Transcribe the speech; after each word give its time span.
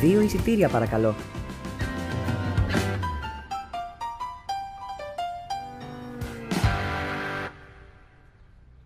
Δύο 0.00 0.20
εισιτήρια 0.20 0.68
παρακαλώ. 0.68 1.14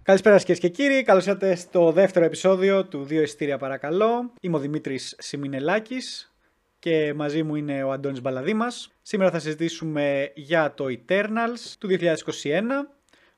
Καλησπέρα 0.02 0.38
κυρίες 0.38 0.58
και 0.58 0.68
κύριοι. 0.68 1.02
Καλώς 1.02 1.26
ήρθατε 1.26 1.54
στο 1.54 1.92
δεύτερο 1.92 2.24
επεισόδιο 2.24 2.84
του 2.84 3.04
Δύο 3.04 3.22
Εισιτήρια 3.22 3.58
Παρακαλώ. 3.58 4.32
Είμαι 4.40 4.56
ο 4.56 4.58
Δημήτρης 4.58 5.14
Σιμινελάκης 5.18 6.32
και 6.78 7.14
μαζί 7.14 7.42
μου 7.42 7.54
είναι 7.54 7.82
ο 7.82 7.92
Αντώνης 7.92 8.20
Μπαλαδήμας. 8.20 8.92
Σήμερα 9.02 9.30
θα 9.30 9.38
συζητήσουμε 9.38 10.32
για 10.34 10.74
το 10.74 10.84
Eternals 10.88 11.74
του 11.78 11.88
2021 11.88 12.06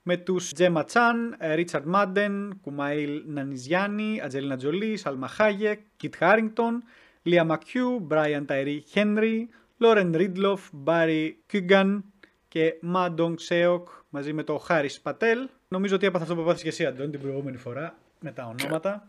με 0.03 0.17
τους 0.17 0.53
Τζέμα 0.53 0.85
Τσάν, 0.85 1.37
Ρίτσαρντ 1.55 1.87
Μάντεν, 1.87 2.59
Κουμαήλ 2.63 3.23
Νανιζιάννη, 3.27 4.21
Ατζελίνα 4.25 4.57
Τζολί, 4.57 4.97
Σαλμα 4.97 5.29
Χάγεκ, 5.29 5.81
Κιτ 5.97 6.15
Χάρινγκτον, 6.17 6.83
Λία 7.27 7.45
Μακιού, 7.45 8.01
Μπράιαν 8.01 8.47
Ταϊρί 8.47 8.85
Χένρι, 8.87 9.49
Λόρεν 9.79 10.13
Ρίντλοφ, 10.17 10.69
Μπάρι 10.73 11.43
Κιούγκαν 11.47 12.05
και 12.49 12.75
Μα 12.81 12.95
Ντονγκ 12.95 13.37
Σέοκ 13.37 13.89
μαζί 14.09 14.33
με 14.33 14.43
το 14.43 14.59
Χάρις 14.59 14.91
Πατέλ. 15.03 15.49
Νομίζω 15.69 15.95
ότι 15.95 16.07
έπαθα 16.07 16.23
αυτό 16.23 16.35
που 16.35 16.41
έπαθες 16.41 16.63
και 16.63 16.69
εσύ 16.69 16.87
Αντώνη 16.87 17.11
την 17.11 17.21
προηγούμενη 17.21 17.57
φορά 17.57 17.99
με 18.21 18.33
τα 18.33 18.55
ονόματα. 18.59 19.09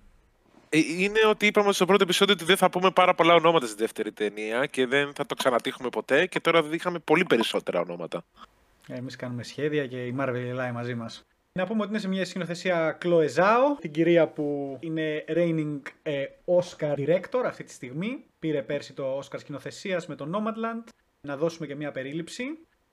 Ε, 0.69 0.77
είναι 0.77 1.19
ότι 1.29 1.45
είπαμε 1.45 1.71
στο 1.71 1.85
πρώτο 1.85 2.03
επεισόδιο 2.03 2.33
ότι 2.33 2.43
δεν 2.43 2.57
θα 2.57 2.69
πούμε 2.69 2.91
πάρα 2.91 3.15
πολλά 3.15 3.33
ονόματα 3.33 3.65
στη 3.65 3.75
δεύτερη 3.75 4.11
ταινία 4.11 4.65
και 4.65 4.85
δεν 4.85 5.13
θα 5.13 5.25
το 5.25 5.35
ξανατύχουμε 5.35 5.89
ποτέ 5.89 6.25
και 6.25 6.39
τώρα 6.39 6.63
είχαμε 6.71 6.99
πολύ 6.99 7.23
περισσότερα 7.23 7.79
ονόματα. 7.79 8.23
Εμείς 8.87 9.15
κάνουμε 9.15 9.43
σχέδια 9.43 9.87
και 9.87 10.05
η 10.05 10.15
Marvel 10.19 10.33
γελάει 10.33 10.71
μαζί 10.71 10.95
μας. 10.95 11.25
Να 11.57 11.65
πούμε 11.65 11.81
ότι 11.81 11.89
είναι 11.89 11.99
σε 11.99 12.07
μια 12.07 12.25
σκηνοθεσία 12.25 12.97
Chloe 13.03 13.27
Zhao, 13.35 13.79
την 13.79 13.91
κυρία 13.91 14.27
που 14.27 14.77
είναι 14.79 15.25
reigning 15.27 15.81
ε, 16.03 16.23
Oscar 16.45 16.93
director 16.93 17.41
αυτή 17.45 17.63
τη 17.63 17.71
στιγμή. 17.71 18.25
Πήρε 18.39 18.61
πέρσι 18.61 18.93
το 18.93 19.19
Oscar 19.19 19.39
σκηνοθεσίας 19.39 20.07
με 20.07 20.15
το 20.15 20.29
Nomadland. 20.33 20.83
Να 21.21 21.37
δώσουμε 21.37 21.67
και 21.67 21.75
μια 21.75 21.91
περίληψη. 21.91 22.43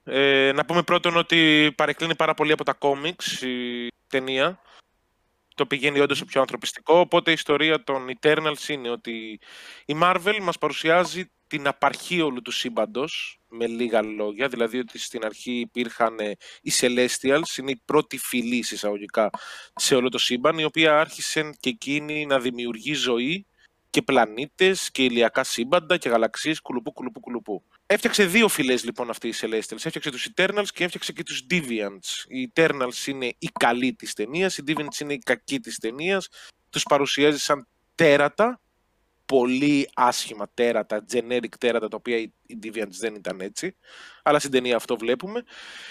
Ε, 0.05 0.53
να 0.55 0.65
πούμε 0.65 0.83
πρώτον 0.83 1.17
ότι 1.17 1.73
παρεκκλίνει 1.77 2.15
πάρα 2.17 2.35
πολύ 2.35 2.53
από 2.53 2.65
τα 2.65 2.73
κόμιξ 2.73 3.43
η 3.43 3.89
ταινία. 4.07 4.61
Το 5.55 5.67
πηγαίνει 5.67 6.01
όντως 6.01 6.25
πιο 6.25 6.41
ανθρωπιστικό. 6.41 6.99
Οπότε 6.99 7.31
η 7.31 7.35
ιστορία 7.35 7.85
των 7.85 8.07
Eternals 8.21 8.69
είναι 8.69 8.91
ότι 8.91 9.41
η 9.85 9.97
Marvel 10.03 10.39
μας 10.43 10.59
παρουσιάζει 10.59 11.31
την 11.47 11.67
απαρχή 11.67 12.21
όλου 12.21 12.43
του 12.43 12.51
σύμπαντος, 12.51 13.39
με 13.49 13.67
λίγα 13.67 14.03
λόγια. 14.03 14.49
Δηλαδή 14.49 14.79
ότι 14.79 14.99
στην 14.99 15.25
αρχή 15.25 15.53
υπήρχαν 15.53 16.17
οι 16.63 16.73
Celestials, 16.81 17.59
είναι 17.59 17.71
η 17.71 17.81
πρώτη 17.85 18.19
φυλή 18.19 18.57
εισαγωγικά 18.57 19.31
σε 19.75 19.95
όλο 19.95 20.09
το 20.09 20.19
σύμπαν, 20.19 20.59
η 20.59 20.65
οποία 20.65 21.01
άρχισε 21.01 21.55
και 21.61 21.69
εκείνη 21.69 22.27
να 22.27 22.41
δημιουργεί 22.41 22.93
ζωή 22.93 23.47
και 23.91 24.03
πλανήτες 24.03 24.91
και 24.91 25.05
ηλιακά 25.05 25.45
σύμπαντα 25.45 25.97
και 25.97 26.09
γαλαξίες 26.09 26.61
κουλουπού 26.61 26.93
κουλουπού 26.93 27.21
κουλουπού. 27.21 27.65
Έφτιαξε 27.87 28.25
δύο 28.25 28.49
φυλές 28.49 28.85
λοιπόν 28.85 29.11
αυτή 29.11 29.29
η 29.29 29.35
Celestials. 29.41 29.85
Έφτιαξε 29.85 30.11
τους 30.11 30.29
Eternals 30.35 30.67
και 30.75 30.85
έφτιαξε 30.85 31.13
και 31.13 31.23
τους 31.23 31.47
Deviants. 31.51 32.25
Οι 32.29 32.53
Eternals 32.55 33.07
είναι 33.07 33.27
η 33.27 33.49
καλή 33.59 33.95
της 33.95 34.15
ταινίας, 34.15 34.59
οι 34.59 34.65
Deviants 34.67 35.01
είναι 35.01 35.13
η 35.13 35.19
κακή 35.19 35.61
της 35.61 35.79
ταινίας. 35.79 36.29
Τους 36.71 36.83
παρουσιάζει 36.83 37.39
σαν 37.39 37.69
τέρατα 37.95 38.61
πολύ 39.35 39.89
άσχημα 39.95 40.51
τέρατα, 40.55 41.05
generic 41.13 41.55
τέρατα, 41.59 41.89
τα 41.89 41.97
οποία 41.97 42.17
οι 42.19 42.59
Deviants 42.63 42.97
δεν 42.99 43.15
ήταν 43.15 43.41
έτσι. 43.41 43.77
Αλλά 44.23 44.39
στην 44.39 44.51
ταινία 44.51 44.77
αυτό 44.77 44.97
βλέπουμε. 44.97 45.43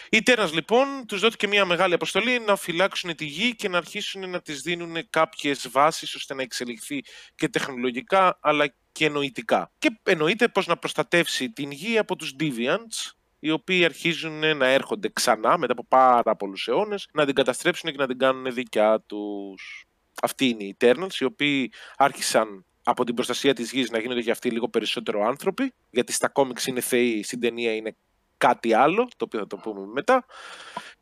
Οι 0.09 0.21
Eternals 0.25 0.51
λοιπόν 0.53 0.87
τους 1.07 1.19
δόθηκε 1.19 1.47
μια 1.47 1.65
μεγάλη 1.65 1.93
αποστολή 1.93 2.39
να 2.39 2.55
φυλάξουν 2.55 3.15
τη 3.15 3.25
γη 3.25 3.55
και 3.55 3.69
να 3.69 3.77
αρχίσουν 3.77 4.29
να 4.29 4.41
τις 4.41 4.61
δίνουν 4.61 5.09
κάποιες 5.09 5.67
βάσεις 5.71 6.15
ώστε 6.15 6.33
να 6.33 6.41
εξελιχθεί 6.41 7.03
και 7.35 7.49
τεχνολογικά 7.49 8.39
αλλά 8.41 8.75
και 8.91 9.09
νοητικά. 9.09 9.71
Και 9.79 9.89
εννοείται 10.03 10.47
πώς 10.47 10.67
να 10.67 10.77
προστατεύσει 10.77 11.49
την 11.49 11.71
γη 11.71 11.97
από 11.97 12.15
τους 12.15 12.35
Deviants, 12.39 13.11
οι 13.39 13.51
οποίοι 13.51 13.85
αρχίζουν 13.85 14.57
να 14.57 14.67
έρχονται 14.67 15.09
ξανά 15.13 15.57
μετά 15.57 15.71
από 15.71 15.85
πάρα 15.85 16.35
πολλούς 16.35 16.67
αιώνες, 16.67 17.07
να 17.13 17.25
την 17.25 17.35
καταστρέψουν 17.35 17.91
και 17.91 17.97
να 17.97 18.07
την 18.07 18.17
κάνουν 18.17 18.53
δικιά 18.53 19.03
τους. 19.07 19.85
Αυτοί 20.21 20.47
είναι 20.47 20.63
οι 20.63 20.75
Eternals, 20.79 21.13
οι 21.19 21.23
οποίοι 21.23 21.71
άρχισαν 21.97 22.65
από 22.83 23.03
την 23.03 23.15
προστασία 23.15 23.53
της 23.53 23.71
γης 23.71 23.89
να 23.89 23.99
γίνονται 23.99 24.19
για 24.19 24.31
αυτοί 24.31 24.49
λίγο 24.49 24.69
περισσότερο 24.69 25.25
άνθρωποι, 25.25 25.73
γιατί 25.89 26.13
στα 26.13 26.29
κόμιξ 26.29 26.65
είναι 26.65 26.81
θεοί, 26.81 27.23
στην 27.23 27.39
ταινία 27.39 27.75
είναι 27.75 27.95
κάτι 28.37 28.73
άλλο, 28.73 29.07
το 29.17 29.25
οποίο 29.25 29.39
θα 29.39 29.47
το 29.47 29.57
πούμε 29.57 29.85
μετά. 29.85 30.25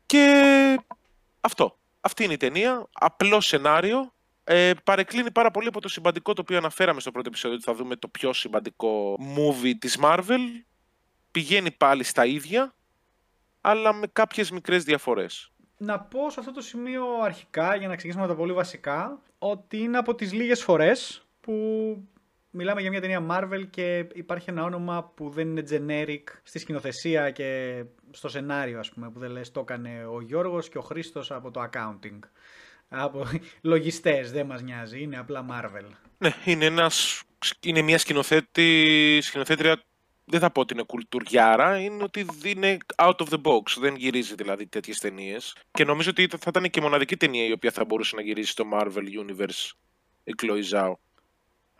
Και 0.06 0.78
αυτό. 1.40 1.76
Αυτή 2.00 2.24
είναι 2.24 2.32
η 2.32 2.36
ταινία. 2.36 2.88
Απλό 2.92 3.40
σενάριο. 3.40 4.12
Ε, 4.44 4.72
παρεκκλίνει 4.84 5.30
πάρα 5.30 5.50
πολύ 5.50 5.68
από 5.68 5.80
το 5.80 5.88
σημαντικό 5.88 6.32
το 6.32 6.40
οποίο 6.40 6.56
αναφέραμε 6.56 7.00
στο 7.00 7.10
πρώτο 7.10 7.28
επεισόδιο, 7.28 7.56
ότι 7.56 7.64
θα 7.64 7.74
δούμε 7.74 7.96
το 7.96 8.08
πιο 8.08 8.32
σημαντικό 8.32 9.18
movie 9.36 9.72
της 9.78 9.98
Marvel. 10.02 10.40
Πηγαίνει 11.30 11.70
πάλι 11.70 12.04
στα 12.04 12.26
ίδια, 12.26 12.74
αλλά 13.60 13.92
με 13.92 14.06
κάποιες 14.06 14.50
μικρές 14.50 14.84
διαφορές. 14.84 15.52
Να 15.76 16.00
πω 16.00 16.30
σε 16.30 16.40
αυτό 16.40 16.52
το 16.52 16.60
σημείο 16.60 17.04
αρχικά, 17.22 17.74
για 17.74 17.88
να 17.88 17.96
ξεκινήσουμε 17.96 18.26
με 18.26 18.32
τα 18.32 18.38
πολύ 18.38 18.52
βασικά, 18.52 19.20
ότι 19.38 19.78
είναι 19.78 19.98
από 19.98 20.14
τις 20.14 20.32
λίγες 20.32 20.62
φορές 20.62 21.26
που 21.42 21.96
μιλάμε 22.50 22.80
για 22.80 22.90
μια 22.90 23.00
ταινία 23.00 23.26
Marvel 23.30 23.66
και 23.70 24.06
υπάρχει 24.12 24.50
ένα 24.50 24.64
όνομα 24.64 25.12
που 25.14 25.30
δεν 25.30 25.48
είναι 25.48 25.64
generic 25.70 26.22
στη 26.42 26.58
σκηνοθεσία 26.58 27.30
και 27.30 27.82
στο 28.10 28.28
σενάριο 28.28 28.78
ας 28.78 28.90
πούμε 28.90 29.10
που 29.10 29.18
δεν 29.18 29.30
λες 29.30 29.50
το 29.50 29.60
έκανε 29.60 30.04
ο 30.04 30.20
Γιώργος 30.20 30.68
και 30.68 30.78
ο 30.78 30.82
Χρήστος 30.82 31.30
από 31.30 31.50
το 31.50 31.68
accounting. 31.72 32.18
Από 32.88 33.26
λογιστές 33.62 34.32
δεν 34.32 34.46
μας 34.46 34.62
νοιάζει, 34.62 35.02
είναι 35.02 35.18
απλά 35.18 35.46
Marvel. 35.50 35.86
Ναι, 36.18 36.34
είναι, 36.44 36.64
ένας, 36.64 37.22
είναι 37.60 37.82
μια 37.82 37.98
σκηνοθέτη, 37.98 39.18
σκηνοθέτρια 39.22 39.82
δεν 40.24 40.40
θα 40.40 40.50
πω 40.50 40.60
ότι 40.60 40.72
είναι 40.74 40.82
κουλτουριάρα, 40.82 41.78
είναι 41.78 42.02
ότι 42.02 42.26
είναι 42.44 42.76
out 42.96 43.16
of 43.16 43.26
the 43.28 43.40
box. 43.42 43.62
Δεν 43.78 43.94
γυρίζει 43.96 44.34
δηλαδή 44.34 44.66
τέτοιες 44.66 44.98
ταινίες. 44.98 45.56
Και 45.70 45.84
νομίζω 45.84 46.10
ότι 46.10 46.26
θα 46.26 46.46
ήταν 46.46 46.70
και 46.70 46.78
η 46.78 46.82
μοναδική 46.82 47.16
ταινία 47.16 47.46
η 47.46 47.52
οποία 47.52 47.70
θα 47.70 47.84
μπορούσε 47.84 48.16
να 48.16 48.22
γυρίσει 48.22 48.50
στο 48.50 48.64
Marvel 48.72 49.04
Universe 49.26 49.70
η 50.24 50.34
Chloe 50.42 50.62
Zhao. 50.72 50.92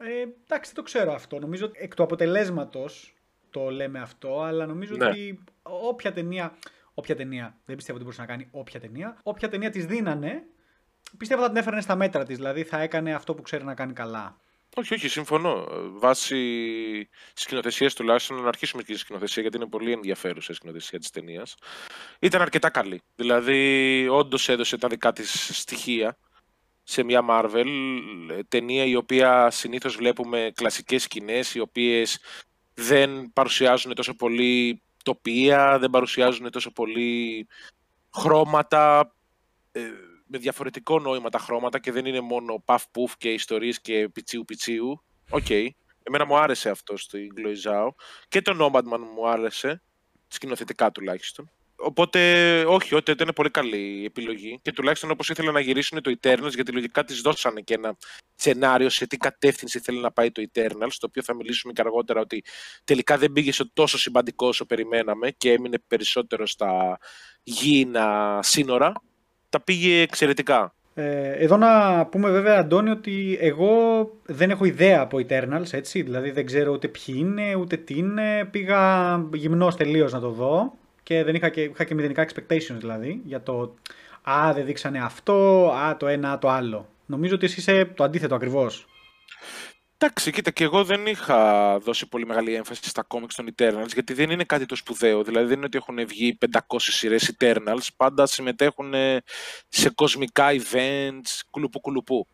Ε, 0.04 0.20
εντάξει, 0.20 0.72
δεν 0.74 0.74
το 0.74 0.82
ξέρω 0.82 1.12
αυτό. 1.12 1.38
Νομίζω 1.38 1.64
ότι 1.64 1.78
εκ 1.82 1.94
του 1.94 2.02
αποτελέσματος 2.02 3.14
το 3.50 3.70
λέμε 3.70 4.00
αυτό, 4.00 4.42
αλλά 4.42 4.66
νομίζω 4.66 4.96
ναι. 4.96 5.06
ότι 5.06 5.44
όποια 5.62 6.12
ταινία. 6.12 6.58
Όποια 6.94 7.16
ταινία, 7.16 7.56
δεν 7.64 7.76
πιστεύω 7.76 7.98
ότι 7.98 8.04
μπορούσε 8.04 8.20
να 8.20 8.26
κάνει 8.26 8.48
όποια 8.50 8.80
ταινία. 8.80 9.16
Όποια 9.22 9.48
ταινία 9.48 9.70
της 9.70 9.86
δίνανε, 9.86 10.42
πιστεύω 11.18 11.42
θα 11.42 11.48
την 11.48 11.56
έφερνε 11.56 11.80
στα 11.80 11.96
μέτρα 11.96 12.24
της. 12.24 12.36
Δηλαδή 12.36 12.62
θα 12.62 12.80
έκανε 12.80 13.14
αυτό 13.14 13.34
που 13.34 13.42
ξέρει 13.42 13.64
να 13.64 13.74
κάνει 13.74 13.92
καλά. 13.92 14.36
Όχι, 14.74 14.94
όχι, 14.94 15.08
συμφωνώ. 15.08 15.66
Βάσει 15.92 17.08
σκηνοθεσίας 17.34 17.94
τουλάχιστον, 17.94 18.42
να 18.42 18.48
αρχίσουμε 18.48 18.82
και 18.82 18.92
τη 18.92 18.98
σκηνοθεσία, 18.98 19.42
γιατί 19.42 19.56
είναι 19.56 19.66
πολύ 19.66 19.92
ενδιαφέρουσα 19.92 20.52
η 20.52 20.54
σκηνοθεσία 20.54 20.98
της 20.98 21.10
ταινίας. 21.10 21.54
Ήταν 22.18 22.40
αρκετά 22.40 22.70
καλή. 22.70 23.02
Δηλαδή, 23.14 24.06
όντως 24.10 24.48
έδωσε 24.48 24.76
τα 24.78 24.88
δικά 24.88 25.12
της 25.12 25.58
στοιχεία 25.60 26.16
σε 26.82 27.02
μια 27.02 27.24
Marvel, 27.28 27.66
ταινία 28.48 28.84
η 28.84 28.94
οποία 28.94 29.50
συνήθως 29.50 29.96
βλέπουμε 29.96 30.52
κλασικές 30.54 31.02
σκηνές, 31.02 31.54
οι 31.54 31.60
οποίες 31.60 32.18
δεν 32.74 33.30
παρουσιάζουν 33.32 33.94
τόσο 33.94 34.16
πολύ 34.16 34.82
τοπία, 35.04 35.78
δεν 35.78 35.90
παρουσιάζουν 35.90 36.50
τόσο 36.50 36.72
πολύ 36.72 37.46
χρώματα, 38.14 39.14
ε, 39.72 39.80
με 40.26 40.38
διαφορετικό 40.38 40.98
νόημα 40.98 41.28
τα 41.28 41.38
χρώματα 41.38 41.78
και 41.78 41.92
δεν 41.92 42.06
είναι 42.06 42.20
μόνο 42.20 42.62
παφ 42.64 42.84
πουφ 42.90 43.16
και 43.16 43.32
ιστορίες 43.32 43.80
και 43.80 44.08
πιτσίου 44.08 44.44
πιτσίου. 44.44 45.02
OK. 45.30 45.44
Okay. 45.48 45.66
Εμένα 46.02 46.26
μου 46.26 46.36
άρεσε 46.36 46.70
αυτό 46.70 46.96
στο 46.96 47.18
Chloé 47.18 47.60
Zhao 47.60 47.94
και 48.28 48.42
το 48.42 48.56
Nomadland 48.60 49.00
μου 49.14 49.28
άρεσε, 49.28 49.82
σκηνοθετικά 50.28 50.90
τουλάχιστον. 50.90 51.50
Οπότε, 51.84 52.20
όχι, 52.64 52.94
ότι 52.94 53.10
ήταν 53.10 53.30
πολύ 53.34 53.50
καλή 53.50 54.00
η 54.00 54.04
επιλογή. 54.04 54.58
Και 54.62 54.72
τουλάχιστον 54.72 55.10
όπως 55.10 55.28
ήθελε 55.28 55.50
να 55.50 55.60
γυρίσουν 55.60 56.02
το 56.02 56.16
Eternals, 56.20 56.54
γιατί 56.54 56.72
λογικά 56.72 57.04
της 57.04 57.20
δώσανε 57.20 57.60
και 57.60 57.74
ένα 57.74 57.96
σενάριο 58.34 58.88
σε 58.88 59.06
τι 59.06 59.16
κατεύθυνση 59.16 59.78
θέλει 59.78 60.00
να 60.00 60.12
πάει 60.12 60.30
το 60.30 60.42
Eternals, 60.52 60.94
το 60.98 61.06
οποίο 61.06 61.22
θα 61.22 61.34
μιλήσουμε 61.34 61.72
και 61.72 61.80
αργότερα 61.80 62.20
ότι 62.20 62.44
τελικά 62.84 63.18
δεν 63.18 63.32
πήγε 63.32 63.52
σε 63.52 63.70
τόσο 63.72 63.98
σημαντικό 63.98 64.46
όσο 64.46 64.66
περιμέναμε 64.66 65.30
και 65.30 65.52
έμεινε 65.52 65.78
περισσότερο 65.86 66.46
στα 66.46 66.98
γήινα 67.42 68.38
σύνορα. 68.42 68.92
Τα 69.48 69.60
πήγε 69.60 70.00
εξαιρετικά. 70.00 70.74
Ε, 70.94 71.32
εδώ 71.32 71.56
να 71.56 72.06
πούμε 72.06 72.30
βέβαια, 72.30 72.58
Αντώνη, 72.58 72.90
ότι 72.90 73.38
εγώ 73.40 73.70
δεν 74.24 74.50
έχω 74.50 74.64
ιδέα 74.64 75.00
από 75.00 75.18
Eternals, 75.18 75.72
έτσι. 75.72 76.02
Δηλαδή 76.02 76.30
δεν 76.30 76.46
ξέρω 76.46 76.72
ούτε 76.72 76.88
ποιοι 76.88 77.14
είναι, 77.18 77.54
ούτε 77.54 77.76
τι 77.76 77.94
είναι. 77.98 78.48
Πήγα 78.50 79.14
γυμνός 79.32 79.76
τελείως 79.76 80.12
να 80.12 80.20
το 80.20 80.30
δω 80.30 80.80
και 81.12 81.24
δεν 81.24 81.34
είχα 81.34 81.48
και, 81.48 81.62
είχα 81.62 81.84
και 81.84 81.94
μηδενικά 81.94 82.26
expectations 82.28 82.76
δηλαδή 82.78 83.20
για 83.24 83.42
το 83.42 83.74
«Α, 84.30 84.52
δεν 84.54 84.64
δείξανε 84.64 84.98
αυτό, 84.98 85.68
α, 85.70 85.96
το 85.96 86.06
ένα, 86.06 86.38
το 86.38 86.48
άλλο». 86.48 86.88
Νομίζω 87.06 87.34
ότι 87.34 87.44
εσύ 87.44 87.60
είσαι 87.60 87.84
το 87.84 88.04
αντίθετο 88.04 88.34
ακριβώς. 88.34 88.86
Εντάξει, 89.98 90.32
κοίτα, 90.32 90.50
και 90.50 90.64
εγώ 90.64 90.84
δεν 90.84 91.06
είχα 91.06 91.78
δώσει 91.78 92.08
πολύ 92.08 92.26
μεγάλη 92.26 92.54
έμφαση 92.54 92.88
στα 92.88 93.06
comics 93.08 93.32
των 93.36 93.54
Eternals, 93.56 93.92
γιατί 93.92 94.12
δεν 94.12 94.30
είναι 94.30 94.44
κάτι 94.44 94.66
το 94.66 94.76
σπουδαίο. 94.76 95.22
Δηλαδή, 95.22 95.46
δεν 95.46 95.56
είναι 95.56 95.64
ότι 95.64 95.76
έχουν 95.76 96.06
βγει 96.06 96.38
500 96.50 96.58
σειρές 96.78 97.34
Eternals. 97.38 97.86
Πάντα 97.96 98.26
συμμετέχουν 98.26 98.94
σε 99.68 99.90
κοσμικά 99.90 100.48
events, 100.50 101.40
κουλουπού 101.50 101.80
κουλουπού. 101.80 102.26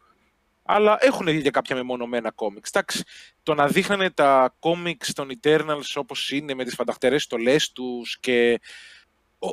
Αλλά 0.71 0.99
έχουν 1.01 1.43
και 1.43 1.51
κάποια 1.51 1.77
μεμονωμένα 1.77 2.31
κόμιξ. 2.31 2.71
Εντάξει, 2.71 3.03
το 3.43 3.55
να 3.55 3.67
δείχνανε 3.67 4.11
τα 4.11 4.55
κόμιξ 4.59 5.13
των 5.13 5.29
Eternals 5.41 5.93
όπως 5.95 6.31
είναι 6.31 6.55
με 6.55 6.65
τις 6.65 6.75
φανταχτερές 6.75 7.23
στολές 7.23 7.73
τους 7.73 8.19
και 8.21 8.61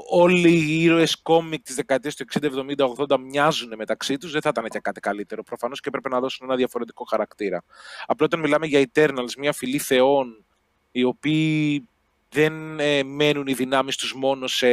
όλοι 0.09 0.49
οι 0.49 0.83
ήρωες 0.83 1.21
κόμικ 1.21 1.63
της 1.63 1.75
δεκαετίας 1.75 2.15
του 2.15 2.25
60, 2.33 2.49
70, 2.77 2.85
80 3.09 3.17
μοιάζουν 3.19 3.73
μεταξύ 3.77 4.17
τους, 4.17 4.31
δεν 4.31 4.41
θα 4.41 4.49
ήταν 4.49 4.65
και 4.69 4.79
κάτι 4.79 4.99
καλύτερο. 4.99 5.43
Προφανώς 5.43 5.79
και 5.79 5.87
έπρεπε 5.87 6.09
να 6.09 6.19
δώσουν 6.19 6.47
ένα 6.47 6.57
διαφορετικό 6.57 7.03
χαρακτήρα. 7.03 7.63
Απλά 8.05 8.25
όταν 8.25 8.39
μιλάμε 8.39 8.65
για 8.65 8.89
Eternals, 8.93 9.33
μια 9.37 9.53
φυλή 9.53 9.77
θεών, 9.77 10.45
οι 10.91 11.03
οποίοι 11.03 11.87
δεν 12.29 12.79
ε, 12.79 13.03
μένουν 13.03 13.47
οι 13.47 13.53
δυνάμεις 13.53 13.97
τους 13.97 14.13
μόνο 14.13 14.47
σε 14.47 14.67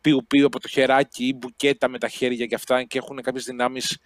πιου-πιου 0.00 0.46
από 0.46 0.60
το 0.60 0.68
χεράκι 0.68 1.26
ή 1.26 1.34
μπουκέτα 1.36 1.88
με 1.88 1.98
τα 1.98 2.08
χέρια 2.08 2.46
και 2.46 2.54
αυτά 2.54 2.82
και 2.84 2.98
έχουν 2.98 3.22
κάποιες 3.22 3.44
δυνάμεις 3.44 3.98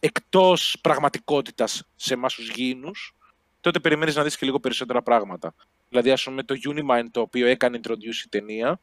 εκτός 0.00 0.76
πραγματικότητας 0.80 1.84
σε 1.96 2.14
εμάς 2.14 2.34
τους 2.34 2.50
γήινους, 2.50 3.14
τότε 3.60 3.78
περιμένεις 3.78 4.14
να 4.14 4.22
δεις 4.22 4.36
και 4.36 4.46
λίγο 4.46 4.60
περισσότερα 4.60 5.02
πράγματα. 5.02 5.54
Δηλαδή, 5.88 6.10
ας 6.10 6.22
πούμε, 6.22 6.42
το 6.42 6.54
Unimind 6.68 7.06
το 7.10 7.20
οποίο 7.20 7.46
έκανε 7.46 7.80
introduce 7.82 8.24
η 8.24 8.28
ταινία, 8.28 8.80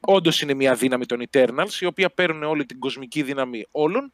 όντως 0.00 0.40
είναι 0.40 0.54
μια 0.54 0.74
δύναμη 0.74 1.06
των 1.06 1.22
Eternals, 1.30 1.80
η 1.80 1.86
οποία 1.86 2.10
παίρνουν 2.10 2.42
όλη 2.42 2.66
την 2.66 2.78
κοσμική 2.78 3.22
δύναμη 3.22 3.66
όλων, 3.70 4.12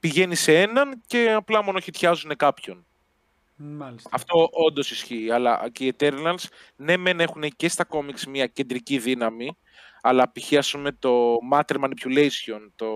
πηγαίνει 0.00 0.34
σε 0.34 0.60
έναν 0.60 1.02
και 1.06 1.32
απλά 1.32 1.62
μονοχυτιάζουν 1.62 2.36
κάποιον. 2.36 2.84
Μάλιστα. 3.56 4.10
Αυτό 4.12 4.48
όντως 4.52 4.90
ισχύει. 4.90 5.30
Αλλά 5.30 5.68
και 5.72 5.84
οι 5.84 5.94
Eternals, 5.98 6.44
ναι, 6.76 6.96
μεν 6.96 7.20
έχουν 7.20 7.42
και 7.56 7.68
στα 7.68 7.84
κόμιξ 7.84 8.26
μια 8.26 8.46
κεντρική 8.46 8.98
δύναμη, 8.98 9.56
αλλά 10.00 10.32
π.χ. 10.32 10.52
το 10.98 11.38
matter 11.52 11.76
manipulation, 11.76 12.68
το 12.76 12.88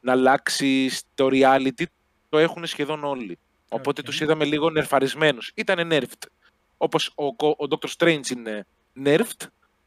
να 0.00 0.12
αλλάξει 0.12 0.90
το 1.14 1.28
reality, 1.30 1.84
το 2.28 2.38
έχουν 2.38 2.66
σχεδόν 2.66 3.04
όλοι. 3.04 3.38
Οπότε 3.68 4.00
okay. 4.00 4.04
τους 4.04 4.20
είδαμε 4.20 4.44
λίγο 4.44 4.70
νερφαρισμένους. 4.70 5.52
Ήτανε 5.54 5.98
nerfed. 5.98 6.28
Όπως 6.76 7.12
ο, 7.14 7.26
ο 7.46 7.66
Doctor 7.70 7.88
Strange 7.98 8.28
είναι 8.36 8.66
nerfed, 9.04 9.46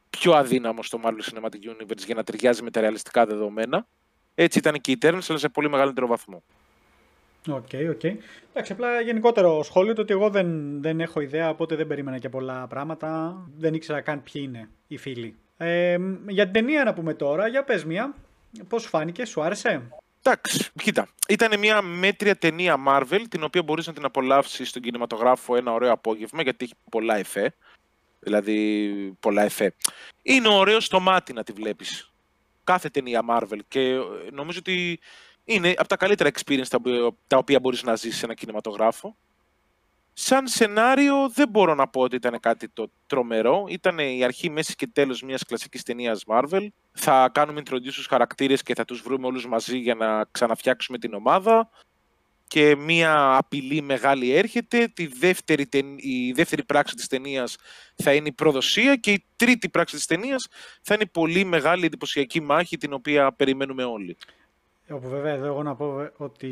πιο 0.10 0.34
αδύναμο 0.34 0.84
στο 0.84 1.00
Marvel 1.04 1.22
Cinematic 1.32 1.70
Universe 1.72 2.06
για 2.06 2.16
να 2.16 2.24
ταιριάζει 2.24 2.64
με 2.64 2.72
τα 2.72 2.82
ρεαλιστικά 2.82 3.26
δεδομένα. 3.26 3.88
Έτσι 4.36 4.58
ήταν 4.58 4.82
και 4.82 4.92
οι 4.92 4.98
Eternals, 5.02 5.26
αλλά 5.28 5.38
σε 5.38 5.50
πολύ 5.50 5.70
μεγαλύτερο 5.70 6.08
βαθμό. 6.08 6.44
OK, 7.50 7.68
okay, 7.72 7.90
OK. 7.90 8.00
Okay. 8.04 8.16
Εντάξει, 8.50 8.72
απλά 8.72 9.02
γενικότερο 9.02 9.64
σχόλιο 9.64 9.94
το 9.94 10.02
ότι 10.02 10.14
εγώ 10.14 10.30
δεν, 10.30 10.82
δεν 10.82 11.00
έχω 11.00 11.20
ιδέα, 11.20 11.50
οπότε 11.50 11.76
δεν 11.76 11.88
περίμενα 11.88 12.18
και 12.18 12.30
πολλά 12.30 12.68
πράγματα. 12.68 13.42
Δεν 13.58 13.74
ήξερα 13.74 14.02
καν 14.02 14.24
ποιοι 14.24 14.42
είναι 14.46 14.70
οι 14.88 14.98
φίλοι. 14.98 15.36
Ε, 15.58 15.98
για 16.28 16.44
την 16.44 16.54
ταινία 16.54 16.84
να 16.84 16.94
πούμε 16.94 17.14
τώρα, 17.14 17.48
για 17.48 17.64
πες 17.64 17.86
μία. 17.86 18.16
Πώς 18.68 18.86
φάνηκε, 18.86 19.26
σου 19.26 19.42
άρεσε; 19.42 19.82
Εντάξει, 20.24 20.70
κοίτα. 20.80 21.08
Ήταν 21.28 21.60
μια 21.60 21.82
μέτρια 21.82 22.36
ταινία 22.36 22.76
Marvel, 22.88 23.22
την 23.30 23.44
οποία 23.44 23.64
μπορείς 23.64 23.88
να 23.88 23.94
την 23.94 24.06
απολαύσεις 24.06 24.70
στον 24.70 24.82
κινηματογράφο 24.82 25.56
ένα 25.56 25.72
ωραίο 25.72 25.92
απόγευμα, 25.92 26.42
γιατί 26.42 26.66
έχει 26.66 26.74
πολλά 26.90 27.16
εφέ. 27.18 27.56
Δηλαδή, 28.20 29.18
πολλά 29.20 29.44
εφέ. 29.44 29.74
Είναι 30.22 30.48
ωραίο 30.48 30.80
στο 30.80 31.00
μάτι 31.00 31.34
να 31.34 31.44
τη 31.44 31.52
βλέπεις. 31.52 32.12
Κάθε 32.64 32.90
ταινία 32.90 33.22
Marvel. 33.30 33.60
Και 33.68 33.96
νομίζω 34.32 34.60
ότι 34.60 35.00
είναι 35.44 35.74
από 35.78 35.88
τα 35.88 35.98
καλύτερα 35.98 36.30
experience 36.34 37.02
τα 37.28 37.38
οποία 37.38 37.60
μπορείς 37.60 37.84
να 37.84 37.96
ζήσεις 37.96 38.18
σε 38.20 38.26
ένα 38.26 38.34
κινηματογράφο. 38.34 39.18
Σαν 40.20 40.48
σενάριο 40.48 41.30
δεν 41.30 41.50
μπορώ 41.50 41.76
να 41.76 41.88
πω 41.88 42.02
ότι 42.02 42.16
ήταν 42.16 42.40
κάτι 42.40 42.70
το 42.70 42.92
τρομερό. 43.08 43.66
Ήταν 43.70 44.00
η 44.00 44.24
αρχή, 44.24 44.50
μέση 44.50 44.76
και 44.76 44.88
τέλος 44.88 45.22
μιας 45.22 45.44
κλασικής 45.44 45.84
ταινίας 45.84 46.24
Marvel. 46.28 46.68
Θα 46.92 47.30
κάνουμε 47.34 47.62
introduce 47.66 47.92
στους 47.92 48.06
χαρακτήρες 48.06 48.64
και 48.64 48.76
θα 48.76 48.86
τους 48.86 49.02
βρούμε 49.02 49.28
όλους 49.28 49.48
μαζί 49.48 49.78
για 49.78 49.96
να 49.96 50.26
ξαναφτιάξουμε 50.32 50.98
την 50.98 51.14
ομάδα. 51.14 51.70
Και 52.48 52.76
μια 52.76 53.36
απειλή 53.36 53.82
μεγάλη 53.82 54.32
έρχεται. 54.32 54.88
Τη 54.88 55.08
δεύτερη, 55.08 55.68
η 55.96 56.32
δεύτερη 56.32 56.64
πράξη 56.64 56.96
της 56.96 57.08
ταινίας 57.08 57.58
θα 57.96 58.14
είναι 58.14 58.28
η 58.28 58.32
προδοσία 58.32 58.96
και 58.96 59.12
η 59.12 59.24
τρίτη 59.36 59.70
πράξη 59.70 59.96
της 59.96 60.06
ταινίας 60.06 60.48
θα 60.82 60.94
είναι 60.94 61.04
η 61.04 61.10
πολύ 61.12 61.44
μεγάλη 61.44 61.86
εντυπωσιακή 61.86 62.42
μάχη 62.42 62.78
την 62.78 62.94
οποία 62.94 63.32
περιμένουμε 63.32 63.84
όλοι. 63.84 64.18
Όπου 64.90 65.10
βέβαια 65.10 65.34
εδώ 65.34 65.46
εγώ 65.46 65.64
να 65.64 65.76
πω 65.76 66.10
ότι 66.18 66.52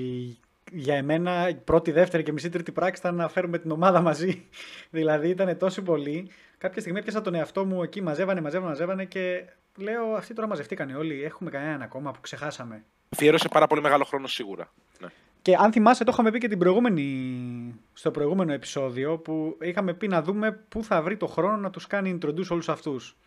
για 0.77 0.95
εμένα 0.95 1.50
η 1.50 1.56
πρώτη, 1.56 1.92
δεύτερη 1.92 2.24
και 2.24 2.31
μισή 2.31 2.50
τρίτη 2.50 2.72
πράξη 2.72 3.01
ήταν 3.01 3.16
να 3.16 3.27
φέρουμε 3.27 3.57
την 3.57 3.72
ομάδα 3.72 4.01
μαζί. 4.01 4.45
δηλαδή 4.98 5.30
ήταν 5.30 5.57
τόσο 5.57 5.81
πολύ. 5.81 6.30
Κάποια 6.57 6.81
στιγμή 6.81 7.00
έπιασα 7.00 7.22
τον 7.22 7.33
εαυτό 7.33 7.66
μου 7.66 7.83
εκεί, 7.83 8.01
μαζεύανε, 8.01 8.42
μαζεύανε, 8.42 8.69
μαζεύανε 8.69 9.06
και 9.06 9.45
λέω 9.77 10.13
αυτοί 10.16 10.33
τώρα 10.33 10.48
μαζευτήκανε 10.48 10.95
όλοι. 10.95 11.24
Έχουμε 11.24 11.50
κανέναν 11.50 11.81
ακόμα 11.81 12.12
που 12.12 12.22
ξεχάσαμε. 12.22 12.83
Αφιέρωσε 13.10 13.48
πάρα 13.48 13.68
πολύ 13.68 13.81
μεγάλο 13.81 14.04
χρόνο 14.04 14.27
σίγουρα. 14.27 14.74
Ναι. 15.00 15.07
Και 15.42 15.56
αν 15.56 15.72
θυμάσαι, 15.72 16.04
το 16.04 16.12
είχαμε 16.13 16.31
πει 16.31 16.38
και 16.38 16.48
την 16.48 16.60
προηγούμενη, 16.60 17.75
στο 17.94 18.12
προηγούμενο 18.12 18.54
επεισόδιο 18.54 19.18
που 19.18 19.57
είχαμε 19.62 19.94
πει 19.94 20.07
να 20.07 20.21
δούμε 20.21 20.51
πού 20.69 20.83
θα 20.83 21.01
βρει 21.01 21.18
το 21.18 21.28
χρόνο 21.28 21.57
να 21.57 21.69
τους 21.69 21.88
κάνει 21.88 22.18
introduce 22.21 22.48
όλους 22.50 22.69
αυτούς. 22.69 23.18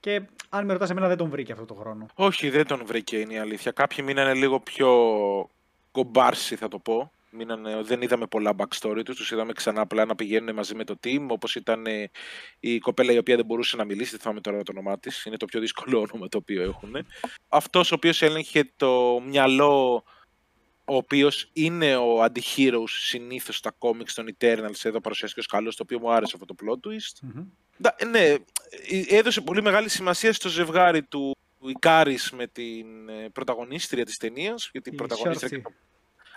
Και 0.00 0.22
αν 0.48 0.64
με 0.64 0.72
ρωτάς 0.72 0.90
εμένα 0.90 1.08
δεν 1.08 1.16
τον 1.16 1.28
βρήκε 1.28 1.52
αυτό 1.52 1.64
το 1.64 1.74
χρόνο. 1.74 2.06
Όχι, 2.14 2.50
δεν 2.50 2.66
τον 2.66 2.82
βρήκε 2.84 3.16
είναι 3.16 3.34
η 3.34 3.38
αλήθεια. 3.38 3.72
Κάποιοι 3.72 3.98
μείνανε 4.06 4.34
λίγο 4.34 4.60
πιο 4.60 4.88
κομπάρσι 5.96 6.56
θα 6.56 6.68
το 6.68 6.78
πω. 6.78 7.10
Μείνανε, 7.30 7.82
δεν 7.82 8.02
είδαμε 8.02 8.26
πολλά 8.26 8.54
backstory 8.56 9.00
τους, 9.04 9.16
τους 9.16 9.30
είδαμε 9.30 9.52
ξανά 9.52 9.80
απλά 9.80 10.04
να 10.04 10.14
πηγαίνουν 10.14 10.54
μαζί 10.54 10.74
με 10.74 10.84
το 10.84 10.98
team, 11.04 11.26
όπως 11.28 11.54
ήταν 11.54 11.84
η 12.60 12.78
κοπέλα 12.78 13.12
η 13.12 13.18
οποία 13.18 13.36
δεν 13.36 13.44
μπορούσε 13.44 13.76
να 13.76 13.84
μιλήσει, 13.84 14.10
δεν 14.10 14.20
θυμάμαι 14.20 14.40
τώρα 14.40 14.62
το 14.62 14.72
όνομά 14.72 14.98
της, 14.98 15.24
είναι 15.24 15.36
το 15.36 15.46
πιο 15.46 15.60
δύσκολο 15.60 15.98
όνομα 16.10 16.28
το 16.28 16.38
οποίο 16.38 16.62
έχουν. 16.62 16.96
Αυτός 17.48 17.92
ο 17.92 17.94
οποίος 17.94 18.22
έλεγχε 18.22 18.72
το 18.76 19.22
μυαλό, 19.26 20.04
ο 20.84 20.96
οποίος 20.96 21.50
είναι 21.52 21.96
ο 21.96 22.22
αντιχείρος 22.22 23.06
συνήθως 23.06 23.56
στα 23.56 23.70
κόμιξ 23.78 24.14
των 24.14 24.26
Eternals, 24.38 24.80
εδώ 24.82 25.00
παρουσιάστηκε 25.00 25.40
ως 25.40 25.46
καλός, 25.46 25.76
το 25.76 25.82
οποίο 25.82 25.98
μου 25.98 26.12
άρεσε 26.12 26.36
αυτό 26.40 26.54
το 26.54 26.64
plot 26.64 26.88
twist. 26.88 27.26
Mm-hmm. 27.26 28.06
Ναι, 28.10 28.20
ε, 28.20 28.38
έδωσε 29.08 29.40
πολύ 29.40 29.62
μεγάλη 29.62 29.88
σημασία 29.88 30.32
στο 30.32 30.48
ζευγάρι 30.48 31.02
του 31.02 31.36
Ικάρης 31.60 32.32
με 32.32 32.46
την 32.46 33.08
ε, 33.08 33.28
πρωταγωνίστρια 33.32 34.04
της 34.04 34.16
ταινίας, 34.16 34.68
γιατί 34.72 34.90
η, 34.90 34.92
η 34.94 34.96
πρωταγωνίστρια... 34.96 35.62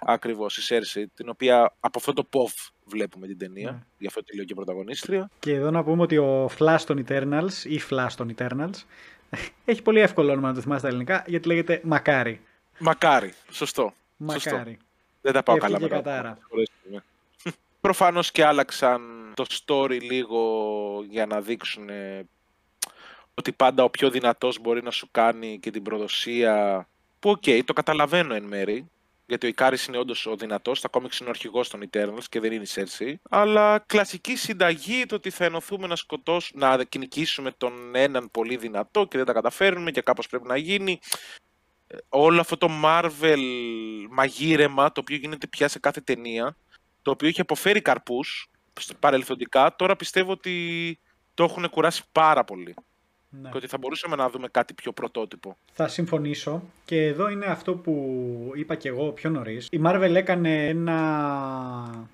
Ακριβώς, 0.01 0.57
η 0.57 0.61
Σέρση, 0.61 1.07
την 1.07 1.29
οποία 1.29 1.73
από 1.79 1.99
αυτό 1.99 2.13
το 2.13 2.23
ποφ 2.23 2.53
βλέπουμε 2.83 3.27
την 3.27 3.37
ταινία. 3.37 3.71
Ναι. 3.71 3.79
Γι' 3.97 4.07
αυτό 4.07 4.23
τη 4.23 4.35
λέω 4.35 4.45
και 4.45 4.53
πρωταγωνίστρια. 4.53 5.29
Και 5.39 5.53
εδώ 5.53 5.71
να 5.71 5.83
πούμε 5.83 6.01
ότι 6.01 6.17
ο 6.17 6.49
Flash 6.59 6.81
των 6.85 7.05
Eternals 7.07 7.63
ή 7.63 7.81
Flash 7.89 8.11
των 8.15 8.35
Eternals 8.37 8.83
έχει 9.65 9.81
πολύ 9.81 9.99
εύκολο 9.99 10.31
όνομα 10.31 10.47
να 10.47 10.53
το 10.53 10.61
θυμάστε 10.61 10.79
στα 10.79 10.87
ελληνικά 10.87 11.23
γιατί 11.27 11.47
λέγεται 11.47 11.81
Μακάρι. 11.83 12.41
Μακάρι, 12.79 13.33
σωστό. 13.51 13.93
Μακάρι. 14.17 14.41
Σωστό. 14.41 14.85
Δεν 15.21 15.33
τα 15.33 15.43
πάω 15.43 15.57
καλά 15.57 15.79
με 15.79 15.87
κατάρα. 15.87 16.37
Προφανώς 17.81 18.31
και 18.31 18.45
άλλαξαν 18.45 19.01
το 19.35 19.45
story 19.49 19.99
λίγο 20.01 21.03
για 21.09 21.25
να 21.25 21.41
δείξουν 21.41 21.89
ότι 23.39 23.51
πάντα 23.51 23.83
ο 23.83 23.89
πιο 23.89 24.09
δυνατός 24.09 24.59
μπορεί 24.59 24.83
να 24.83 24.91
σου 24.91 25.07
κάνει 25.11 25.59
και 25.59 25.71
την 25.71 25.83
προδοσία 25.83 26.87
που 27.19 27.29
OK, 27.29 27.43
okay, 27.45 27.61
το 27.65 27.73
καταλαβαίνω 27.73 28.33
εν 28.33 28.43
μέρει 28.43 28.89
γιατί 29.29 29.45
ο 29.45 29.49
Ικάρης 29.49 29.85
είναι 29.85 29.97
όντως 29.97 30.25
ο 30.25 30.35
δυνατός, 30.35 30.81
τα 30.81 30.87
κόμιξ 30.87 31.19
είναι 31.19 31.27
ο 31.27 31.31
αρχηγός 31.31 31.69
των 31.69 31.89
Eternals 31.89 32.23
και 32.29 32.39
δεν 32.39 32.51
είναι 32.51 32.63
η 32.63 32.65
Σέρση. 32.65 33.21
Αλλά 33.29 33.79
κλασική 33.79 34.35
συνταγή 34.35 35.05
το 35.05 35.15
ότι 35.15 35.29
θα 35.29 35.45
ενωθούμε 35.45 35.87
να 35.87 35.95
σκοτώσουμε, 35.95 36.67
να 36.67 36.83
κυνηγήσουμε 36.83 37.51
τον 37.51 37.95
έναν 37.95 38.31
πολύ 38.31 38.57
δυνατό 38.57 39.05
και 39.05 39.17
δεν 39.17 39.25
τα 39.25 39.33
καταφέρνουμε 39.33 39.91
και 39.91 40.01
κάπως 40.01 40.27
πρέπει 40.27 40.47
να 40.47 40.57
γίνει. 40.57 40.99
Όλο 42.09 42.39
αυτό 42.39 42.57
το 42.57 42.69
Marvel 42.83 43.39
μαγείρεμα 44.09 44.91
το 44.91 44.99
οποίο 44.99 45.15
γίνεται 45.17 45.47
πια 45.47 45.67
σε 45.67 45.79
κάθε 45.79 46.01
ταινία, 46.01 46.57
το 47.01 47.11
οποίο 47.11 47.27
έχει 47.27 47.41
αποφέρει 47.41 47.81
καρπούς 47.81 48.49
παρελθοντικά, 48.99 49.75
τώρα 49.75 49.95
πιστεύω 49.95 50.31
ότι 50.31 50.99
το 51.33 51.43
έχουν 51.43 51.69
κουράσει 51.69 52.03
πάρα 52.11 52.43
πολύ. 52.43 52.75
Ναι. 53.29 53.49
Και 53.49 53.57
ότι 53.57 53.67
θα 53.67 53.77
μπορούσαμε 53.77 54.15
να 54.15 54.29
δούμε 54.29 54.47
κάτι 54.47 54.73
πιο 54.73 54.91
πρωτότυπο. 54.91 55.57
Θα 55.73 55.87
συμφωνήσω. 55.87 56.63
Και 56.85 57.05
εδώ 57.05 57.29
είναι 57.29 57.45
αυτό 57.45 57.75
που 57.75 58.51
είπα 58.55 58.75
και 58.75 58.87
εγώ 58.87 59.11
πιο 59.11 59.29
νωρίς. 59.29 59.67
Η 59.71 59.81
Marvel 59.85 60.13
έκανε 60.15 60.67
ένα 60.67 62.07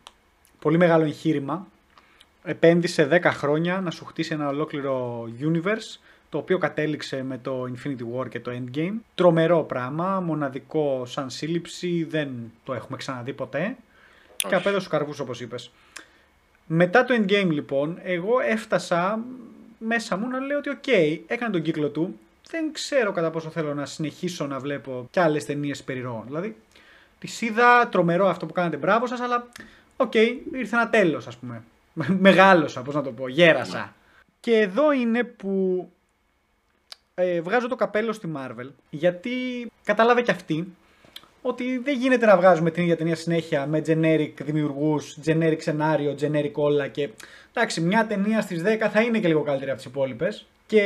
πολύ 0.59 0.77
μεγάλο 0.77 1.03
εγχείρημα. 1.03 1.67
Επένδυσε 2.43 3.07
10 3.11 3.21
χρόνια 3.23 3.81
να 3.81 3.91
σου 3.91 4.05
χτίσει 4.05 4.33
ένα 4.33 4.47
ολόκληρο 4.47 5.23
universe 5.41 5.99
το 6.29 6.37
οποίο 6.37 6.57
κατέληξε 6.57 7.23
με 7.23 7.37
το 7.37 7.63
Infinity 7.63 8.19
War 8.19 8.29
και 8.29 8.39
το 8.39 8.51
Endgame. 8.51 8.93
Τρομερό 9.15 9.63
πράγμα, 9.63 10.19
μοναδικό 10.19 11.05
σαν 11.05 11.29
σύλληψη, 11.29 12.03
δεν 12.03 12.29
το 12.63 12.73
έχουμε 12.73 12.97
ξαναδεί 12.97 13.33
ποτέ. 13.33 13.63
Όχι. 13.63 14.47
Και 14.47 14.55
απέδωσε 14.55 14.89
καρπούς 14.89 15.19
όπως 15.19 15.41
είπες. 15.41 15.71
Μετά 16.67 17.03
το 17.03 17.15
Endgame 17.17 17.49
λοιπόν, 17.49 17.99
εγώ 18.03 18.39
έφτασα 18.39 19.23
μέσα 19.77 20.17
μου 20.17 20.27
να 20.27 20.39
λέω 20.39 20.57
ότι 20.57 20.69
OK, 20.69 20.83
okay, 20.85 21.19
έκανε 21.27 21.51
τον 21.51 21.61
κύκλο 21.61 21.89
του, 21.89 22.19
δεν 22.49 22.71
ξέρω 22.71 23.11
κατά 23.11 23.29
πόσο 23.29 23.49
θέλω 23.49 23.73
να 23.73 23.85
συνεχίσω 23.85 24.47
να 24.47 24.59
βλέπω 24.59 25.07
κι 25.11 25.19
άλλες 25.19 25.45
ταινίες 25.45 25.83
υπερηρώων. 25.83 26.23
Δηλαδή, 26.25 26.55
τη 27.19 27.45
είδα 27.45 27.87
τρομερό 27.87 28.27
αυτό 28.27 28.45
που 28.45 28.53
κάνατε, 28.53 28.77
μπράβο 28.77 29.05
σας, 29.05 29.19
αλλά 29.19 29.47
OK, 29.97 30.11
okay, 30.15 30.35
ήρθε 30.53 30.75
ένα 30.75 30.89
τέλος, 30.89 31.27
ας 31.27 31.37
πούμε. 31.37 31.63
Μεγάλωσα, 32.27 32.81
πώς 32.81 32.95
να 32.95 33.01
το 33.01 33.11
πω, 33.11 33.27
γέρασα. 33.27 33.77
Ναι. 33.77 33.91
Και 34.39 34.59
εδώ 34.59 34.91
είναι 34.91 35.23
που 35.23 35.89
ε, 37.15 37.41
βγάζω 37.41 37.67
το 37.67 37.75
καπέλο 37.75 38.13
στη 38.13 38.31
Marvel, 38.35 38.69
γιατί 38.89 39.31
κατάλαβε 39.83 40.21
κι 40.21 40.31
αυτή 40.31 40.75
ότι 41.47 41.77
δεν 41.77 41.97
γίνεται 41.97 42.25
να 42.25 42.37
βγάζουμε 42.37 42.71
την 42.71 42.83
ίδια 42.83 42.97
ταινία 42.97 43.15
συνέχεια 43.15 43.65
με 43.65 43.81
generic 43.87 44.31
δημιουργούς, 44.41 45.17
generic 45.25 45.57
σενάριο, 45.59 46.15
generic 46.21 46.51
όλα 46.53 46.87
και. 46.87 47.09
Εντάξει, 47.53 47.81
μια 47.81 48.05
ταινία 48.07 48.41
στις 48.41 48.61
10 48.65 48.89
θα 48.91 49.01
είναι 49.01 49.19
και 49.19 49.27
λίγο 49.27 49.41
καλύτερη 49.41 49.69
από 49.69 49.79
τις 49.79 49.89
υπόλοιπες. 49.89 50.45
Και 50.67 50.81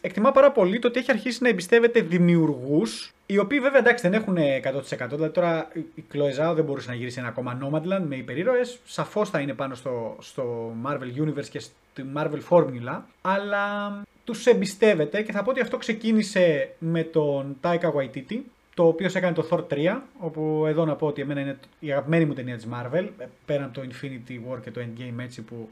εκτιμά 0.00 0.32
πάρα 0.32 0.52
πολύ 0.52 0.78
το 0.78 0.88
ότι 0.88 0.98
έχει 0.98 1.10
αρχίσει 1.10 1.42
να 1.42 1.48
εμπιστεύεται 1.48 2.00
δημιουργούς, 2.00 3.12
οι 3.26 3.38
οποίοι 3.38 3.60
βέβαια 3.60 3.78
εντάξει 3.78 4.08
δεν 4.08 4.20
έχουν 4.20 4.36
100%. 4.36 5.08
Δηλαδή 5.08 5.32
τώρα 5.32 5.68
η 5.94 6.04
Chloe 6.12 6.54
δεν 6.54 6.64
μπορούσε 6.64 6.88
να 6.88 6.94
γυρίσει 6.96 7.18
ένα 7.18 7.28
ακόμα 7.28 7.58
Nomadland 7.62 8.02
με 8.08 8.16
υπερήρωες. 8.16 8.78
Σαφώς 8.84 9.30
θα 9.30 9.40
είναι 9.40 9.52
πάνω 9.52 9.74
στο, 9.74 10.16
στο 10.20 10.72
Marvel 10.86 11.22
Universe 11.24 11.48
και 11.50 11.58
στη 11.58 12.04
Marvel 12.16 12.40
Formula. 12.48 13.00
Αλλά 13.22 14.02
τους 14.24 14.46
εμπιστεύεται 14.46 15.22
και 15.22 15.32
θα 15.32 15.42
πω 15.42 15.50
ότι 15.50 15.60
αυτό 15.60 15.76
ξεκίνησε 15.76 16.70
με 16.78 17.02
τον 17.02 17.56
Taika 17.62 17.92
Waititi, 17.96 18.38
το 18.74 18.86
οποίο 18.86 19.10
έκανε 19.14 19.32
το 19.34 19.48
Thor 19.50 19.74
3, 19.74 20.00
όπου 20.18 20.64
εδώ 20.66 20.84
να 20.84 20.96
πω 20.96 21.06
ότι 21.06 21.20
εμένα 21.20 21.40
είναι 21.40 21.58
η 21.78 21.92
αγαπημένη 21.92 22.24
μου 22.24 22.34
ταινία 22.34 22.56
της 22.56 22.66
Marvel, 22.72 23.08
πέραν 23.44 23.64
από 23.64 23.80
το 23.80 23.86
Infinity 23.90 24.32
War 24.32 24.60
και 24.62 24.70
το 24.70 24.80
Endgame 24.80 25.18
έτσι 25.18 25.42
που 25.42 25.68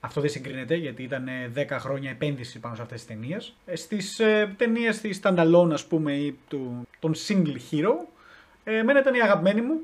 αυτό 0.00 0.20
δεν 0.20 0.30
συγκρίνεται 0.30 0.74
γιατί 0.74 1.02
ήταν 1.02 1.28
10 1.54 1.66
χρόνια 1.70 2.10
επένδυση 2.10 2.58
πάνω 2.58 2.74
σε 2.74 2.82
αυτές 2.82 3.04
τις 3.04 3.16
ταινίες. 3.16 3.54
Ε, 3.66 3.76
στις 3.76 4.18
ε, 4.18 4.54
ταινίες 4.56 5.00
της 5.00 5.20
standalone 5.22 5.70
ας 5.72 5.84
πούμε 5.84 6.12
ή 6.12 6.38
του, 6.48 6.88
τον 6.98 7.14
single 7.28 7.56
hero, 7.70 7.92
ε, 8.64 8.76
εμένα 8.76 9.00
ήταν 9.00 9.14
η 9.14 9.20
αγαπημένη 9.20 9.60
μου, 9.60 9.80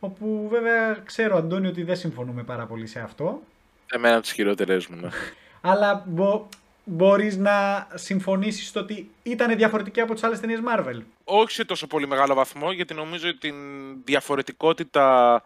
όπου 0.00 0.48
βέβαια 0.50 0.94
ξέρω 1.04 1.36
Αντώνη 1.36 1.66
ότι 1.66 1.82
δεν 1.82 1.96
συμφωνούμε 1.96 2.42
πάρα 2.42 2.66
πολύ 2.66 2.86
σε 2.86 3.00
αυτό. 3.00 3.42
Εμένα 3.90 4.14
από 4.14 4.22
τις 4.22 4.32
χειρότερες 4.32 4.86
μου, 4.86 4.96
ναι. 5.00 5.08
Αλλά 5.70 6.04
μπο, 6.06 6.48
μπορείς 6.84 7.36
να 7.36 7.86
συμφωνήσεις 7.94 8.68
στο 8.68 8.80
ότι 8.80 9.10
ήταν 9.22 9.56
διαφορετική 9.56 10.00
από 10.00 10.14
τις 10.14 10.22
άλλες 10.22 10.40
ταινίες 10.40 10.60
Marvel. 10.68 11.00
Όχι 11.30 11.50
σε 11.50 11.64
τόσο 11.64 11.86
πολύ 11.86 12.06
μεγάλο 12.06 12.34
βαθμό, 12.34 12.72
γιατί 12.72 12.94
νομίζω 12.94 13.28
ότι 13.28 13.38
την 13.38 13.56
διαφορετικότητα 14.04 15.42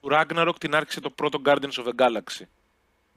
του 0.00 0.08
Ragnarok 0.12 0.54
την 0.60 0.74
άρχισε 0.74 1.00
το 1.00 1.10
πρώτο 1.10 1.40
Guardians 1.44 1.84
of 1.84 1.84
the 1.84 2.06
Galaxy. 2.06 2.44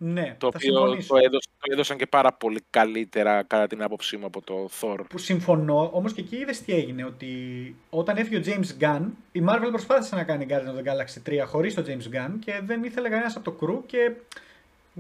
Ναι, 0.03 0.36
το 0.39 0.48
οποίο 0.48 0.74
το, 0.74 1.18
έδωσαν, 1.18 1.51
το 1.60 1.72
έδωσαν 1.72 1.98
και 1.98 2.06
πάρα 2.06 2.34
πολύ 2.34 2.63
καλύτερα 2.70 3.44
κατά 3.44 3.68
την 3.68 3.84
άποψή 3.84 4.18
μου 4.18 4.25
από 4.25 4.41
το 4.41 4.70
Thor. 4.82 5.00
Που 5.10 5.18
συμφωνώ, 5.18 5.89
όμως 5.94 6.13
και 6.13 6.22
εκεί 6.22 6.36
είδες 6.36 6.62
τι 6.62 6.74
έγινε. 6.74 7.03
Ότι 7.06 7.75
όταν 7.89 8.18
έφυγε 8.18 8.38
ο 8.38 8.41
James 8.46 8.84
Gunn, 8.84 9.01
η 9.32 9.44
Marvel 9.50 9.70
προσπάθησε 9.70 10.15
να 10.15 10.24
κάνει 10.24 10.46
Guardians 10.50 10.53
of 10.53 10.84
the 10.84 10.91
Galaxy 10.91 11.41
3 11.41 11.46
χωρίς 11.46 11.74
το 11.74 11.84
James 11.88 12.15
Gunn 12.15 12.32
και 12.46 12.62
δεν 12.63 12.84
ήθελε 12.84 13.10
κανένας 13.10 13.36
από 13.36 13.51
το 13.51 13.58
crew. 13.62 13.84
Και 13.86 14.12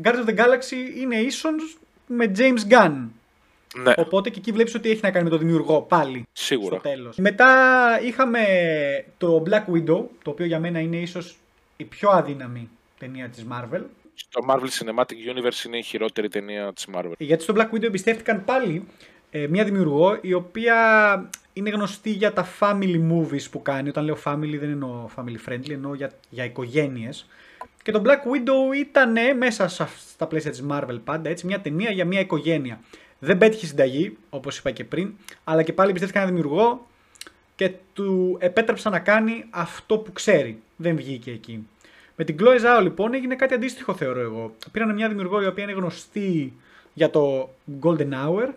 Guardians 0.03 0.25
of 0.25 0.29
the 0.29 0.37
Galaxy 0.37 0.97
είναι 0.97 1.15
ίσον 1.15 1.55
με 2.07 2.31
James 2.37 2.71
Gunn. 2.71 3.07
Ναι. 3.75 3.93
Οπότε 3.97 4.29
και 4.29 4.39
εκεί 4.39 4.51
βλέπεις 4.51 4.75
ότι 4.75 4.89
έχει 4.89 4.99
να 5.03 5.11
κάνει 5.11 5.23
με 5.23 5.29
το 5.29 5.37
δημιουργό 5.37 5.81
πάλι. 5.81 6.27
Σίγουρα. 6.31 6.79
Στο 6.79 6.89
τέλος. 6.89 7.17
Μετά 7.17 7.47
είχαμε 8.03 8.43
το 9.17 9.43
Black 9.49 9.73
Widow, 9.73 10.03
το 10.21 10.29
οποίο 10.29 10.45
για 10.45 10.59
μένα 10.59 10.79
είναι 10.79 10.97
ίσως 10.97 11.37
η 11.77 11.83
πιο 11.83 12.09
αδύναμη 12.09 12.69
ταινία 12.97 13.29
της 13.29 13.45
Marvel. 13.51 13.81
Το 14.29 14.45
Marvel 14.47 14.67
Cinematic 14.67 15.35
Universe 15.35 15.65
είναι 15.65 15.77
η 15.77 15.81
χειρότερη 15.81 16.29
ταινία 16.29 16.73
της 16.73 16.87
Marvel. 16.93 17.11
Γιατί 17.17 17.43
στο 17.43 17.53
Black 17.57 17.75
Widow 17.75 17.83
εμπιστεύτηκαν 17.83 18.45
πάλι 18.45 18.85
ε, 19.31 19.47
μια 19.47 19.63
δημιουργό 19.63 20.17
η 20.21 20.33
οποία 20.33 21.29
είναι 21.53 21.69
γνωστή 21.69 22.09
για 22.09 22.33
τα 22.33 22.47
family 22.59 23.11
movies 23.11 23.49
που 23.51 23.61
κάνει. 23.61 23.89
Όταν 23.89 24.05
λέω 24.05 24.17
family 24.25 24.57
δεν 24.59 24.69
εννοώ 24.69 25.09
family 25.15 25.49
friendly, 25.49 25.69
εννοώ 25.69 25.93
για, 25.93 26.11
για 26.29 26.43
οικογένειες. 26.43 27.27
Και 27.83 27.91
το 27.91 28.01
Black 28.05 28.09
Widow 28.09 28.75
ήταν 28.77 29.37
μέσα 29.37 29.67
στα 29.97 30.27
πλαίσια 30.27 30.51
της 30.51 30.63
Marvel 30.69 30.99
πάντα, 31.03 31.29
έτσι, 31.29 31.45
μια 31.45 31.59
ταινία 31.59 31.91
για 31.91 32.05
μια 32.05 32.19
οικογένεια. 32.19 32.79
Δεν 33.23 33.37
πέτυχε 33.37 33.65
συνταγή, 33.65 34.17
όπως 34.29 34.57
είπα 34.57 34.71
και 34.71 34.83
πριν, 34.83 35.13
αλλά 35.43 35.63
και 35.63 35.73
πάλι 35.73 35.89
εμπιστεύτηκαν 35.89 36.27
ένα 36.27 36.31
δημιουργό 36.31 36.87
και 37.55 37.71
του 37.93 38.37
επέτρεψαν 38.39 38.91
να 38.91 38.99
κάνει 38.99 39.45
αυτό 39.49 39.97
που 39.97 40.13
ξέρει. 40.13 40.61
Δεν 40.75 40.95
βγήκε 40.95 41.31
εκεί. 41.31 41.67
Με 42.15 42.23
την 42.23 42.35
Chloe 42.39 42.59
Zhao 42.59 42.81
λοιπόν 42.81 43.13
έγινε 43.13 43.35
κάτι 43.35 43.53
αντίστοιχο 43.53 43.93
θεωρώ 43.93 44.19
εγώ. 44.19 44.55
Πήραν 44.71 44.93
μια 44.93 45.07
δημιουργό 45.07 45.41
η 45.41 45.45
οποία 45.45 45.63
είναι 45.63 45.73
γνωστή 45.73 46.53
για 46.93 47.09
το 47.09 47.49
Golden 47.81 48.09
Hour, 48.13 48.49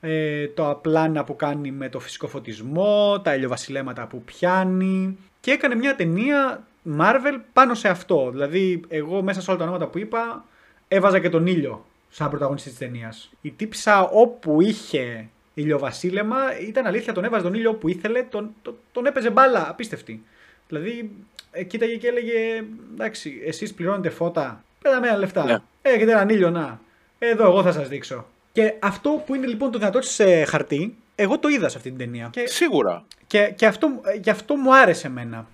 ε, 0.00 0.48
το 0.48 0.70
απλάνα 0.70 1.24
που 1.24 1.36
κάνει 1.36 1.70
με 1.70 1.88
το 1.88 2.00
φυσικό 2.00 2.26
φωτισμό, 2.26 3.20
τα 3.20 3.34
ηλιοβασιλέματα 3.34 4.06
που 4.06 4.22
πιάνει 4.22 5.18
και 5.40 5.50
έκανε 5.50 5.74
μια 5.74 5.96
ταινία 5.96 6.66
Marvel 6.98 7.40
πάνω 7.52 7.74
σε 7.74 7.88
αυτό. 7.88 8.30
Δηλαδή 8.30 8.80
εγώ 8.88 9.22
μέσα 9.22 9.40
σε 9.40 9.50
όλα 9.50 9.58
τα 9.58 9.64
ονόματα 9.64 9.86
που 9.86 9.98
είπα 9.98 10.44
έβαζα 10.88 11.18
και 11.18 11.30
τον 11.30 11.46
ήλιο 11.46 11.84
σαν 12.08 12.30
πρωταγωνιστής 12.30 12.70
της 12.70 12.80
ταινίας. 12.80 13.30
Η 13.40 13.50
τύψα 13.50 14.02
όπου 14.02 14.60
είχε 14.60 15.28
ηλιοβασίλεμα 15.54 16.36
ήταν 16.60 16.86
αλήθεια 16.86 17.12
τον 17.12 17.24
έβαζε 17.24 17.42
τον 17.42 17.54
ήλιο 17.54 17.70
όπου 17.70 17.88
ήθελε, 17.88 18.22
τον, 18.22 18.54
τον, 18.62 18.76
τον 18.92 19.06
έπαιζε 19.06 19.30
μπάλα 19.30 19.68
απίστευτη. 19.68 20.24
Δηλαδή 20.68 21.10
ε, 21.50 21.64
κοίταγε 21.64 21.96
και 21.96 22.06
έλεγε 22.06 22.64
εντάξει, 22.92 23.42
εσείς 23.44 23.74
πληρώνετε 23.74 24.10
φώτα, 24.10 24.64
πέταμε 24.82 25.08
ένα 25.08 25.16
λεφτά. 25.16 25.44
Ναι. 25.44 25.56
Έχετε 25.82 26.10
έναν 26.10 26.28
ήλιο, 26.28 26.50
να. 26.50 26.80
Εδώ 27.18 27.44
εγώ 27.44 27.62
θα 27.62 27.72
σας 27.72 27.88
δείξω. 27.88 28.26
Και 28.52 28.74
αυτό 28.78 29.22
που 29.26 29.34
είναι 29.34 29.46
λοιπόν 29.46 29.70
το 29.70 29.78
δυνατό 29.78 30.02
σε 30.02 30.44
χαρτί, 30.44 30.96
εγώ 31.14 31.38
το 31.38 31.48
είδα 31.48 31.68
σε 31.68 31.76
αυτή 31.76 31.88
την 31.88 31.98
ταινία. 31.98 32.28
Και, 32.32 32.46
Σίγουρα. 32.46 33.04
Και, 33.26 33.52
και 33.56 33.66
αυτό, 33.66 34.00
γι' 34.20 34.30
αυτό 34.30 34.56
μου 34.56 34.76
άρεσε 34.76 35.06
εμένα. 35.06 35.46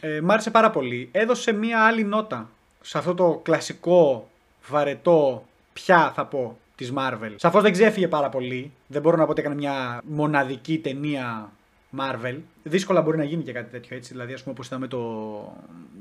Ε, 0.00 0.20
μ' 0.20 0.30
άρεσε 0.30 0.50
πάρα 0.50 0.70
πολύ. 0.70 1.08
Έδωσε 1.12 1.52
μία 1.52 1.84
άλλη 1.84 2.04
νότα 2.04 2.50
σε 2.80 2.98
αυτό 2.98 3.14
το 3.14 3.40
κλασικό, 3.42 4.30
βαρετό, 4.68 5.46
πια 5.84 6.12
θα 6.14 6.24
πω, 6.24 6.58
της 6.76 6.92
Marvel. 6.96 7.34
Σαφώς 7.36 7.62
δεν 7.62 7.72
ξέφυγε 7.72 8.08
πάρα 8.08 8.28
πολύ. 8.28 8.72
Δεν 8.86 9.02
μπορώ 9.02 9.16
να 9.16 9.24
πω 9.24 9.30
ότι 9.30 9.40
έκανε 9.40 9.54
μια 9.54 10.00
μοναδική 10.04 10.78
ταινία 10.78 11.52
Marvel. 11.98 12.36
Δύσκολα 12.62 13.02
μπορεί 13.02 13.16
να 13.16 13.24
γίνει 13.24 13.42
και 13.42 13.52
κάτι 13.52 13.70
τέτοιο 13.70 13.96
έτσι. 13.96 14.12
Δηλαδή, 14.12 14.32
ας 14.32 14.42
πούμε, 14.42 14.54
όπως 14.54 14.66
είδαμε 14.66 14.86
το, 14.86 15.56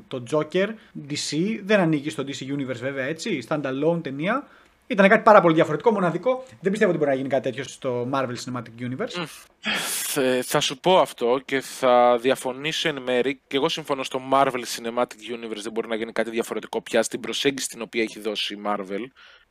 το 0.08 0.24
Joker, 0.32 0.68
DC, 1.10 1.60
δεν 1.64 1.80
ανήκει 1.80 2.10
στο 2.10 2.24
DC 2.28 2.56
Universe 2.56 2.80
βέβαια 2.80 3.06
έτσι. 3.06 3.48
Standalone 3.50 4.00
ταινία. 4.02 4.48
Ήταν 4.88 5.10
κάτι 5.10 5.24
πάρα 5.24 5.42
πολύ 5.42 5.54
διαφορετικό, 5.54 5.92
μοναδικό. 5.92 6.44
Δεν 6.62 6.72
πιστεύω 6.72 6.92
ότι 6.92 7.00
μπορεί 7.00 7.10
να 7.12 7.18
γίνει 7.18 7.30
κάτι 7.30 7.44
τέτοιο 7.44 7.64
στο 7.64 8.10
Marvel 8.14 8.36
Cinematic 8.46 8.90
Universe. 8.90 9.26
Θα 10.44 10.60
σου 10.60 10.80
πω 10.80 11.00
αυτό 11.00 11.42
και 11.46 11.60
θα 11.60 12.18
διαφωνήσω 12.22 12.90
εν 12.90 13.02
μέρη. 13.02 13.40
Και 13.48 13.56
εγώ 13.56 13.70
συμφωνώ 13.70 14.04
στο 14.04 14.22
Marvel 14.32 14.64
Cinematic 14.76 15.36
Universe 15.36 15.62
δεν 15.62 15.72
μπορεί 15.72 15.88
να 15.88 15.96
γίνει 15.96 16.12
κάτι 16.12 16.30
διαφορετικό 16.30 16.82
πια 16.82 17.04
στην 17.04 17.20
προσέγγιση 17.20 17.68
την 17.68 17.82
οποία 17.82 18.02
έχει 18.02 18.20
δώσει 18.20 18.54
η 18.54 18.62
Marvel 18.66 19.06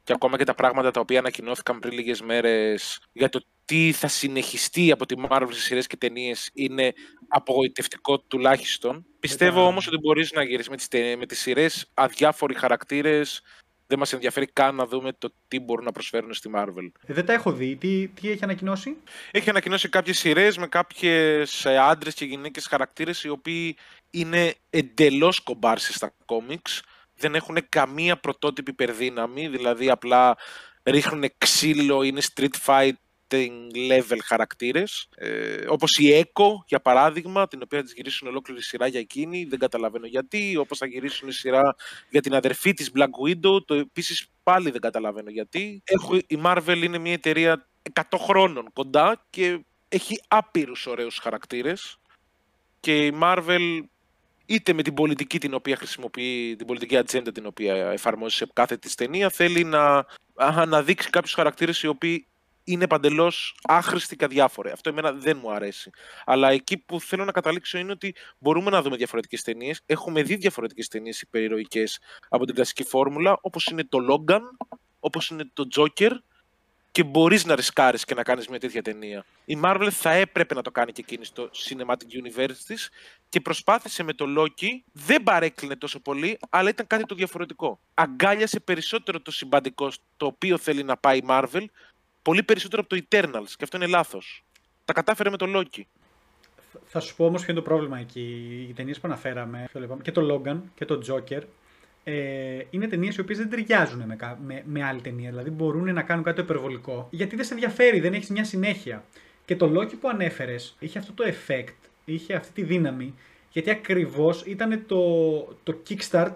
και 0.06 0.12
ακόμα 0.12 0.36
και 0.36 0.44
τα 0.44 0.54
πράγματα 0.54 0.90
τα 0.90 1.00
οποία 1.00 1.18
ανακοινώθηκαν 1.18 1.78
πριν 1.78 1.92
λίγες 1.92 2.20
μέρες 2.20 3.00
για 3.12 3.28
το 3.28 3.40
τι 3.64 3.92
θα 3.92 4.08
συνεχιστεί 4.08 4.90
από 4.90 5.06
τη 5.06 5.14
Marvel 5.28 5.48
σε 5.50 5.60
σειρές 5.60 5.86
και 5.86 5.96
ταινίες 5.96 6.50
είναι 6.52 6.92
απογοητευτικό 7.28 8.18
τουλάχιστον. 8.18 9.06
Πιστεύω 9.20 9.66
όμως 9.66 9.86
ότι 9.86 9.96
μπορείς 9.98 10.32
να 10.32 10.42
γυρίσεις 10.42 10.68
με 10.68 10.76
τις, 10.76 10.88
με 11.18 11.26
τις 11.26 11.40
σειρές 11.40 11.90
αδιάφοροι 11.94 12.54
χαρακτήρες, 12.54 13.42
δεν 13.86 13.98
μας 13.98 14.12
ενδιαφέρει 14.12 14.46
καν 14.46 14.74
να 14.74 14.86
δούμε 14.86 15.12
το 15.18 15.32
τι 15.48 15.60
μπορούν 15.60 15.84
να 15.84 15.92
προσφέρουν 15.92 16.34
στη 16.34 16.50
Marvel. 16.54 16.90
Ε, 17.06 17.12
δεν 17.12 17.24
τα 17.24 17.32
έχω 17.32 17.52
δει. 17.52 17.76
Τι, 17.76 18.08
τι 18.08 18.30
έχει 18.30 18.44
ανακοινώσει; 18.44 18.96
Έχει 19.30 19.50
ανακοινώσει 19.50 19.88
κάποιες 19.88 20.18
σειρές 20.18 20.58
με 20.58 20.66
κάποιες 20.66 21.64
ε, 21.64 21.78
άντρες 21.78 22.14
και 22.14 22.24
γυναίκες 22.24 22.66
χαρακτήρες 22.66 23.24
οι 23.24 23.28
οποίοι 23.28 23.76
είναι 24.10 24.54
εντελώς 24.70 25.40
κομπάρσι 25.40 25.92
στα 25.92 26.14
κόμιξ 26.24 26.82
δεν 27.16 27.34
έχουν 27.34 27.58
καμία 27.68 28.16
πρωτότυπη 28.16 28.70
υπερδύναμη, 28.70 29.48
δηλαδή 29.48 29.90
απλά 29.90 30.36
ρίχνουν 30.82 31.24
ξύλο, 31.38 32.02
είναι 32.02 32.20
street 32.34 32.54
fighting 32.66 33.90
level 33.90 34.18
χαρακτήρες. 34.24 35.08
Ε, 35.16 35.64
όπως 35.68 35.98
η 35.98 36.24
Echo, 36.24 36.46
για 36.66 36.80
παράδειγμα, 36.80 37.48
την 37.48 37.60
οποία 37.62 37.78
θα 37.78 37.92
γυρίσουν 37.94 38.28
ολόκληρη 38.28 38.62
σειρά 38.62 38.86
για 38.86 39.00
εκείνη, 39.00 39.44
δεν 39.44 39.58
καταλαβαίνω 39.58 40.06
γιατί. 40.06 40.56
Όπως 40.56 40.78
θα 40.78 40.86
γυρίσουν 40.86 41.32
σειρά 41.32 41.76
για 42.10 42.20
την 42.20 42.34
αδερφή 42.34 42.72
της 42.74 42.90
Black 42.94 43.28
Widow, 43.28 43.64
το 43.66 43.74
επίσης 43.74 44.28
πάλι 44.42 44.70
δεν 44.70 44.80
καταλαβαίνω 44.80 45.30
γιατί. 45.30 45.82
Έχω, 45.84 46.16
η 46.16 46.40
Marvel 46.44 46.80
είναι 46.82 46.98
μια 46.98 47.12
εταιρεία 47.12 47.68
100 47.92 48.02
χρόνων 48.18 48.72
κοντά 48.72 49.26
και 49.30 49.64
έχει 49.88 50.20
άπειρους 50.28 50.86
ωραίους 50.86 51.18
χαρακτήρες 51.18 51.98
και 52.80 53.06
η 53.06 53.18
Marvel 53.22 53.80
είτε 54.46 54.72
με 54.72 54.82
την 54.82 54.94
πολιτική 54.94 55.38
την 55.38 55.54
οποία 55.54 55.76
χρησιμοποιεί, 55.76 56.56
την 56.56 56.66
πολιτική 56.66 56.96
ατζέντα 56.96 57.32
την 57.32 57.46
οποία 57.46 57.74
εφαρμόζει 57.74 58.36
σε 58.36 58.46
κάθε 58.52 58.76
της 58.76 58.94
ταινία, 58.94 59.30
θέλει 59.30 59.64
να 59.64 60.06
αναδείξει 60.34 61.10
κάποιους 61.10 61.34
χαρακτήρες 61.34 61.82
οι 61.82 61.86
οποίοι 61.86 62.26
είναι 62.64 62.86
παντελώς 62.86 63.56
άχρηστοι 63.62 64.16
και 64.16 64.24
αδιάφοροι. 64.24 64.70
Αυτό 64.70 64.88
εμένα 64.88 65.12
δεν 65.12 65.38
μου 65.42 65.52
αρέσει. 65.52 65.90
Αλλά 66.24 66.50
εκεί 66.50 66.78
που 66.78 67.00
θέλω 67.00 67.24
να 67.24 67.32
καταλήξω 67.32 67.78
είναι 67.78 67.92
ότι 67.92 68.14
μπορούμε 68.38 68.70
να 68.70 68.82
δούμε 68.82 68.96
διαφορετικές 68.96 69.42
ταινίες. 69.42 69.80
Έχουμε 69.86 70.22
δει 70.22 70.34
διαφορετικές 70.34 70.88
ταινίες 70.88 71.20
υπερηρωικές 71.20 72.00
από 72.28 72.44
την 72.44 72.54
κλασική 72.54 72.84
φόρμουλα, 72.84 73.38
όπως 73.40 73.66
είναι 73.66 73.84
το 73.84 73.98
Logan, 74.10 74.40
όπως 75.00 75.28
είναι 75.28 75.50
το 75.52 75.68
Joker, 75.76 76.10
και 76.96 77.04
μπορείς 77.04 77.44
να 77.44 77.54
ρισκάρεις 77.54 78.04
και 78.04 78.14
να 78.14 78.22
κάνεις 78.22 78.48
μια 78.48 78.60
τέτοια 78.60 78.82
ταινία. 78.82 79.24
Η 79.44 79.58
Marvel 79.64 79.88
θα 79.90 80.10
έπρεπε 80.10 80.54
να 80.54 80.62
το 80.62 80.70
κάνει 80.70 80.92
και 80.92 81.00
εκείνη 81.00 81.24
στο 81.24 81.50
Cinematic 81.54 81.92
Universe 81.92 82.56
της 82.66 82.90
και 83.28 83.40
προσπάθησε 83.40 84.02
με 84.02 84.12
το 84.12 84.24
Loki, 84.38 84.68
δεν 84.92 85.22
παρέκλεινε 85.22 85.76
τόσο 85.76 86.00
πολύ, 86.00 86.38
αλλά 86.50 86.68
ήταν 86.68 86.86
κάτι 86.86 87.04
το 87.04 87.14
διαφορετικό. 87.14 87.78
Αγκάλιασε 87.94 88.60
περισσότερο 88.60 89.20
το 89.20 89.30
συμπαντικό 89.30 89.92
το 90.16 90.26
οποίο 90.26 90.58
θέλει 90.58 90.82
να 90.82 90.96
πάει 90.96 91.18
η 91.18 91.24
Marvel, 91.28 91.64
πολύ 92.22 92.42
περισσότερο 92.42 92.82
από 92.82 92.96
το 92.96 93.02
Eternals, 93.08 93.50
και 93.56 93.64
αυτό 93.64 93.76
είναι 93.76 93.86
λάθος. 93.86 94.44
Τα 94.84 94.92
κατάφερε 94.92 95.30
με 95.30 95.36
το 95.36 95.46
Loki. 95.54 95.82
Θα 96.84 97.00
σου 97.00 97.16
πω 97.16 97.24
όμως 97.24 97.42
ποιο 97.42 97.52
είναι 97.52 97.60
το 97.60 97.68
πρόβλημα 97.68 97.98
εκεί. 97.98 98.66
Οι 98.68 98.72
ταινίες 98.72 99.00
που 99.00 99.08
αναφέραμε, 99.08 99.68
και 100.02 100.12
το 100.12 100.34
Logan 100.34 100.60
και 100.74 100.84
το 100.84 101.00
Joker, 101.08 101.42
ε, 102.08 102.66
είναι 102.70 102.86
ταινίες 102.86 103.16
οι 103.16 103.20
οποίες 103.20 103.38
δεν 103.38 103.50
ταιριάζουν 103.50 104.02
με, 104.06 104.16
με, 104.46 104.62
με 104.66 104.84
άλλη 104.84 105.00
ταινία. 105.00 105.30
Δηλαδή 105.30 105.50
μπορούν 105.50 105.92
να 105.92 106.02
κάνουν 106.02 106.24
κάτι 106.24 106.40
υπερβολικό. 106.40 107.08
Γιατί 107.10 107.36
δεν 107.36 107.44
σε 107.44 107.54
ενδιαφέρει, 107.54 108.00
δεν 108.00 108.14
έχεις 108.14 108.28
μια 108.28 108.44
συνέχεια. 108.44 109.04
Και 109.44 109.56
το 109.56 109.72
Loki 109.74 109.94
που 110.00 110.08
ανέφερες 110.08 110.76
είχε 110.78 110.98
αυτό 110.98 111.12
το 111.12 111.24
effect, 111.26 111.74
είχε 112.04 112.34
αυτή 112.34 112.52
τη 112.52 112.62
δύναμη, 112.62 113.14
γιατί 113.52 113.70
ακριβώς 113.70 114.42
ήταν 114.46 114.82
το, 114.86 115.02
το 115.62 115.82
kickstart 115.88 116.32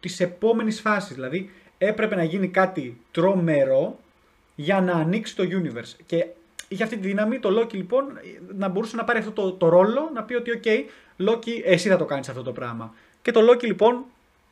της 0.00 0.20
επόμενης 0.20 0.80
φάσης. 0.80 1.14
Δηλαδή 1.14 1.50
έπρεπε 1.78 2.14
να 2.14 2.24
γίνει 2.24 2.48
κάτι 2.48 3.00
τρομερό 3.10 3.98
για 4.54 4.80
να 4.80 4.92
ανοίξει 4.92 5.36
το 5.36 5.44
universe. 5.44 5.96
Και 6.06 6.26
είχε 6.68 6.82
αυτή 6.82 6.96
τη 6.96 7.06
δύναμη 7.06 7.38
το 7.38 7.60
Loki 7.60 7.74
λοιπόν 7.74 8.04
να 8.56 8.68
μπορούσε 8.68 8.96
να 8.96 9.04
πάρει 9.04 9.18
αυτό 9.18 9.30
το, 9.30 9.52
το 9.52 9.68
ρόλο, 9.68 10.10
να 10.14 10.22
πει 10.22 10.34
ότι: 10.34 10.60
OK, 10.62 10.68
Loki, 11.28 11.62
εσύ 11.64 11.88
θα 11.88 11.96
το 11.96 12.04
κάνεις 12.04 12.28
αυτό 12.28 12.42
το 12.42 12.52
πράγμα. 12.52 12.94
Και 13.22 13.30
το 13.30 13.40
Loki 13.50 13.64
λοιπόν 13.64 14.04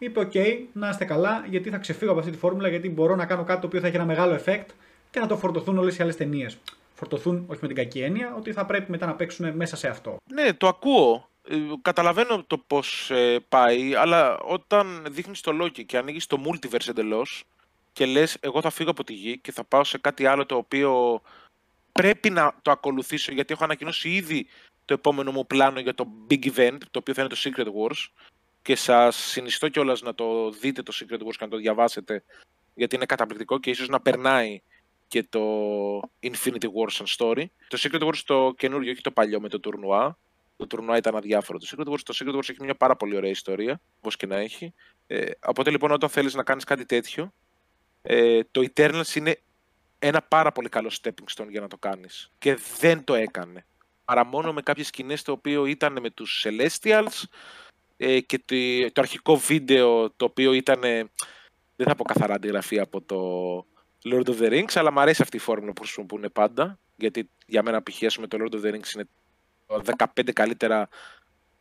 είπε: 0.05 0.29
OK, 0.33 0.59
να 0.73 0.89
είστε 0.89 1.05
καλά, 1.05 1.45
γιατί 1.49 1.71
θα 1.71 1.79
ξεφύγω 1.79 2.11
από 2.11 2.21
αυτή 2.21 2.33
τη 2.33 2.39
φόρμουλα, 2.39 2.69
γιατί 2.69 2.91
μπορώ 2.91 3.17
να 3.17 3.27
κάνω 3.27 3.45
κάτι 3.45 3.61
το 3.61 3.67
οποίο 3.67 3.81
θα 3.81 3.87
έχει 3.87 3.97
ένα 3.97 4.05
μεγάλο 4.05 4.41
effect 4.45 4.67
και 5.11 5.21
να 5.21 5.27
το 5.27 5.37
φορτωθούν 5.37 5.79
όλες 5.79 5.99
οι 5.99 6.03
άλλες 6.03 6.17
ταινίες. 6.17 6.59
Φορτωθούν, 6.95 7.45
όχι 7.47 7.59
με 7.63 7.67
την 7.67 7.77
κακή 7.77 8.01
έννοια, 8.01 8.35
ότι 8.37 8.53
θα 8.53 8.67
πρέπει 8.67 8.91
μετά 8.91 9.07
να 9.07 9.15
παίξουν 9.15 9.57
μέσα 9.57 9.77
σε 9.77 9.89
αυτό. 9.89 10.17
Ναι, 10.33 10.53
το 10.53 10.69
ακούω. 10.69 11.29
Ε, 11.49 11.57
καταλαβαίνω 11.83 12.45
το 12.47 12.59
πώς 12.59 13.11
ε, 13.11 13.39
πάει, 13.49 13.95
αλλά 13.95 14.39
όταν 14.39 15.07
δείχνεις 15.11 15.41
το 15.41 15.53
Loki 15.63 15.85
και 15.87 15.97
ανοίγεις 15.97 16.27
το 16.27 16.43
multiverse 16.45 16.89
εντελώς 16.89 17.45
και 17.93 18.07
λες, 18.07 18.37
εγώ 18.41 18.61
θα 18.61 18.71
φύγω 18.71 18.91
από 18.91 19.05
τη 19.05 19.13
γη 19.13 19.39
και 19.39 19.53
θα 19.53 19.65
πάω 19.65 19.85
σε 19.85 19.99
κάτι 19.99 20.27
άλλο 20.27 20.47
το 20.47 20.57
οποίο 20.57 21.21
πρέπει 21.93 22.31
να 22.31 22.55
το 22.63 22.71
ακολουθήσω 22.71 23.33
γιατί 23.33 23.53
έχω 23.53 23.65
ανακοινώσει 23.65 24.09
ήδη 24.09 24.47
το 24.85 24.95
επόμενο 24.95 25.33
μου 25.33 25.47
πλάνο 25.47 25.81
για 25.81 25.95
το 25.95 26.07
big 26.31 26.47
event, 26.55 26.79
το 26.91 26.99
οποίο 26.99 27.15
θα 27.15 27.23
είναι 27.23 27.31
το 27.31 27.41
Secret 27.45 27.67
Wars 27.67 28.09
και 28.63 28.77
σας 28.77 29.17
συνιστώ 29.17 29.69
κιόλας 29.69 30.03
να 30.03 30.15
το 30.15 30.51
δείτε 30.51 30.83
το 30.83 30.93
Secret 30.95 31.19
Wars 31.27 31.37
και 31.37 31.45
να 31.45 31.49
το 31.49 31.57
διαβάσετε 31.57 32.25
γιατί 32.75 32.97
είναι 32.97 33.07
καταπληκτικό 33.07 33.59
και 33.59 33.71
ίσως 33.71 33.89
να 33.89 34.01
περνάει 34.01 34.63
και 35.09 35.23
το 35.23 35.41
Infinity 36.01 36.67
Wars 36.77 36.91
σαν 36.91 37.07
story. 37.19 37.45
Το 37.69 37.79
Secret 37.81 38.03
Wars 38.03 38.17
το 38.25 38.55
καινούριο, 38.57 38.93
όχι 38.93 39.01
το 39.01 39.11
παλιό 39.11 39.41
με 39.41 39.49
το 39.49 39.61
τουρνουά. 39.61 40.19
Το 40.57 40.67
τουρνουά 40.67 40.97
ήταν 40.97 41.17
αδιάφορο. 41.17 41.59
Το 41.59 41.67
Secret 41.71 41.93
Wars, 41.93 42.01
το 42.05 42.17
Secret 42.19 42.35
Wars 42.35 42.49
έχει 42.49 42.63
μια 42.63 42.75
πάρα 42.75 42.97
πολύ 42.97 43.17
ωραία 43.17 43.31
ιστορία, 43.31 43.81
όπως 43.99 44.17
και 44.17 44.27
να 44.27 44.37
έχει. 44.37 44.75
Ε, 45.07 45.31
οπότε 45.47 45.71
λοιπόν 45.71 45.91
όταν 45.91 46.09
θέλεις 46.09 46.35
να 46.35 46.43
κάνεις 46.43 46.65
κάτι 46.65 46.87
τέτοιο, 46.87 47.33
ε, 48.03 48.41
το 48.51 48.67
Eternals 48.75 49.15
είναι 49.15 49.41
ένα 49.99 50.23
πάρα 50.23 50.53
πολύ 50.53 50.69
καλό 50.69 50.91
stepping 51.03 51.35
stone 51.37 51.49
για 51.49 51.61
να 51.61 51.69
το 51.69 51.77
κάνεις. 51.77 52.33
Και 52.39 52.59
δεν 52.79 53.05
το 53.05 53.15
έκανε. 53.15 53.67
Παρά 54.05 54.25
μόνο 54.25 54.53
με 54.53 54.63
κάποιες 54.63 54.87
σκηνές 54.87 55.23
το 55.23 55.33
οποίο 55.33 55.67
ήταν 55.67 56.01
με 56.01 56.11
τους 56.11 56.47
Celestials 56.47 57.23
ε, 58.03 58.21
και 58.21 58.39
το, 58.45 58.55
το, 58.93 59.01
αρχικό 59.01 59.37
βίντεο 59.37 60.11
το 60.11 60.25
οποίο 60.25 60.53
ήταν, 60.53 60.81
δεν 61.77 61.87
θα 61.87 61.95
πω 61.95 62.05
καθαρά 62.05 62.35
αντιγραφή 62.35 62.79
από 62.79 63.01
το 63.03 63.19
Lord 64.05 64.27
of 64.27 64.39
the 64.41 64.51
Rings, 64.51 64.73
αλλά 64.75 64.93
μου 64.93 65.01
αρέσει 65.01 65.23
αυτή 65.23 65.37
η 65.37 65.41
φόρμουλα 65.41 65.73
που 65.73 65.83
χρησιμοποιούν 65.83 66.31
πάντα, 66.33 66.79
γιατί 66.97 67.31
για 67.47 67.63
μένα 67.63 67.83
π.χ. 67.83 68.19
με 68.19 68.27
το 68.27 68.39
Lord 68.41 68.55
of 68.55 68.65
the 68.65 68.75
Rings 68.75 68.95
είναι 68.95 69.09
15 70.17 70.33
καλύτερα 70.33 70.89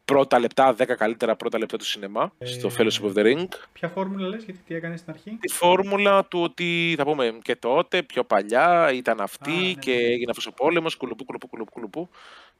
πρώτα 0.05 0.39
λεπτά, 0.39 0.75
10 0.77 0.85
καλύτερα 0.97 1.35
πρώτα 1.35 1.57
λεπτά 1.57 1.77
του 1.77 1.85
σινεμά 1.85 2.33
ε, 2.37 2.45
στο 2.45 2.69
Fellowship 2.77 3.13
of 3.13 3.13
the 3.13 3.25
Ring. 3.25 3.47
Ποια 3.73 3.89
φόρμουλα 3.89 4.27
λες, 4.27 4.43
γιατί 4.43 4.59
τι 4.65 4.75
έκανες 4.75 4.99
στην 4.99 5.13
αρχή; 5.13 5.37
Τη 5.39 5.47
φόρμουλα 5.53 6.25
του 6.25 6.41
ότι, 6.41 6.93
θα 6.97 7.03
πούμε, 7.03 7.37
και 7.41 7.55
τότε, 7.55 8.03
πιο 8.03 8.23
παλιά, 8.23 8.91
ήταν 8.93 9.21
αυτή 9.21 9.51
ναι, 9.51 9.73
και 9.73 9.91
ναι. 9.91 9.97
έγινε 9.97 10.29
αυτός 10.29 10.45
ο 10.45 10.51
πόλεμος, 10.51 10.95
κουλουπού, 10.95 11.25
κουλουπού, 11.25 11.47
κουλουπού, 11.47 11.71
κουλουπού, 11.71 12.09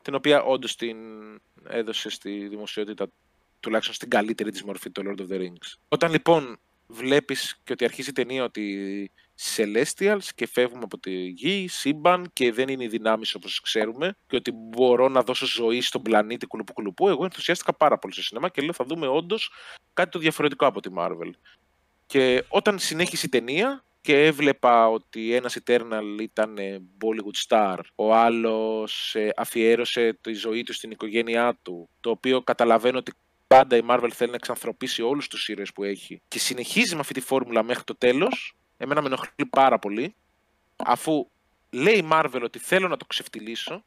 την 0.01 0.15
οποία 0.15 0.43
όντως 0.43 0.75
την 0.75 0.98
έδωσε 1.67 2.09
στη 2.09 2.48
δημοσιότητα, 2.48 3.07
τουλάχιστον 3.59 3.95
στην 3.95 4.09
καλύτερη 4.09 4.51
της 4.51 4.63
μορφή, 4.63 4.91
το 4.91 5.01
Lord 5.05 5.21
of 5.21 5.33
the 5.33 5.39
Rings. 5.39 5.73
Όταν 5.87 6.11
λοιπόν 6.11 6.59
βλέπεις 6.87 7.59
και 7.63 7.73
ότι 7.73 7.83
αρχίζει 7.83 8.09
η 8.09 8.13
ταινία 8.13 8.43
ότι 8.43 9.12
Celestials 9.55 10.23
και 10.36 10.47
φεύγουμε 10.47 10.81
από 10.84 10.97
τη 10.97 11.12
γη, 11.27 11.67
σύμπαν 11.67 12.29
και 12.34 12.51
δεν 12.51 12.67
είναι 12.67 12.84
οι 12.84 12.88
δυνάμεις 12.88 13.36
όπως 13.36 13.62
ξέρουμε 13.62 14.15
και 14.27 14.36
ότι 14.36 14.51
μπορώ 14.51 15.10
να 15.10 15.21
δώσω 15.21 15.45
ζωή 15.45 15.81
στον 15.81 16.01
πλανήτη 16.01 16.45
κουλουπού 16.45 16.73
κουλουπού, 16.73 17.10
εγώ 17.10 17.23
ενθουσιάστηκα 17.23 17.73
πάρα 17.73 17.97
πολύ 17.97 18.13
στο 18.13 18.23
σινεμά 18.23 18.49
και 18.49 18.62
λέω 18.62 18.73
θα 18.73 18.86
δούμε 18.86 19.07
όντως 19.07 19.51
κάτι 19.93 20.10
το 20.10 20.19
διαφορετικό 20.19 20.65
από 20.65 20.81
τη 20.81 20.89
Marvel. 20.97 21.31
Και 22.05 22.43
όταν 22.47 22.79
συνέχισε 22.79 23.25
η 23.25 23.29
ταινία 23.29 23.84
και 24.01 24.25
έβλεπα 24.25 24.89
ότι 24.89 25.34
ένας 25.34 25.57
Eternal 25.63 26.21
ήταν 26.21 26.57
Bollywood 26.99 27.47
star, 27.47 27.77
ο 27.95 28.13
άλλος 28.13 29.15
ε, 29.15 29.31
αφιέρωσε 29.36 30.17
τη 30.21 30.34
ζωή 30.34 30.63
του 30.63 30.73
στην 30.73 30.91
οικογένειά 30.91 31.60
του, 31.62 31.89
το 31.99 32.10
οποίο 32.10 32.41
καταλαβαίνω 32.41 32.97
ότι 32.97 33.12
πάντα 33.49 33.75
η 33.75 33.81
Marvel 33.89 34.09
θέλει 34.13 34.29
να 34.29 34.35
εξανθρωπίσει 34.35 35.01
όλους 35.01 35.27
τους 35.27 35.47
ήρωες 35.47 35.73
που 35.73 35.83
έχει 35.83 36.21
και 36.27 36.39
συνεχίζει 36.39 36.93
με 36.93 36.99
αυτή 36.99 37.13
τη 37.13 37.21
φόρμουλα 37.21 37.63
μέχρι 37.63 37.83
το 37.83 37.95
τέλος, 37.95 38.55
εμένα 38.77 39.01
με 39.01 39.07
ενοχλεί 39.07 39.45
πάρα 39.49 39.79
πολύ, 39.79 40.15
αφού 40.75 41.29
λέει 41.69 41.97
η 41.97 42.07
Marvel 42.12 42.41
ότι 42.43 42.59
θέλω 42.59 42.88
να 42.88 42.97
το 42.97 43.05
ξεφτυλίσω 43.05 43.83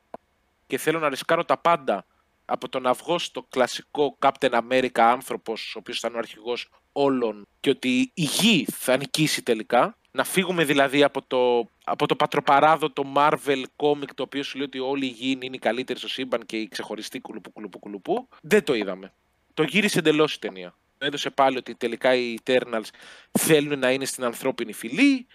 και 0.66 0.78
θέλω 0.78 0.98
να 0.98 1.08
ρισκάρω 1.08 1.44
τα 1.44 1.58
πάντα 1.58 2.06
από 2.44 2.68
το 2.68 2.80
να 2.80 2.92
βγω 2.92 3.18
στο 3.18 3.42
κλασικό 3.42 4.18
Captain 4.18 4.60
America 4.68 4.98
άνθρωπος, 4.98 5.74
ο 5.76 5.78
οποίος 5.78 5.98
θα 6.00 6.08
είναι 6.08 6.16
ο 6.16 6.20
αρχηγός 6.20 6.68
όλων 6.92 7.46
και 7.60 7.70
ότι 7.70 8.10
η 8.14 8.22
γη 8.22 8.66
θα 8.72 8.96
νικήσει 8.96 9.42
τελικά, 9.42 9.96
να 10.10 10.24
φύγουμε 10.24 10.64
δηλαδή 10.64 11.02
από 11.02 11.22
το, 11.22 11.68
από 11.84 12.06
το 12.06 12.16
πατροπαράδοτο 12.16 13.12
Marvel 13.14 13.62
comic 13.76 14.10
το 14.14 14.22
οποίο 14.22 14.42
σου 14.42 14.56
λέει 14.56 14.66
ότι 14.66 14.78
όλη 14.78 15.06
η 15.06 15.08
γη 15.08 15.30
είναι 15.30 15.56
η 15.56 15.58
καλύτερη 15.58 15.98
στο 15.98 16.08
σύμπαν 16.08 16.46
και 16.46 16.56
η 16.56 16.68
ξεχωριστή 16.68 17.20
κουλουπού 17.20 17.52
κουλουπού 17.52 17.78
κουλουπού. 17.78 18.28
Δεν 18.42 18.64
το 18.64 18.74
είδαμε 18.74 19.12
το 19.54 19.62
γύρισε 19.62 19.98
εντελώς 19.98 20.34
η 20.34 20.38
ταινία. 20.38 20.74
Έδωσε 20.98 21.30
πάλι 21.30 21.56
ότι 21.56 21.74
τελικά 21.74 22.14
οι 22.14 22.38
Eternals 22.44 22.88
θέλουν 23.30 23.78
να 23.78 23.90
είναι 23.90 24.04
στην 24.04 24.24
ανθρώπινη 24.24 24.72
φυλή 24.72 25.26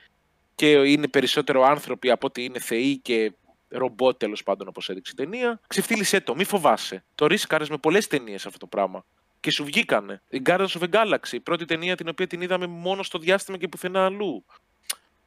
και 0.56 0.72
είναι 0.72 1.08
περισσότερο 1.08 1.64
άνθρωποι 1.64 2.10
από 2.10 2.28
ότι 2.28 2.44
είναι 2.44 2.60
θεοί 2.60 2.98
και 2.98 3.34
ρομπότ 3.70 4.18
τέλος 4.18 4.44
πάντων 4.44 4.68
όπως 4.68 4.90
έδειξε 4.90 5.12
η 5.16 5.24
ταινία. 5.24 5.60
Ξεφτύλισε 5.68 6.22
το, 6.22 6.36
μη 6.36 6.44
φοβάσαι. 6.44 7.04
Το 7.16 7.28
ρίσκαρε 7.28 7.66
με 7.70 7.78
πολλές 7.78 8.08
ταινίες 8.08 8.46
αυτό 8.46 8.58
το 8.58 8.68
πράγμα. 8.68 9.06
Και 9.40 9.52
σου 9.52 9.64
βγήκανε. 9.64 10.22
Η 10.30 10.42
Guardians 10.46 10.68
of 10.68 10.82
the 10.82 10.90
Galaxy, 10.90 11.32
η 11.32 11.40
πρώτη 11.40 11.66
ταινία 11.66 11.96
την 11.96 12.08
οποία 12.08 12.28
την 12.28 12.42
είδαμε 12.42 12.68
μόνο 12.68 13.04
στο 13.04 13.18
διάστημα 13.18 13.58
και 13.58 13.68
πουθενά 13.68 14.06
αλλού. 14.06 14.46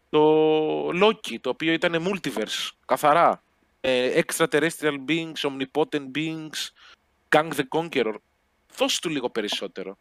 Το 0.09 0.89
Loki, 0.89 1.37
το 1.41 1.49
οποίο 1.49 1.73
ήταν 1.73 2.07
multiverse, 2.07 2.69
καθαρά. 2.87 3.43
Ε, 3.81 4.21
extraterrestrial 4.21 4.97
beings, 5.09 5.33
omnipotent 5.43 6.11
beings, 6.15 6.71
Kang 7.29 7.51
the 7.53 7.65
Conqueror 7.69 8.15
δώσ' 8.77 8.99
του 8.99 9.09
λίγο 9.09 9.31
περισσότερο. 9.31 9.99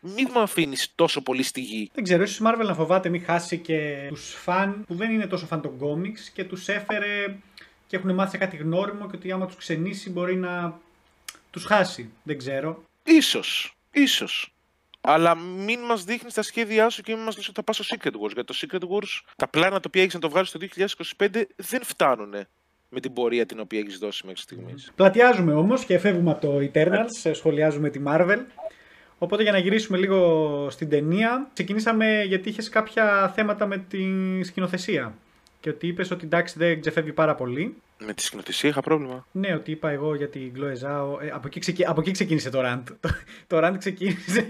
Μην 0.00 0.28
μου 0.34 0.40
αφήνεις 0.40 0.92
τόσο 0.94 1.22
πολύ 1.22 1.42
στη 1.42 1.60
γη. 1.60 1.90
Δεν 1.94 2.04
ξέρω, 2.04 2.22
ίσως 2.22 2.38
η 2.38 2.42
Marvel 2.46 2.66
να 2.66 2.74
φοβάται 2.74 3.08
μην 3.08 3.24
χάσει 3.24 3.58
και 3.58 4.06
τους 4.08 4.34
φαν 4.34 4.84
που 4.86 4.94
δεν 4.94 5.10
είναι 5.10 5.26
τόσο 5.26 5.46
φαν 5.46 5.60
των 5.60 5.78
κόμιξ 5.78 6.30
και 6.30 6.44
τους 6.44 6.68
έφερε 6.68 7.36
και 7.86 7.96
έχουν 7.96 8.14
μάθει 8.14 8.38
κάτι 8.38 8.56
γνώριμο 8.56 9.10
και 9.10 9.16
ότι 9.16 9.32
άμα 9.32 9.46
τους 9.46 9.56
ξενήσει 9.56 10.10
μπορεί 10.10 10.36
να 10.36 10.80
τους 11.50 11.64
χάσει. 11.64 12.10
Δεν 12.22 12.38
ξέρω. 12.38 12.82
Ίσως, 13.04 13.76
ίσως. 13.92 14.50
Αλλά 15.00 15.34
μην 15.34 15.80
μας 15.80 16.04
δείχνεις 16.04 16.34
τα 16.34 16.42
σχέδιά 16.42 16.88
σου 16.88 17.02
και 17.02 17.14
μην 17.14 17.24
μας 17.24 17.36
λες 17.36 17.44
ότι 17.44 17.54
θα 17.54 17.62
πας 17.62 17.76
στο 17.76 17.84
Secret 17.88 18.22
Wars. 18.22 18.32
Γιατί 18.32 18.44
το 18.44 18.58
Secret 18.60 18.82
Wars, 18.82 19.20
τα 19.36 19.48
πλάνα 19.48 19.80
τα 19.80 19.84
οποία 19.86 20.02
έχεις 20.02 20.14
να 20.14 20.20
το 20.20 20.28
βγάλεις 20.28 20.50
το 20.50 20.58
2025 21.16 21.42
δεν 21.56 21.82
φτάνουν 21.82 22.46
με 22.88 23.00
την 23.00 23.12
πορεία 23.12 23.46
την 23.46 23.60
οποία 23.60 23.78
έχεις 23.78 23.98
δώσει 23.98 24.26
μέχρι 24.26 24.40
στιγμής. 24.40 24.92
Πλατιάζουμε 24.94 25.52
όμως 25.52 25.84
και 25.84 25.98
φεύγουμε 25.98 26.30
από 26.30 26.46
το 26.46 26.70
Eternals, 26.72 27.30
σχολιάζουμε 27.32 27.90
τη 27.90 28.00
Marvel. 28.06 28.38
Οπότε 29.18 29.42
για 29.42 29.52
να 29.52 29.58
γυρίσουμε 29.58 29.98
λίγο 29.98 30.70
στην 30.70 30.88
ταινία, 30.88 31.50
ξεκινήσαμε 31.52 32.22
γιατί 32.22 32.48
είχες 32.48 32.68
κάποια 32.68 33.32
θέματα 33.34 33.66
με 33.66 33.78
τη 33.78 34.04
σκηνοθεσία. 34.42 35.14
Και 35.60 35.68
ότι 35.68 35.86
είπες 35.86 36.10
ότι 36.10 36.24
εντάξει 36.24 36.58
δεν 36.58 36.80
ξεφεύγει 36.80 37.12
πάρα 37.12 37.34
πολύ. 37.34 37.76
Με 37.98 38.12
τη 38.12 38.22
σκηνοθεσία 38.22 38.68
είχα 38.68 38.80
πρόβλημα. 38.80 39.26
Ναι, 39.32 39.54
ότι 39.54 39.70
είπα 39.70 39.90
εγώ 39.90 40.14
για 40.14 40.28
την 40.28 40.52
Chloe 40.56 41.22
Ε, 41.22 41.28
από, 41.30 41.46
εκεί 41.46 41.60
ξεκι... 41.60 41.84
από 41.86 42.00
εκεί 42.00 42.10
ξεκίνησε 42.10 42.50
το 42.50 42.60
rant. 42.64 42.82
Το, 43.00 43.08
το 43.46 43.66
rant 43.66 43.74
ξεκίνησε 43.78 44.46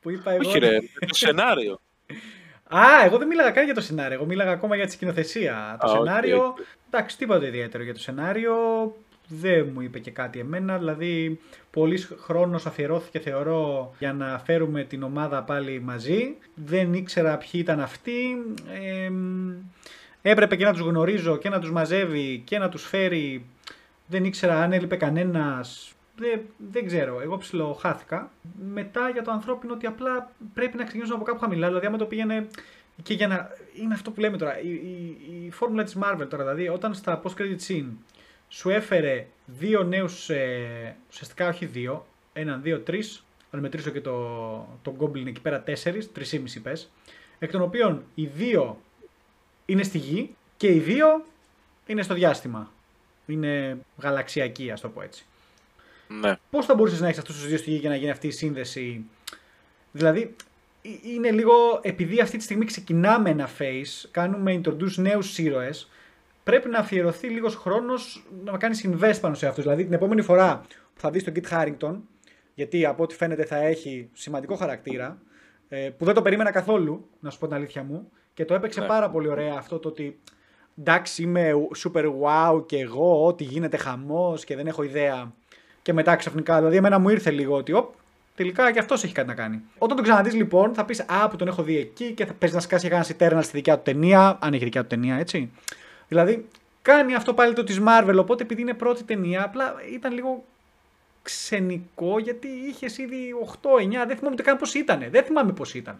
που 0.00 0.10
είπα 0.10 0.30
εγώ. 0.30 0.48
Όχι, 0.48 0.58
ρε, 0.58 0.78
το 1.06 1.14
σενάριο. 1.14 1.80
Α, 2.68 3.04
εγώ 3.04 3.18
δεν 3.18 3.26
μίλαγα 3.26 3.50
καν 3.50 3.64
για 3.64 3.74
το 3.74 3.80
σενάριο. 3.80 4.14
Εγώ 4.14 4.24
μίλαγα 4.24 4.50
ακόμα 4.50 4.76
για 4.76 4.86
τη 4.86 4.92
σκηνοθεσία. 4.92 5.76
Το 5.80 5.88
σενάριο. 5.88 6.54
Εντάξει, 6.90 7.18
τίποτα 7.18 7.46
ιδιαίτερο 7.46 7.84
για 7.84 7.94
το 7.94 8.00
σενάριο. 8.00 8.54
Δεν 9.28 9.70
μου 9.74 9.80
είπε 9.80 9.98
και 9.98 10.10
κάτι 10.10 10.38
εμένα. 10.38 10.78
Δηλαδή, 10.78 11.40
πολλή 11.70 11.98
χρόνος 12.20 12.66
αφιερώθηκε, 12.66 13.18
θεωρώ, 13.18 13.94
για 13.98 14.12
να 14.12 14.38
φέρουμε 14.44 14.84
την 14.84 15.02
ομάδα 15.02 15.42
πάλι 15.42 15.80
μαζί. 15.80 16.36
Δεν 16.54 16.94
ήξερα 16.94 17.36
ποιοι 17.36 17.50
ήταν 17.52 17.80
αυτοί. 17.80 18.36
Ε, 18.72 19.10
έπρεπε 20.30 20.56
και 20.56 20.64
να 20.64 20.72
τους 20.72 20.80
γνωρίζω 20.80 21.36
και 21.36 21.48
να 21.48 21.58
τους 21.58 21.70
μαζεύει 21.70 22.42
και 22.44 22.58
να 22.58 22.68
τους 22.68 22.86
φέρει. 22.86 23.44
Δεν 24.06 24.24
ήξερα 24.24 24.62
αν 24.62 24.72
έλειπε 24.72 24.96
κανένας 24.96 25.93
δεν, 26.16 26.40
δεν 26.70 26.86
ξέρω. 26.86 27.20
Εγώ 27.20 27.36
ψιλοχάθηκα. 27.36 28.30
Μετά 28.72 29.08
για 29.08 29.22
το 29.22 29.30
ανθρώπινο 29.30 29.72
ότι 29.72 29.86
απλά 29.86 30.30
πρέπει 30.54 30.76
να 30.76 30.84
ξεκινήσουμε 30.84 31.16
από 31.16 31.24
κάπου 31.24 31.40
χαμηλά. 31.40 31.66
Δηλαδή, 31.66 31.86
άμα 31.86 31.96
το 31.96 32.04
πήγαινε. 32.04 32.46
Και 33.02 33.14
για 33.14 33.26
να. 33.26 33.50
Είναι 33.74 33.94
αυτό 33.94 34.10
που 34.10 34.20
λέμε 34.20 34.36
τώρα. 34.36 34.60
Η, 34.60 34.70
η, 34.70 35.16
η 35.44 35.50
φόρμουλα 35.50 35.84
της 35.84 35.96
Marvel 36.02 36.26
τώρα. 36.28 36.42
Δηλαδή, 36.42 36.68
όταν 36.68 36.94
στα 36.94 37.22
post-credit 37.24 37.58
scene 37.68 37.88
σου 38.48 38.70
έφερε 38.70 39.26
δύο 39.46 39.82
νέους, 39.82 40.30
ε, 40.30 40.96
ουσιαστικά 41.10 41.48
όχι 41.48 41.66
δύο, 41.66 42.06
έναν, 42.32 42.62
δύο, 42.62 42.80
τρεις, 42.80 43.24
αν 43.50 43.60
μετρήσω 43.60 43.90
και 43.90 44.00
το, 44.00 44.78
το 44.82 44.94
Goblin 44.98 45.26
εκεί 45.26 45.40
πέρα 45.40 45.60
τέσσερις, 45.60 46.12
τρισήμιση 46.12 46.60
πες, 46.60 46.90
εκ 47.38 47.50
των 47.50 47.60
οποίων 47.60 48.04
οι 48.14 48.26
δύο 48.26 48.80
είναι 49.66 49.82
στη 49.82 49.98
γη 49.98 50.34
και 50.56 50.72
οι 50.72 50.78
δύο 50.78 51.24
είναι 51.86 52.02
στο 52.02 52.14
διάστημα. 52.14 52.72
Είναι 53.26 53.78
γαλαξιακοί, 53.98 54.70
ας 54.70 54.80
το 54.80 54.88
πω 54.88 55.02
έτσι. 55.02 55.26
Ναι. 56.20 56.36
Πώς 56.50 56.66
θα 56.66 56.74
μπορούσες 56.74 57.00
να 57.00 57.06
έχεις 57.06 57.18
αυτούς 57.18 57.36
τους 57.36 57.46
δύο 57.46 57.58
στη 57.58 57.70
γη 57.70 57.76
για 57.76 57.88
να 57.88 57.96
γίνει 57.96 58.10
αυτή 58.10 58.26
η 58.26 58.30
σύνδεση; 58.30 59.04
Δηλαδή, 59.92 60.34
είναι 61.02 61.30
λίγο. 61.30 61.52
Επειδή 61.82 62.20
αυτή 62.20 62.36
τη 62.36 62.42
στιγμή 62.42 62.64
ξεκινάμε 62.64 63.30
ένα 63.30 63.48
face, 63.58 64.08
κάνουμε 64.10 64.60
introduce 64.60 64.94
νέους 64.96 65.38
ήρωες, 65.38 65.90
πρέπει 66.44 66.68
να 66.68 66.78
αφιερωθεί 66.78 67.28
λίγος 67.28 67.54
χρόνος 67.54 68.24
να 68.44 68.58
κάνεις 68.58 68.86
invest 68.88 69.18
πάνω 69.20 69.34
σε 69.34 69.46
αυτούς. 69.46 69.62
Δηλαδή, 69.62 69.84
την 69.84 69.92
επόμενη 69.92 70.22
φορά 70.22 70.64
που 70.94 71.00
θα 71.00 71.10
δεις 71.10 71.24
τον 71.24 71.34
Kit 71.36 71.48
Harrington, 71.50 71.96
γιατί 72.54 72.86
από 72.86 73.02
ό,τι 73.02 73.14
φαίνεται 73.14 73.44
θα 73.44 73.56
έχει 73.56 74.08
σημαντικό 74.12 74.54
χαρακτήρα, 74.54 75.18
ε, 75.68 75.90
που 75.98 76.04
δεν 76.04 76.14
το 76.14 76.22
περίμενα 76.22 76.50
καθόλου, 76.50 77.08
να 77.20 77.30
σου 77.30 77.38
πω 77.38 77.46
την 77.46 77.54
αλήθεια 77.54 77.82
μου, 77.82 78.10
και 78.34 78.44
το 78.44 78.54
έπαιξε 78.54 78.80
ναι. 78.80 78.86
πάρα 78.86 79.10
πολύ 79.10 79.28
ωραία 79.28 79.54
αυτό 79.58 79.78
το 79.78 79.88
ότι 79.88 80.18
εντάξει 80.78 81.22
είμαι 81.22 81.50
super 81.84 82.04
wow 82.04 82.66
και 82.66 82.78
εγώ, 82.78 83.26
ό,τι 83.26 83.44
γίνεται 83.44 83.76
χαμός 83.76 84.44
και 84.44 84.56
δεν 84.56 84.66
έχω 84.66 84.82
ιδέα. 84.82 85.32
Και 85.84 85.92
μετά 85.92 86.16
ξαφνικά, 86.16 86.56
δηλαδή 86.56 86.76
εμένα 86.76 86.98
μου 86.98 87.08
ήρθε 87.08 87.30
λίγο 87.30 87.56
ότι 87.56 87.72
οπ, 87.72 87.94
τελικά 88.34 88.72
και 88.72 88.78
αυτός 88.78 89.04
έχει 89.04 89.12
κάτι 89.12 89.28
να 89.28 89.34
κάνει. 89.34 89.62
Όταν 89.78 89.96
τον 89.96 90.04
ξαναδείς 90.04 90.34
λοιπόν, 90.34 90.74
θα 90.74 90.84
πεις 90.84 91.00
Α, 91.00 91.28
που 91.28 91.36
τον 91.36 91.48
έχω 91.48 91.62
δει 91.62 91.76
εκεί 91.76 92.12
και 92.12 92.26
θα 92.26 92.32
παίζεις 92.32 92.56
να 92.56 92.62
σκάσει 92.62 92.86
ένα 92.86 93.04
Eternal 93.04 93.42
στη 93.42 93.52
δικιά 93.52 93.76
του 93.76 93.82
ταινία, 93.82 94.38
αν 94.40 94.52
έχει 94.52 94.64
δικιά 94.64 94.80
του 94.80 94.86
ταινία, 94.86 95.16
έτσι. 95.16 95.50
Δηλαδή, 96.08 96.46
κάνει 96.82 97.14
αυτό 97.14 97.34
πάλι 97.34 97.54
το 97.54 97.64
της 97.64 97.80
Marvel. 97.86 98.16
Οπότε 98.18 98.42
επειδή 98.42 98.60
είναι 98.60 98.74
πρώτη 98.74 99.04
ταινία, 99.04 99.44
απλά 99.44 99.74
ήταν 99.92 100.12
λίγο 100.12 100.44
ξενικό 101.22 102.18
γιατί 102.18 102.48
είχες 102.48 102.98
ήδη 102.98 103.34
8-9, 103.62 104.06
δεν 104.06 104.16
θυμάμαι 104.16 104.32
ούτε 104.32 104.42
καν 104.42 104.56
πώς 104.56 104.74
ήταν. 104.74 105.04
Δεν 105.10 105.24
θυμάμαι 105.24 105.52
πώς 105.52 105.74
ήταν. 105.74 105.96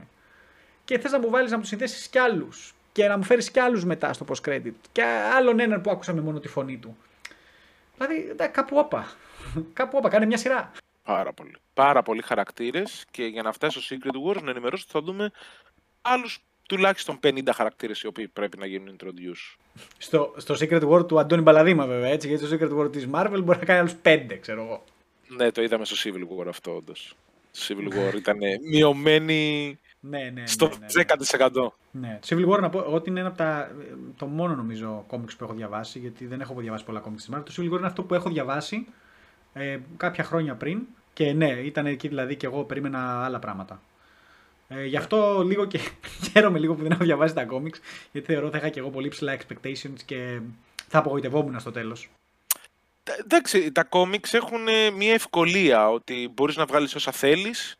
Και 0.85 0.99
θες 0.99 1.12
να 1.12 1.18
μου 1.18 1.31
βάλεις 1.31 1.51
να 1.51 1.59
μου 1.59 1.64
συνδέσεις 1.64 2.09
κι 2.09 2.18
άλλους 2.18 2.75
και 2.92 3.09
να 3.09 3.16
μου 3.16 3.23
φέρεις 3.23 3.51
κι 3.51 3.61
άλλους 3.61 3.85
μετά 3.85 4.12
στο 4.12 4.25
post 4.29 4.49
credit. 4.49 4.73
Και 4.92 5.03
άλλον 5.37 5.61
έναν 5.61 5.81
που 5.81 5.90
άκουσα 5.90 6.12
με 6.12 6.20
μόνο 6.20 6.38
τη 6.40 6.49
φωνή 6.49 6.77
του. 6.77 6.97
Δηλαδή 7.97 8.35
κάπου 8.51 8.77
όπα. 8.77 9.13
κάπου 9.73 9.99
όπα, 9.99 10.09
κάνε 10.09 10.27
μια 10.27 10.37
σειρά. 10.37 10.73
Πάρα 11.05 11.33
πολύ. 11.33 11.55
Πάρα 11.75 12.03
πολλοί 12.03 12.23
χαρακτήρες 12.23 13.05
και 13.11 13.25
για 13.25 13.43
να 13.43 13.53
φτάσει 13.53 13.81
στο 13.81 13.97
Secret 13.97 14.31
Wars 14.31 14.43
να 14.43 14.51
ενημερώσω 14.51 14.85
ότι 14.89 14.99
θα 14.99 15.13
δούμε 15.13 15.31
άλλους 16.03 16.45
τουλάχιστον 16.69 17.19
50 17.23 17.49
χαρακτήρες 17.55 18.01
οι 18.01 18.07
οποίοι 18.07 18.29
πρέπει 18.29 18.59
να 18.59 18.67
γίνουν 18.67 18.97
introduce. 18.97 19.57
Στο, 19.99 20.35
στο 20.37 20.55
Secret 20.61 20.89
War 20.89 21.09
του 21.09 21.19
Αντώνη 21.19 21.43
Μπαλαδίμα, 21.43 21.87
βέβαια, 21.87 22.11
έτσι. 22.11 22.29
Γιατί 22.29 22.47
στο 22.47 22.57
Secret 22.57 22.81
War 22.81 22.93
της 22.93 23.09
Marvel 23.13 23.41
μπορεί 23.45 23.59
να 23.59 23.65
κάνει 23.65 23.79
άλλους 23.79 23.95
5, 24.03 24.39
ξέρω 24.41 24.63
εγώ. 24.63 24.85
Ναι, 25.29 25.51
το 25.51 25.63
είδαμε 25.63 25.85
στο 25.85 25.97
Civil 26.11 26.23
War 26.23 26.47
αυτό, 26.49 26.75
όντως. 26.75 27.17
Στο 27.51 27.75
Civil 27.75 27.89
War 27.89 28.15
ήταν 28.15 28.39
μειωμένη 28.71 29.79
ναι, 30.11 30.19
ναι, 30.19 30.31
ναι, 30.31 30.47
στο 30.47 30.69
ναι, 30.69 31.03
ναι, 31.03 31.49
10%. 31.51 31.69
Ναι. 31.90 32.19
Το 32.29 32.37
Civil 32.37 32.49
War 32.49 32.61
να 32.61 32.71
πω 32.71 32.79
ότι 32.79 33.11
είναι 33.11 33.21
ένα 33.21 33.29
από 33.29 33.38
τα. 33.38 33.71
το 34.17 34.27
μόνο 34.27 34.55
νομίζω 34.55 35.05
κόμιξ 35.07 35.37
που 35.37 35.45
έχω 35.45 35.53
διαβάσει, 35.53 35.99
γιατί 35.99 36.27
δεν 36.27 36.40
έχω 36.40 36.55
διαβάσει 36.55 36.85
πολλά 36.85 37.01
κόμιξ 37.01 37.25
τη 37.25 37.33
Marvel. 37.35 37.43
Το 37.45 37.53
Civil 37.57 37.73
War 37.73 37.77
είναι 37.79 37.87
αυτό 37.87 38.03
που 38.03 38.14
έχω 38.14 38.29
διαβάσει 38.29 38.87
ε, 39.53 39.79
κάποια 39.97 40.25
χρόνια 40.25 40.55
πριν. 40.55 40.81
Και 41.12 41.33
ναι, 41.33 41.51
ήταν 41.51 41.87
εκεί 41.87 42.09
δηλαδή 42.09 42.37
και 42.37 42.47
εγώ 42.47 42.64
περίμενα 42.64 43.25
άλλα 43.25 43.38
πράγματα. 43.38 43.81
Ε, 44.69 44.85
γι' 44.85 44.97
αυτό 44.97 45.43
λίγο 45.47 45.64
και 45.64 45.79
χαίρομαι 46.33 46.59
λίγο 46.59 46.75
που 46.75 46.83
δεν 46.83 46.90
έχω 46.90 47.05
διαβάσει 47.05 47.35
τα 47.35 47.45
κόμιξ, 47.45 47.81
γιατί 48.12 48.33
θεωρώ 48.33 48.47
ότι 48.47 48.59
θα 48.59 48.62
είχα 48.62 48.73
και 48.73 48.81
εγώ 48.81 48.90
πολύ 48.90 49.09
ψηλά 49.09 49.37
expectations 49.38 49.99
και 50.05 50.40
θα 50.88 50.99
απογοητευόμουν 50.99 51.61
στο 51.61 51.71
τέλος. 51.71 52.09
Εντάξει, 53.25 53.73
τα 53.73 53.85
κόμιξ 53.85 54.35
έχουν 54.35 54.62
μια 54.97 55.12
ευκολία 55.12 55.90
ότι 55.90 56.31
μπορείς 56.35 56.57
να 56.57 56.64
βγάλεις 56.64 56.95
όσα 56.95 57.12
θέλεις 57.12 57.79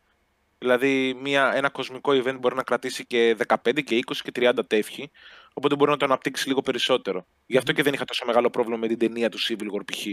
Δηλαδή, 0.57 1.17
μια, 1.21 1.51
ένα 1.55 1.69
κοσμικό 1.69 2.11
event 2.11 2.37
μπορεί 2.39 2.55
να 2.55 2.63
κρατήσει 2.63 3.05
και 3.05 3.37
15 3.47 3.83
και 3.83 3.99
20 4.05 4.13
και 4.23 4.31
30 4.35 4.51
τεύχη. 4.67 5.11
Οπότε 5.53 5.75
μπορεί 5.75 5.91
να 5.91 5.97
το 5.97 6.05
αναπτύξει 6.05 6.47
λίγο 6.47 6.61
περισσότερο. 6.61 7.25
Γι' 7.45 7.57
αυτό 7.57 7.71
και 7.71 7.83
δεν 7.83 7.93
είχα 7.93 8.05
τόσο 8.05 8.25
μεγάλο 8.25 8.49
πρόβλημα 8.49 8.77
με 8.77 8.87
την 8.87 8.97
ταινία 8.97 9.29
του 9.29 9.39
Civil 9.39 9.65
War 9.75 9.85
π.χ. 9.85 10.05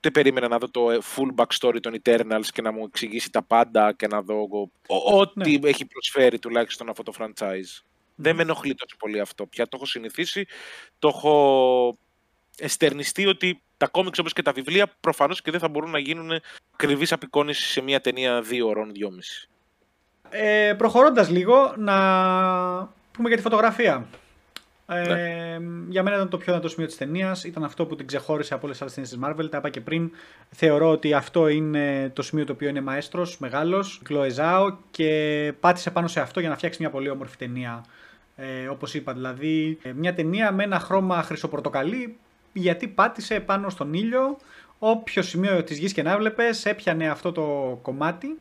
Δεν 0.00 0.12
περίμενα 0.12 0.48
να 0.48 0.58
δω 0.58 0.70
το 0.70 0.90
ε, 0.90 0.98
full 1.16 1.44
backstory 1.44 1.80
των 1.80 1.96
Eternals 2.02 2.46
και 2.52 2.62
να 2.62 2.72
μου 2.72 2.84
εξηγήσει 2.84 3.30
τα 3.30 3.42
πάντα 3.42 3.92
και 3.92 4.06
να 4.06 4.22
δω 4.22 4.48
ό,τι 4.86 5.58
ναι. 5.58 5.68
έχει 5.68 5.86
προσφέρει 5.86 6.38
τουλάχιστον 6.38 6.88
αυτό 6.88 7.02
το 7.02 7.12
franchise. 7.18 7.82
Δεν 8.14 8.36
με 8.36 8.42
ενοχλεί 8.42 8.74
τόσο 8.74 8.96
πολύ 8.98 9.20
αυτό. 9.20 9.46
Πια 9.46 9.64
το 9.64 9.70
έχω 9.76 9.86
συνηθίσει. 9.86 10.46
Το 10.98 11.08
έχω 11.08 11.98
εστερνιστεί 12.56 13.26
ότι 13.26 13.62
τα 13.76 13.86
κόμιξ 13.86 14.18
όπως 14.18 14.32
και 14.32 14.42
τα 14.42 14.52
βιβλία 14.52 14.86
προφανώς 15.00 15.42
και 15.42 15.50
δεν 15.50 15.60
θα 15.60 15.68
μπορούν 15.68 15.90
να 15.90 15.98
γίνουν 15.98 16.40
κρυβής 16.76 17.12
απεικόνησης 17.12 17.70
σε 17.70 17.80
μια 17.80 18.00
ταινία 18.00 18.42
δύο 18.42 18.68
ώρων, 18.68 18.92
δυόμιση. 18.92 19.48
Ε, 20.30 20.74
προχωρώντας 20.78 21.30
λίγο, 21.30 21.74
να 21.76 21.94
πούμε 23.12 23.28
για 23.28 23.36
τη 23.36 23.42
φωτογραφία. 23.42 24.06
Ε, 24.88 25.00
ναι. 25.00 25.56
Για 25.88 26.02
μένα 26.02 26.16
ήταν 26.16 26.28
το 26.28 26.36
πιο 26.36 26.52
δυνατό 26.52 26.68
σημείο 26.68 26.86
της 26.86 26.96
ταινίας. 26.96 27.44
Ήταν 27.44 27.64
αυτό 27.64 27.86
που 27.86 27.96
την 27.96 28.06
ξεχώρισε 28.06 28.54
από 28.54 28.66
όλες 28.66 28.78
τις 28.78 28.82
άλλες 28.98 29.10
ταινίες 29.10 29.36
της 29.36 29.46
Marvel. 29.46 29.50
Τα 29.50 29.58
είπα 29.58 29.70
και 29.70 29.80
πριν. 29.80 30.10
Θεωρώ 30.50 30.90
ότι 30.90 31.12
αυτό 31.12 31.48
είναι 31.48 32.10
το 32.14 32.22
σημείο 32.22 32.44
το 32.44 32.52
οποίο 32.52 32.68
είναι 32.68 32.80
μαέστρος, 32.80 33.38
μεγάλος, 33.38 34.00
κλοεζάο 34.04 34.76
και 34.90 35.52
πάτησε 35.60 35.90
πάνω 35.90 36.06
σε 36.08 36.20
αυτό 36.20 36.40
για 36.40 36.48
να 36.48 36.56
φτιάξει 36.56 36.78
μια 36.80 36.90
πολύ 36.90 37.10
όμορφη 37.10 37.36
ταινία. 37.36 37.84
Ε, 38.36 38.68
Όπως 38.68 38.94
είπα, 38.94 39.12
δηλαδή 39.12 39.78
ε, 39.82 39.92
μια 39.92 40.14
ταινία 40.14 40.52
με 40.52 40.64
ένα 40.64 40.78
χρώμα 40.78 41.22
χρυσοπορτοκαλί 41.22 42.16
γιατί 42.52 42.88
πάτησε 42.88 43.40
πάνω 43.40 43.68
στον 43.68 43.94
ήλιο. 43.94 44.36
Όποιο 44.78 45.22
σημείο 45.22 45.64
της 45.64 45.78
γης 45.78 45.92
και 45.92 46.02
να 46.02 46.12
έβλεπε, 46.12 46.44
έπιανε 46.62 47.08
αυτό 47.08 47.32
το 47.32 47.78
κομμάτι 47.82 48.38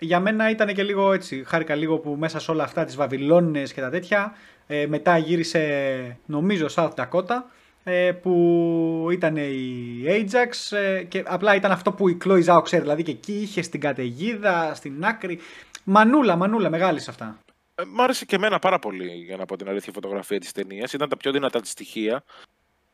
για 0.00 0.20
μένα 0.20 0.50
ήταν 0.50 0.74
και 0.74 0.82
λίγο 0.82 1.12
έτσι. 1.12 1.44
Χάρηκα 1.46 1.74
λίγο 1.74 1.98
που 1.98 2.16
μέσα 2.18 2.38
σε 2.38 2.50
όλα 2.50 2.64
αυτά 2.64 2.84
τις 2.84 2.96
Βαβυλώνες 2.96 3.72
και 3.72 3.80
τα 3.80 3.90
τέτοια. 3.90 4.36
Ε, 4.66 4.86
μετά 4.86 5.18
γύρισε, 5.18 6.18
νομίζω, 6.26 6.66
South 6.74 6.94
Dakota 6.94 7.42
ε, 7.84 8.12
που 8.12 9.08
ήταν 9.12 9.36
η 9.36 10.04
Ajax 10.06 10.76
ε, 10.76 11.02
και 11.02 11.22
απλά 11.26 11.54
ήταν 11.54 11.70
αυτό 11.70 11.92
που 11.92 12.08
η 12.08 12.18
Chloe 12.24 12.44
Zhao 12.44 12.60
ξέρει. 12.62 12.82
Δηλαδή 12.82 13.02
και 13.02 13.10
εκεί 13.10 13.32
είχε 13.32 13.62
στην 13.62 13.80
καταιγίδα, 13.80 14.74
στην 14.74 15.04
άκρη. 15.04 15.40
Μανούλα, 15.84 16.36
μανούλα, 16.36 16.70
μεγάλης 16.70 17.02
σε 17.02 17.10
αυτά. 17.10 17.38
Ε, 17.74 17.82
μ' 17.84 18.00
άρεσε 18.00 18.24
και 18.24 18.36
εμένα 18.36 18.58
πάρα 18.58 18.78
πολύ, 18.78 19.12
για 19.12 19.36
να 19.36 19.44
πω 19.46 19.56
την 19.56 19.68
αλήθεια, 19.68 19.88
η 19.90 19.94
φωτογραφία 19.94 20.40
της 20.40 20.52
ταινίας. 20.52 20.92
Ήταν 20.92 21.08
τα 21.08 21.16
πιο 21.16 21.32
δυνατά 21.32 21.60
της 21.60 21.70
στοιχεία 21.70 22.24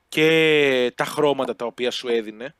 και 0.08 0.92
τα 0.94 1.04
χρώματα 1.04 1.56
τα 1.56 1.64
οποία 1.64 1.90
σου 1.90 2.08
έδινε. 2.08 2.54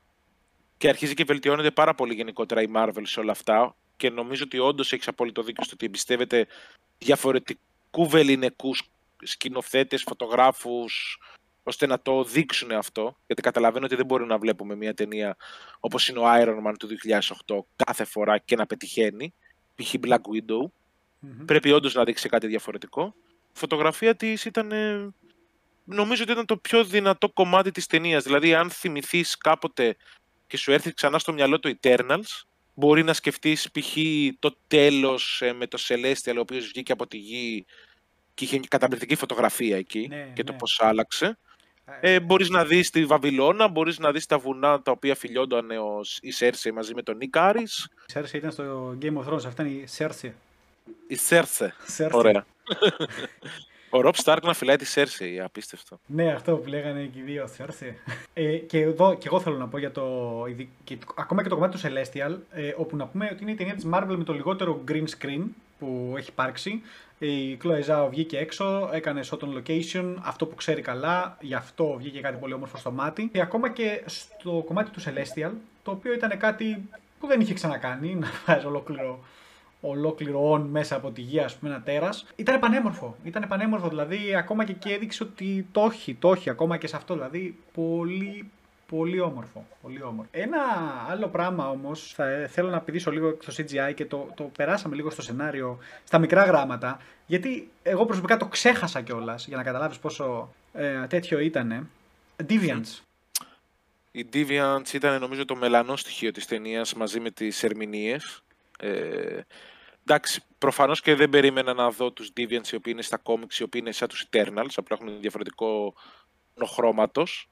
Και 0.77 0.89
αρχίζει 0.89 1.13
και 1.13 1.23
βελτιώνεται 1.23 1.71
πάρα 1.71 1.95
πολύ 1.95 2.13
γενικότερα 2.13 2.61
η 2.61 2.67
Marvel 2.75 3.01
σε 3.03 3.19
όλα 3.19 3.31
αυτά 3.31 3.75
και 3.97 4.09
νομίζω 4.09 4.43
ότι 4.43 4.59
όντως 4.59 4.93
έχεις 4.93 5.07
απόλυτο 5.07 5.43
δίκιο 5.43 5.63
στο 5.63 5.73
ότι 5.73 5.85
εμπιστεύεται 5.85 6.47
διαφορετικού 6.97 8.07
βεληνικούς 8.07 8.83
σκηνοθέτες, 9.23 10.01
φωτογράφους, 10.01 11.19
ώστε 11.63 11.85
να 11.85 11.99
το 11.99 12.23
δείξουν 12.23 12.71
αυτό. 12.71 13.17
Γιατί 13.25 13.41
καταλαβαίνω 13.41 13.85
ότι 13.85 13.95
δεν 13.95 14.05
μπορούμε 14.05 14.29
να 14.29 14.37
βλέπουμε 14.37 14.75
μια 14.75 14.93
ταινία 14.93 15.37
όπως 15.79 16.09
είναι 16.09 16.19
ο 16.19 16.23
Iron 16.25 16.67
Man 16.67 16.73
του 16.79 16.87
2008 17.45 17.59
κάθε 17.75 18.03
φορά 18.03 18.37
και 18.37 18.55
να 18.55 18.65
πετυχαίνει. 18.65 19.33
Π.χ. 19.75 19.93
Black 20.01 20.09
Widow. 20.09 20.63
Mm-hmm. 20.63 21.45
Πρέπει 21.45 21.71
όντως 21.71 21.93
να 21.93 22.03
δείξει 22.03 22.29
κάτι 22.29 22.47
διαφορετικό. 22.47 23.15
Η 23.29 23.57
φωτογραφία 23.59 24.15
της 24.15 24.45
ήταν. 24.45 24.71
Νομίζω 25.83 26.23
ότι 26.23 26.31
ήταν 26.31 26.45
το 26.45 26.57
πιο 26.57 26.83
δυνατό 26.83 27.29
κομμάτι 27.29 27.71
της 27.71 27.85
ταινίας. 27.85 28.23
Δηλαδή, 28.23 28.53
αν 28.53 28.69
θυμηθείς 28.69 29.37
κάποτε 29.37 29.97
και 30.47 30.57
σου 30.57 30.71
έρθει 30.71 30.93
ξανά 30.93 31.19
στο 31.19 31.33
μυαλό 31.33 31.59
το 31.59 31.75
Eternals, 31.81 32.43
μπορεί 32.79 33.03
να 33.03 33.13
σκεφτείς 33.13 33.71
π.χ. 33.71 33.97
το 34.39 34.57
τέλος 34.67 35.41
ε, 35.41 35.53
με 35.53 35.67
το 35.67 35.77
Celestial, 35.87 36.33
ο 36.35 36.39
οποίος 36.39 36.67
βγήκε 36.67 36.91
από 36.91 37.07
τη 37.07 37.17
γη 37.17 37.65
και 38.33 38.43
είχε 38.43 38.59
καταπληκτική 38.67 39.15
φωτογραφία 39.15 39.77
εκεί 39.77 40.07
ναι, 40.09 40.31
και 40.33 40.43
το 40.43 40.51
ναι. 40.51 40.57
πώς 40.57 40.79
άλλαξε. 40.81 41.37
Ε, 41.99 42.19
μπορείς 42.19 42.49
να 42.49 42.65
δεις 42.65 42.89
τη 42.89 43.05
Βαβυλώνα, 43.05 43.67
μπορείς 43.67 43.99
να 43.99 44.11
δεις 44.11 44.25
τα 44.25 44.37
βουνά 44.37 44.81
τα 44.81 44.91
οποία 44.91 45.15
φιλιόταν 45.15 45.69
η 46.21 46.31
Σέρσε 46.31 46.71
μαζί 46.71 46.93
με 46.93 47.01
τον 47.01 47.17
Νίκ 47.17 47.37
Άρης. 47.37 47.89
Η 48.07 48.11
Σέρσε 48.11 48.37
ήταν 48.37 48.51
στο 48.51 48.97
Game 49.01 49.17
of 49.17 49.29
Thrones, 49.29 49.45
αυτά 49.45 49.65
είναι 49.65 49.81
η 49.81 49.85
Σέρσε. 49.87 50.35
Η 51.07 51.15
Σέρσε, 51.15 51.73
ωραία. 52.11 52.45
Ο 53.89 54.01
Ρομπ 54.01 54.13
Στάρκ 54.13 54.45
να 54.45 54.53
φυλάει 54.53 54.75
τη 54.75 54.85
Σέρση, 54.85 55.39
απίστευτο. 55.43 55.99
Ναι, 56.05 56.31
αυτό 56.31 56.55
που 56.55 56.69
λέγανε 56.69 57.03
και 57.03 57.19
οι 57.19 57.21
δύο, 57.21 57.47
Σέρση. 57.47 57.97
Ε, 58.33 58.55
και, 58.57 58.81
εδώ, 58.81 59.13
και 59.13 59.27
εγώ 59.27 59.39
θέλω 59.39 59.57
να 59.57 59.67
πω 59.67 59.77
για 59.77 59.91
το. 59.91 60.03
Και, 60.83 60.97
ακόμα 61.15 61.43
και 61.43 61.49
το 61.49 61.55
κομμάτι 61.55 61.77
του 61.77 61.87
Celestial, 61.87 62.37
ε, 62.51 62.73
όπου 62.77 62.95
να 62.95 63.05
πούμε 63.05 63.29
ότι 63.31 63.41
είναι 63.41 63.51
η 63.51 63.55
ταινία 63.55 63.75
της 63.75 63.85
Marvel 63.93 64.15
με 64.17 64.23
το 64.23 64.33
λιγότερο 64.33 64.83
green 64.87 65.05
screen 65.19 65.43
που 65.79 66.13
έχει 66.17 66.29
υπάρξει. 66.29 66.81
Η 67.19 67.57
Chloe 67.63 67.83
Zhao 67.87 68.07
βγήκε 68.09 68.37
έξω, 68.37 68.89
έκανε 68.93 69.21
shot 69.29 69.39
on 69.39 69.49
location, 69.57 70.15
αυτό 70.21 70.45
που 70.45 70.55
ξέρει 70.55 70.81
καλά, 70.81 71.37
γι' 71.41 71.53
αυτό 71.53 71.95
βγήκε 71.97 72.19
κάτι 72.19 72.37
πολύ 72.37 72.53
όμορφο 72.53 72.77
στο 72.77 72.91
μάτι. 72.91 73.29
Και 73.33 73.41
ακόμα 73.41 73.69
και 73.69 74.03
στο 74.05 74.63
κομμάτι 74.67 74.89
του 74.89 75.01
Celestial, 75.01 75.51
το 75.83 75.91
οποίο 75.91 76.13
ήταν 76.13 76.37
κάτι 76.37 76.89
που 77.19 77.27
δεν 77.27 77.41
είχε 77.41 77.53
ξανακάνει, 77.53 78.15
να 78.21 78.27
βάζει 78.45 78.65
ολόκληρο 78.65 79.19
ολόκληρο 79.89 80.53
on 80.53 80.61
μέσα 80.69 80.95
από 80.95 81.11
τη 81.11 81.21
γη, 81.21 81.39
ας 81.39 81.55
πούμε, 81.55 81.73
ένα 81.73 81.81
τέρας. 81.81 82.25
Ήταν 82.35 82.59
πανέμορφο. 82.59 83.15
Ήταν 83.23 83.45
πανέμορφο, 83.47 83.87
δηλαδή 83.87 84.35
ακόμα 84.35 84.65
και 84.65 84.71
εκεί 84.71 84.91
έδειξε 84.91 85.23
ότι 85.23 85.67
το 85.71 85.89
έχει, 85.91 86.13
το 86.13 86.31
έχει, 86.31 86.49
ακόμα 86.49 86.77
και 86.77 86.87
σε 86.87 86.95
αυτό. 86.95 87.13
Δηλαδή, 87.13 87.57
πολύ, 87.73 88.51
Πολύ 88.87 89.19
όμορφο. 89.19 89.67
Πολύ 89.81 90.01
όμορφο. 90.01 90.29
Ένα 90.31 90.57
άλλο 91.09 91.27
πράγμα 91.27 91.69
όμως, 91.69 92.15
θέλω 92.49 92.69
να 92.69 92.81
πηδήσω 92.81 93.11
λίγο 93.11 93.37
στο 93.41 93.63
CGI 93.63 93.93
και 93.93 94.05
το, 94.05 94.31
το 94.35 94.43
περάσαμε 94.43 94.95
λίγο 94.95 95.09
στο 95.09 95.21
σενάριο, 95.21 95.77
στα 96.03 96.17
μικρά 96.17 96.43
γράμματα. 96.43 96.99
Γιατί 97.25 97.69
εγώ 97.83 98.05
προσωπικά 98.05 98.37
το 98.37 98.45
ξέχασα 98.45 99.01
κιόλας 99.01 99.47
για 99.47 99.57
να 99.57 99.63
καταλάβεις 99.63 99.99
πόσο 99.99 100.53
ε, 100.73 101.07
τέτοιο 101.07 101.39
ήταν. 101.39 101.89
Deviants. 102.49 103.01
Η 104.11 104.25
Deviants 104.33 104.93
ήταν 104.93 105.19
νομίζω 105.19 105.45
το 105.45 105.55
μελανό 105.55 105.95
στοιχείο 105.95 106.31
της 106.31 106.45
ταινίας 106.45 106.93
μαζί 106.93 107.19
με 107.19 107.31
τις 107.31 107.63
ερμηνείες. 107.63 108.43
Ε, 108.79 109.39
εντάξει, 110.09 110.41
προφανώς 110.57 111.01
και 111.01 111.15
δεν 111.15 111.29
περίμενα 111.29 111.73
να 111.73 111.91
δω 111.91 112.11
τους 112.11 112.31
Deviants 112.37 112.67
οι 112.71 112.75
οποίοι 112.75 112.93
είναι 112.95 113.01
στα 113.01 113.21
comics, 113.23 113.53
οι 113.59 113.63
οποίοι 113.63 113.81
είναι 113.83 113.91
σαν 113.91 114.07
τους 114.07 114.25
Eternals, 114.29 114.73
απλά 114.75 114.97
έχουν 114.99 115.19
διαφορετικό 115.21 115.93
νοχρώματος. 116.53 117.49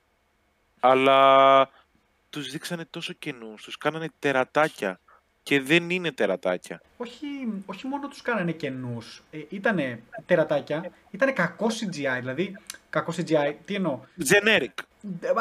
Αλλά 0.80 1.70
τους 2.30 2.52
δείξανε 2.52 2.86
τόσο 2.86 3.14
καινούς, 3.14 3.64
τους 3.64 3.78
κάνανε 3.78 4.10
τερατάκια 4.20 5.00
και 5.46 5.62
δεν 5.62 5.90
είναι 5.90 6.12
τερατάκια. 6.12 6.82
Όχι, 6.98 7.28
όχι 7.66 7.88
μόνο 7.88 8.08
τους 8.08 8.22
κάνανε 8.22 8.52
καινούς, 8.52 9.24
ε, 9.32 9.40
ήτανε 9.50 10.02
τερατάκια, 10.26 10.92
ήτανε 11.12 11.32
κακό 11.32 11.68
CGI, 11.68 12.18
δηλαδή 12.20 12.58
κακό 12.90 13.14
CGI, 13.16 13.54
τι 13.66 13.76
εννοώ; 13.76 14.00
Generic. 14.30 14.84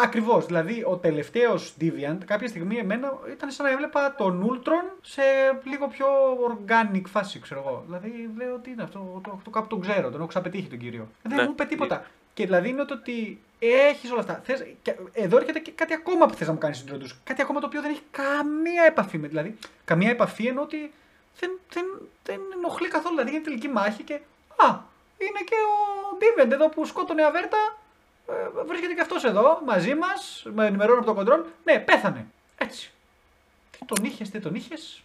Ακριβώς. 0.02 0.46
Δηλαδή, 0.46 0.84
ο 0.86 0.96
τελευταίος 0.96 1.74
Deviant 1.80 2.18
κάποια 2.24 2.48
στιγμή 2.48 2.76
εμένα 2.76 3.18
ήταν 3.32 3.50
σαν 3.50 3.66
να 3.66 3.72
έβλεπα 3.72 4.14
τον 4.14 4.50
Ultron 4.50 4.98
σε 5.02 5.22
λίγο 5.64 5.88
πιο 5.88 6.06
organic 6.50 7.02
φάση, 7.06 7.40
ξέρω 7.40 7.60
εγώ. 7.66 7.82
Δηλαδή, 7.86 8.30
λέω 8.36 8.58
τι 8.58 8.70
είναι 8.70 8.82
αυτό, 8.82 9.20
το, 9.24 9.40
το, 9.44 9.50
κάπου 9.50 9.66
τον 9.66 9.80
ξέρω, 9.80 10.10
τον 10.10 10.20
έχω 10.20 10.28
ξαπετύχει 10.28 10.68
τον 10.68 10.78
κύριο. 10.78 11.08
Δεν 11.22 11.36
ναι. 11.36 11.42
μου 11.42 11.50
είπε 11.50 11.64
τίποτα. 11.64 12.06
Και 12.34 12.44
δηλαδή 12.44 12.68
είναι 12.68 12.84
το 12.84 12.94
ότι 12.94 13.40
έχεις 13.58 14.10
όλα 14.10 14.20
αυτά. 14.20 14.40
Θες, 14.44 14.64
και 14.82 14.94
εδώ 15.12 15.36
έρχεται 15.36 15.58
και 15.58 15.70
κάτι 15.70 15.94
ακόμα 15.94 16.26
που 16.26 16.34
θες 16.34 16.46
να 16.46 16.52
μου 16.52 16.58
κάνεις 16.58 16.84
introduce. 16.86 17.16
Κάτι 17.24 17.42
ακόμα 17.42 17.60
το 17.60 17.66
οποίο 17.66 17.80
δεν 17.80 17.90
έχει 17.90 18.02
καμία 18.10 18.84
επαφή 18.84 19.18
με. 19.18 19.28
Δηλαδή, 19.28 19.58
καμία 19.84 20.10
επαφή 20.10 20.46
ενώ 20.46 20.62
ότι 20.62 20.92
δεν, 21.38 21.50
δεν, 21.72 21.84
δεν 22.22 22.40
ενοχλεί 22.56 22.88
καθόλου. 22.88 23.16
Δηλαδή, 23.16 23.34
είναι 23.34 23.44
τελική 23.44 23.68
μάχη 23.68 24.02
και. 24.02 24.14
Α, 24.56 24.66
είναι 25.18 25.40
και 25.44 25.54
ο 25.54 26.16
Ντίβεντ 26.16 26.52
εδώ 26.52 26.68
που 26.68 26.84
σκότωνε 26.84 27.24
αβέρτα. 27.24 27.78
Ε, 28.28 28.64
βρίσκεται 28.66 28.94
και 28.94 29.00
αυτός 29.00 29.24
εδώ 29.24 29.62
μαζί 29.64 29.94
μας. 29.94 30.46
Με 30.54 30.66
ενημερώνει 30.66 30.98
από 30.98 31.06
το 31.06 31.14
κοντρόλ. 31.14 31.44
Ναι, 31.64 31.78
πέθανε. 31.78 32.26
Έτσι. 32.56 32.90
Τι 33.70 33.84
τον 33.86 34.04
είχες, 34.04 34.30
τι 34.30 34.40
τον 34.40 34.54
είχες; 34.54 35.02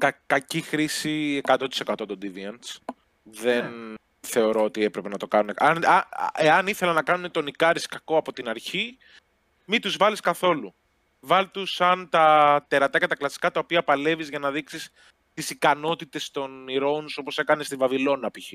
Κα, 0.00 0.18
κακή 0.26 0.60
χρήση 0.60 1.40
100% 1.44 1.66
των 1.96 2.18
Deviants. 2.22 2.94
Δεν 3.22 3.64
ναι. 3.64 3.94
Θεωρώ 4.20 4.64
ότι 4.64 4.84
έπρεπε 4.84 5.08
να 5.08 5.16
το 5.16 5.28
κάνουν. 5.28 5.54
Αν, 5.56 5.84
α, 5.84 6.06
εάν 6.34 6.66
ήθελαν 6.66 6.94
να 6.94 7.02
κάνουν 7.02 7.30
τον 7.30 7.46
Ικάρι 7.46 7.80
κακό 7.80 8.16
από 8.16 8.32
την 8.32 8.48
αρχή, 8.48 8.98
μην 9.64 9.80
τους 9.80 9.96
βάλεις 9.96 10.20
καθόλου. 10.20 10.74
Βάλ 11.20 11.50
τους 11.50 11.74
σαν 11.74 12.08
τα 12.08 12.64
τερατάκια 12.68 13.08
τα 13.08 13.14
κλασικά 13.14 13.50
τα 13.50 13.60
οποία 13.60 13.84
παλεύεις 13.84 14.28
για 14.28 14.38
να 14.38 14.50
δείξεις 14.50 14.90
τις 15.34 15.50
ικανότητες 15.50 16.30
των 16.30 16.68
ηρώων 16.68 17.06
όπως 17.16 17.38
έκανες 17.38 17.66
στη 17.66 17.76
Βαβυλώνα 17.76 18.30
π.χ. 18.30 18.52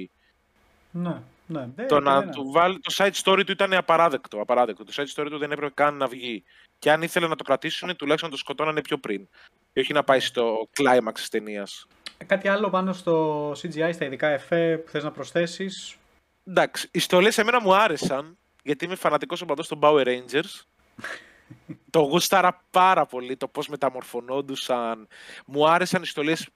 Ναι, 0.92 1.22
ναι. 1.48 1.86
Το 1.86 2.00
να 2.00 2.30
του 2.30 2.52
βάλει. 2.52 2.80
Το 2.80 2.94
side 2.98 3.12
story 3.24 3.46
του 3.46 3.52
ήταν 3.52 3.74
απαράδεκτο, 3.74 4.42
απαράδεκτο. 4.42 4.84
Το 4.84 4.94
side 4.96 5.22
story 5.22 5.28
του 5.30 5.38
δεν 5.38 5.52
έπρεπε 5.52 5.74
καν 5.74 5.98
να 5.98 6.08
βγει. 6.08 6.44
Και 6.80 6.92
αν 6.92 7.02
ήθελε 7.02 7.28
να 7.28 7.36
το 7.36 7.44
κρατήσουν, 7.44 7.96
τουλάχιστον 7.96 8.30
να 8.30 8.36
το 8.36 8.42
σκοτώνανε 8.42 8.82
πιο 8.82 8.98
πριν. 8.98 9.28
Και 9.74 9.80
όχι 9.80 9.94
να 9.94 10.04
πάει 10.04 10.20
στο 10.20 10.70
climax 10.78 11.14
της 11.14 11.30
ταινίας. 11.30 11.88
Ε, 12.18 12.24
κάτι 12.26 12.48
άλλο 12.48 12.70
πάνω 12.70 12.94
στο 12.94 13.52
CGI, 13.52 13.90
στα 13.94 14.06
ειδικά 14.06 14.28
εφέ 14.28 14.78
που 14.78 14.90
θες 14.90 15.04
να 15.04 15.12
προσθέσεις; 15.12 15.98
Εντάξει, 16.48 16.88
οι 16.92 17.00
στολές 17.00 17.38
εμένα 17.38 17.62
μου 17.62 17.76
άρεσαν, 17.76 18.38
γιατί 18.64 18.86
είμαι 18.86 18.96
φανατικός 18.96 19.42
οπαδός 19.42 19.68
των 19.68 19.80
Power 19.82 20.06
Rangers. 20.06 20.62
το 21.90 22.00
γούσταρα 22.00 22.64
πάρα 22.72 23.06
πολύ 23.06 23.38
το 23.38 23.48
πώς 23.48 23.68
μεταμορφωνόντουσαν. 23.68 25.08
Μου 25.46 25.70
άρεσαν 25.70 26.02
οι 26.02 26.06
στολές. 26.06 26.48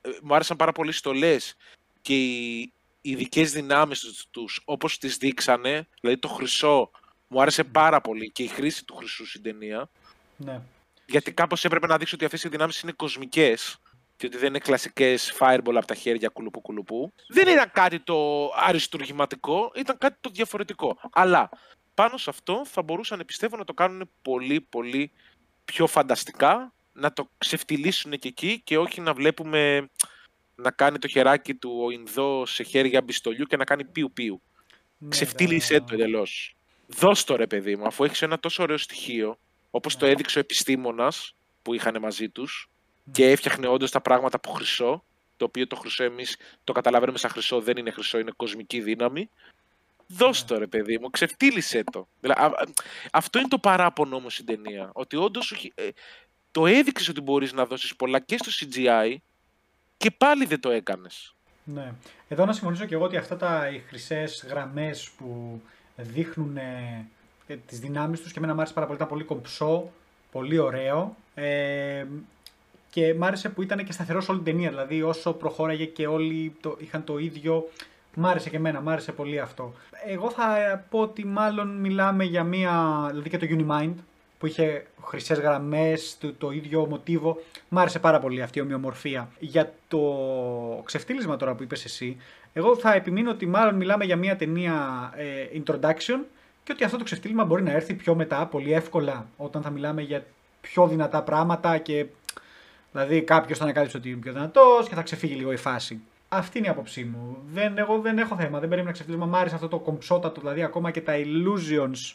Ε, 0.00 0.10
μου 0.22 0.34
άρεσαν 0.34 0.56
πάρα 0.56 0.72
πολύ 0.72 0.90
οι 0.90 0.92
στολές 0.92 1.56
και 2.02 2.14
οι, 2.14 2.72
ειδικές 3.00 3.52
δυνάμεις 3.52 4.26
τους 4.30 4.60
όπως 4.64 4.98
τις 4.98 5.16
δείξανε, 5.16 5.88
δηλαδή 6.00 6.18
το 6.18 6.28
χρυσό, 6.28 6.90
μου 7.28 7.40
άρεσε 7.40 7.64
πάρα 7.64 8.00
πολύ 8.00 8.30
και 8.30 8.42
η 8.42 8.46
χρήση 8.46 8.84
του 8.84 8.94
χρυσού 8.94 9.26
στην 9.26 9.42
ταινία. 9.42 9.88
Ναι. 10.36 10.60
Γιατί 11.06 11.32
κάπως 11.32 11.64
έπρεπε 11.64 11.86
να 11.86 11.96
δείξω 11.96 12.14
ότι 12.14 12.24
αυτές 12.24 12.44
οι 12.44 12.48
δυνάμεις 12.48 12.80
είναι 12.80 12.92
κοσμικές 12.92 13.78
και 14.16 14.26
ότι 14.26 14.36
δεν 14.36 14.48
είναι 14.48 14.58
κλασικές 14.58 15.32
fireball 15.38 15.74
από 15.74 15.86
τα 15.86 15.94
χέρια 15.94 16.28
κουλουπού 16.28 16.60
κουλουπού. 16.60 17.12
Δεν 17.28 17.48
ήταν 17.48 17.70
κάτι 17.72 18.00
το 18.00 18.50
αριστουργηματικό, 18.54 19.72
ήταν 19.74 19.98
κάτι 19.98 20.16
το 20.20 20.30
διαφορετικό. 20.30 20.98
Αλλά 21.12 21.48
πάνω 21.94 22.16
σε 22.16 22.30
αυτό 22.30 22.62
θα 22.66 22.82
μπορούσαν, 22.82 23.22
πιστεύω, 23.26 23.56
να 23.56 23.64
το 23.64 23.74
κάνουν 23.74 24.10
πολύ, 24.22 24.60
πολύ 24.60 25.12
πιο 25.64 25.86
φανταστικά, 25.86 26.72
να 26.92 27.12
το 27.12 27.30
ξεφτυλίσουν 27.38 28.10
και 28.18 28.28
εκεί 28.28 28.60
και 28.64 28.78
όχι 28.78 29.00
να 29.00 29.14
βλέπουμε 29.14 29.88
να 30.54 30.70
κάνει 30.70 30.98
το 30.98 31.08
χεράκι 31.08 31.54
του 31.54 31.80
ο 31.84 31.90
Ινδό 31.90 32.46
σε 32.46 32.62
χέρια 32.62 33.02
μπιστολιού 33.02 33.44
και 33.44 33.56
να 33.56 33.64
κάνει 33.64 33.84
πιου 33.84 34.10
πιου. 34.12 34.42
Ναι, 34.98 35.08
Ξεφτύλισε 35.08 35.80
το 35.80 35.94
εντελώς. 35.94 36.56
Δώσ' 36.86 37.24
το 37.24 37.36
ρε 37.36 37.46
παιδί 37.46 37.76
μου, 37.76 37.86
αφού 37.86 38.04
έχεις 38.04 38.22
ένα 38.22 38.38
τόσο 38.38 38.62
ωραίο 38.62 38.76
στοιχείο, 38.76 39.38
όπως 39.70 39.96
το 39.96 40.04
ναι. 40.04 40.12
έδειξε 40.12 40.38
ο 40.38 40.40
επιστήμονας 40.40 41.34
που 41.62 41.74
είχαν 41.74 42.00
μαζί 42.00 42.28
τους 42.28 42.70
και 43.10 43.30
έφτιαχνε 43.30 43.66
όντως 43.66 43.90
τα 43.90 44.00
πράγματα 44.00 44.36
από 44.36 44.50
χρυσό, 44.50 45.04
το 45.36 45.44
οποίο 45.44 45.66
το 45.66 45.76
χρυσό 45.76 46.04
εμείς 46.04 46.36
το 46.64 46.72
καταλαβαίνουμε 46.72 47.18
σαν 47.18 47.30
χρυσό, 47.30 47.60
δεν 47.60 47.76
είναι 47.76 47.90
χρυσό, 47.90 48.18
είναι 48.18 48.32
κοσμική 48.36 48.80
δύναμη. 48.80 49.30
Δώσ' 50.06 50.40
ναι. 50.40 50.48
το 50.48 50.58
ρε 50.58 50.66
παιδί 50.66 50.98
μου, 50.98 51.10
ξεφτύλισε 51.10 51.84
το. 51.92 52.08
αυτό 53.12 53.38
είναι 53.38 53.48
το 53.48 53.58
παράπονο 53.58 54.16
όμως 54.16 54.34
στην 54.34 54.46
ταινία. 54.46 54.90
Ότι 54.92 55.16
όντως 55.16 55.70
ε, 55.74 55.88
το 56.50 56.66
έδειξες 56.66 57.08
ότι 57.08 57.20
μπορείς 57.20 57.52
να 57.52 57.66
δώσεις 57.66 57.96
πολλά 57.96 58.20
και 58.20 58.36
στο 58.38 58.66
CGI 58.66 59.16
και 59.96 60.10
πάλι 60.10 60.44
δεν 60.44 60.60
το 60.60 60.70
έκανες. 60.70 61.34
Ναι. 61.64 61.92
Εδώ 62.28 62.44
να 62.44 62.52
συμφωνήσω 62.52 62.84
και 62.84 62.94
εγώ 62.94 63.04
ότι 63.04 63.16
αυτά 63.16 63.36
τα 63.36 63.68
οι 63.68 63.78
χρυσές 63.78 64.44
γραμμές 64.48 65.10
που 65.10 65.60
δείχνουν 65.96 66.56
ε, 66.56 67.06
τις 67.66 67.80
δυνάμεις 67.80 68.20
τους 68.20 68.32
και 68.32 68.38
εμένα 68.38 68.54
μου 68.54 68.60
άρεσε 68.60 68.74
πάρα 68.74 68.86
πολύ, 68.86 68.98
ήταν 68.98 69.10
πολύ 69.10 69.24
κομψό, 69.24 69.90
πολύ 70.32 70.58
ωραίο. 70.58 71.16
Ε, 71.34 72.04
και 72.96 73.14
μ' 73.14 73.24
άρεσε 73.24 73.48
που 73.48 73.62
ήταν 73.62 73.84
και 73.84 73.92
σταθερός 73.92 74.28
όλη 74.28 74.40
την 74.40 74.52
ταινία. 74.52 74.68
Δηλαδή, 74.68 75.02
όσο 75.02 75.32
προχώραγε 75.32 75.84
και 75.84 76.06
όλοι 76.06 76.56
το, 76.60 76.76
είχαν 76.78 77.04
το 77.04 77.18
ίδιο. 77.18 77.68
Μ' 78.14 78.26
άρεσε 78.26 78.50
και 78.50 78.56
εμένα, 78.56 78.80
μ' 78.80 78.88
άρεσε 78.88 79.12
πολύ 79.12 79.40
αυτό. 79.40 79.72
Εγώ 80.06 80.30
θα 80.30 80.44
πω 80.90 80.98
ότι 80.98 81.26
μάλλον 81.26 81.76
μιλάμε 81.80 82.24
για 82.24 82.44
μία. 82.44 83.06
Δηλαδή 83.10 83.30
και 83.30 83.38
το 83.38 83.46
Unimind, 83.50 83.94
που 84.38 84.46
είχε 84.46 84.86
χρυσές 85.04 85.38
γραμμές, 85.38 86.16
το, 86.20 86.32
το 86.32 86.50
ίδιο 86.50 86.86
μοτίβο. 86.86 87.42
Μ' 87.68 87.78
άρεσε 87.78 87.98
πάρα 87.98 88.18
πολύ 88.18 88.42
αυτή 88.42 88.58
η 88.58 88.62
ομοιομορφία. 88.62 89.28
Για 89.38 89.72
το 89.88 90.00
ξεφτύλισμα 90.84 91.36
τώρα 91.36 91.54
που 91.54 91.62
είπες 91.62 91.84
εσύ, 91.84 92.16
εγώ 92.52 92.76
θα 92.76 92.94
επιμείνω 92.94 93.30
ότι 93.30 93.46
μάλλον 93.46 93.74
μιλάμε 93.74 94.04
για 94.04 94.16
μια 94.16 94.36
ταινία 94.36 94.74
ε, 95.16 95.60
introduction 95.62 96.18
και 96.64 96.72
ότι 96.72 96.84
αυτό 96.84 96.96
το 96.96 97.04
ξεφτύλισμα 97.04 97.44
μπορεί 97.44 97.62
να 97.62 97.72
έρθει 97.72 97.94
πιο 97.94 98.14
μετά, 98.14 98.46
πολύ 98.46 98.72
εύκολα, 98.72 99.26
όταν 99.36 99.62
θα 99.62 99.70
μιλάμε 99.70 100.02
για 100.02 100.24
πιο 100.60 100.86
δυνατά 100.86 101.22
πράγματα 101.22 101.78
και 101.78 102.06
δηλαδή 102.96 103.22
κάποιος 103.22 103.58
θα 103.58 103.64
ανακάλυψε 103.64 103.96
ότι 103.96 104.10
είναι 104.10 104.20
πιο 104.20 104.32
δυνατός 104.32 104.88
και 104.88 104.94
θα 104.94 105.02
ξεφύγει 105.02 105.34
λίγο 105.34 105.52
η 105.52 105.56
φάση. 105.56 106.00
Αυτή 106.28 106.58
είναι 106.58 106.66
η 106.66 106.70
άποψή 106.70 107.04
μου. 107.04 107.42
Δεν, 107.52 107.78
εγώ 107.78 107.98
δεν 108.00 108.18
έχω 108.18 108.36
θέμα, 108.36 108.58
δεν 108.58 108.68
περίμενα 108.68 108.92
ξεφτύλισμα. 108.92 109.26
Μ' 109.26 109.34
άρεσε 109.34 109.54
αυτό 109.54 109.68
το 109.68 109.78
κομψότατο, 109.78 110.40
δηλαδή 110.40 110.62
ακόμα 110.62 110.90
και 110.90 111.00
τα 111.00 111.12
illusions 111.16 112.14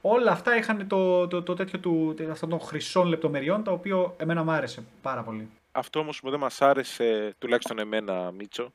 όλα 0.00 0.30
αυτά 0.30 0.56
είχαν 0.56 0.86
το, 0.86 1.28
το, 1.28 1.42
το 1.42 1.54
τέτοιο 1.54 1.78
του, 1.78 2.16
αυτών 2.30 2.48
των 2.48 2.60
χρυσών 2.60 3.06
λεπτομεριών, 3.06 3.62
το 3.64 3.72
οποίο 3.72 4.14
εμένα 4.18 4.44
μου 4.44 4.50
άρεσε 4.50 4.82
πάρα 5.02 5.22
πολύ. 5.22 5.48
Αυτό 5.72 6.00
όμως 6.00 6.20
που 6.20 6.30
δεν 6.30 6.38
μας 6.38 6.62
άρεσε, 6.62 7.34
τουλάχιστον 7.38 7.78
εμένα, 7.78 8.30
Μίτσο, 8.30 8.72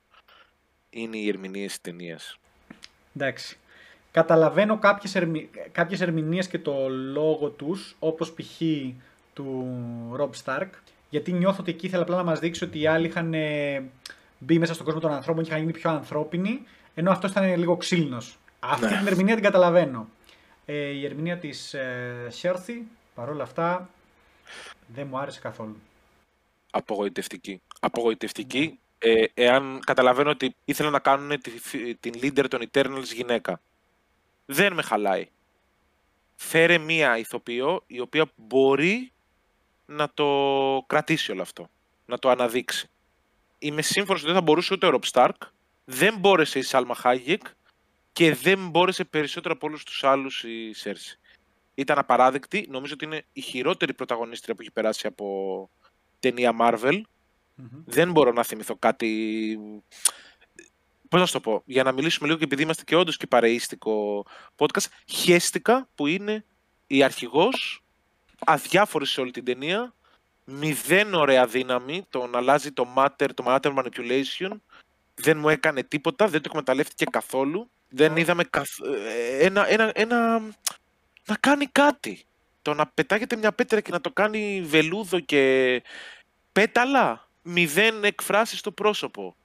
είναι 0.90 1.18
οι 1.18 1.28
ερμηνείες 1.28 1.68
της 1.68 1.82
ταινίας. 1.82 2.38
Εντάξει. 3.16 3.58
Καταλαβαίνω 4.12 4.78
κάποιες, 4.78 5.16
ερμη... 5.16 5.50
κάποιες 5.72 6.02
ερμηνείες 6.02 6.48
και 6.48 6.60
το 6.60 6.90
λόγο 6.90 7.50
τους, 7.50 7.96
όπως 8.00 8.34
π.χ. 8.34 8.62
του 9.34 9.76
Rob 10.20 10.30
Stark, 10.44 10.70
γιατί 11.14 11.32
νιώθω 11.32 11.58
ότι 11.60 11.72
εκεί 11.72 11.86
ήθελα 11.86 12.02
απλά 12.02 12.16
να 12.16 12.24
μας 12.24 12.40
δείξει 12.40 12.64
ότι 12.64 12.80
οι 12.80 12.88
άλλοι 12.88 13.08
είχαν 13.08 13.34
ε, 13.34 13.84
μπει 14.38 14.60
μέσα 14.60 14.74
στον 14.74 14.86
κόσμο 14.86 15.02
των 15.02 15.12
ανθρώπων 15.12 15.44
και 15.44 15.50
είχαν 15.50 15.62
γίνει 15.62 15.72
πιο 15.72 15.90
ανθρώπινοι, 15.90 16.64
ενώ 16.94 17.12
αυτός 17.12 17.32
ήταν 17.32 17.58
λίγο 17.58 17.78
ξύλινος. 17.78 18.38
Αυτή 18.60 18.86
ναι. 18.86 18.98
την 18.98 19.08
ερμηνεία 19.08 19.34
την 19.34 19.44
καταλαβαίνω. 19.44 20.10
Ε, 20.66 20.76
η 20.76 21.06
ερμηνεία 21.06 21.38
της 21.38 21.74
ε, 21.74 22.28
Σέρθη, 22.30 22.88
παρόλα 23.16 23.44
αυτά, 23.44 23.90
δεν 24.88 25.08
μου 25.10 25.18
άρεσε 25.18 25.40
καθόλου. 25.40 25.76
Απογοητευτική. 26.72 27.62
Απογοητευτική. 27.80 28.80
Ε, 28.98 29.24
εάν 29.34 29.80
καταλαβαίνω 29.86 30.30
ότι 30.30 30.56
ήθελαν 30.66 30.92
να 30.92 31.00
κάνουν 31.00 31.42
την 32.00 32.14
leader 32.22 32.46
των 32.50 32.70
Eternals 32.72 33.14
γυναίκα. 33.14 33.62
Δεν 34.46 34.74
με 34.74 34.82
χαλάει. 34.82 35.28
Φέρε 36.36 36.78
μία 36.78 37.18
ηθοποιό 37.18 37.84
η 37.88 38.00
οποία 38.00 38.26
μπορεί 38.36 39.13
να 39.96 40.14
το 40.14 40.84
κρατήσει 40.88 41.32
όλο 41.32 41.42
αυτό. 41.42 41.70
Να 42.06 42.20
το 42.20 42.30
αναδείξει. 42.30 42.88
Είμαι 43.60 43.82
σύμφωνος 43.82 44.22
ότι 44.22 44.32
δεν 44.32 44.40
θα 44.40 44.42
μπορούσε 44.46 44.74
ούτε 44.74 44.88
ο 44.88 45.00
Rob 45.00 45.12
Stark. 45.12 45.36
Δεν 45.86 46.18
μπόρεσε 46.18 46.60
η 46.60 46.62
Σάλμα 46.62 46.96
Χάγικ 46.96 47.42
και 48.14 48.36
δεν 48.36 48.70
μπόρεσε 48.70 49.04
περισσότερο 49.04 49.54
από 49.54 49.68
όλους 49.68 49.84
τους 49.84 50.04
άλλους 50.04 50.44
η 50.44 50.74
Σέρση. 50.74 51.20
ήταν 51.76 51.98
απαράδεκτη. 51.98 52.68
Νομίζω 52.70 52.94
ότι 52.94 53.06
είναι 53.06 53.26
η 53.34 53.42
χειρότερη 53.42 53.94
πρωταγωνίστρια 53.94 54.56
που 54.56 54.62
έχει 54.62 54.72
περάσει 54.72 55.08
από 55.08 55.70
ταινία 56.20 56.56
Marvel. 56.60 57.02
Δεν 57.86 58.12
μπορώ 58.12 58.32
να 58.32 58.44
θυμηθώ 58.44 58.76
κάτι. 58.76 59.60
Πώς 61.10 61.20
να 61.20 61.26
σου 61.26 61.34
το 61.34 61.40
πω, 61.40 61.62
για 61.66 61.84
να 61.84 61.92
μιλήσουμε 61.92 62.28
λίγο 62.28 62.40
και 62.40 62.46
επειδή 62.46 62.64
είμαστε 62.64 62.84
και 62.84 62.96
όντως 62.96 63.18
και 63.18 63.28
παρείστικο 63.28 64.26
podcast, 64.56 64.86
χέστηκα 65.06 65.90
που 65.96 66.08
είναι 66.08 66.46
η 66.88 67.04
αρχηγός, 67.04 67.83
αδιάφορη 68.46 69.06
σε 69.06 69.22
όλη 69.22 69.32
την 69.32 69.44
ταινία, 69.44 69.94
μηδέν 70.46 71.14
ωραία 71.14 71.48
δύναμη, 71.48 72.06
τον 72.10 72.36
αλλάζει 72.36 72.72
το 72.72 72.88
matter, 72.98 73.28
το 73.34 73.44
matter 73.48 73.74
manipulation, 73.76 74.52
δεν 75.16 75.38
μου 75.38 75.50
έκανε 75.50 75.84
τίποτα, 75.84 76.28
δεν 76.28 76.42
το 76.42 76.50
εκμεταλλεύτηκε 76.52 77.06
καθόλου, 77.06 77.70
δεν 77.90 78.18
είδαμε 78.18 78.44
καθ... 78.44 78.80
Ε, 78.80 79.46
ένα, 79.46 79.70
ένα, 79.70 79.92
ένα... 79.96 80.40
να 81.26 81.36
κάνει 81.40 81.66
κάτι. 81.66 82.26
Το 82.62 82.74
να 82.74 82.88
πετάγεται 82.88 83.36
μια 83.36 83.52
πέτρα 83.52 83.82
και 83.82 83.92
να 83.92 84.02
το 84.02 84.12
κάνει 84.12 84.62
βελούδο 84.66 85.20
και 85.20 85.84
πέταλα, 86.52 87.30
μηδέν 87.42 88.04
εκφράσεις 88.04 88.60
στο 88.60 88.72
πρόσωπο. 88.72 89.36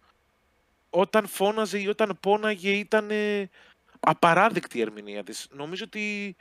Όταν 0.90 1.26
φώναζε 1.26 1.78
ή 1.78 1.88
όταν 1.88 2.18
πόναγε 2.20 2.70
ήταν 2.70 3.10
απαράδεκτη 4.00 4.78
η 4.78 4.80
ερμηνεία 4.80 5.24
της. 5.24 5.46
Νομίζω 5.50 5.84
ότι 5.86 6.36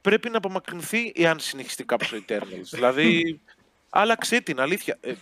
πρέπει 0.00 0.30
να 0.30 0.36
απομακρυνθεί 0.36 1.12
εάν 1.14 1.38
συνεχιστεί 1.38 1.84
κάποιος 1.84 2.12
ο 2.12 2.24
Eternals. 2.26 2.68
δηλαδή, 2.70 3.40
άλλαξε 3.90 4.40
την 4.40 4.60
αλήθεια. 4.60 4.98
Ε, 5.00 5.12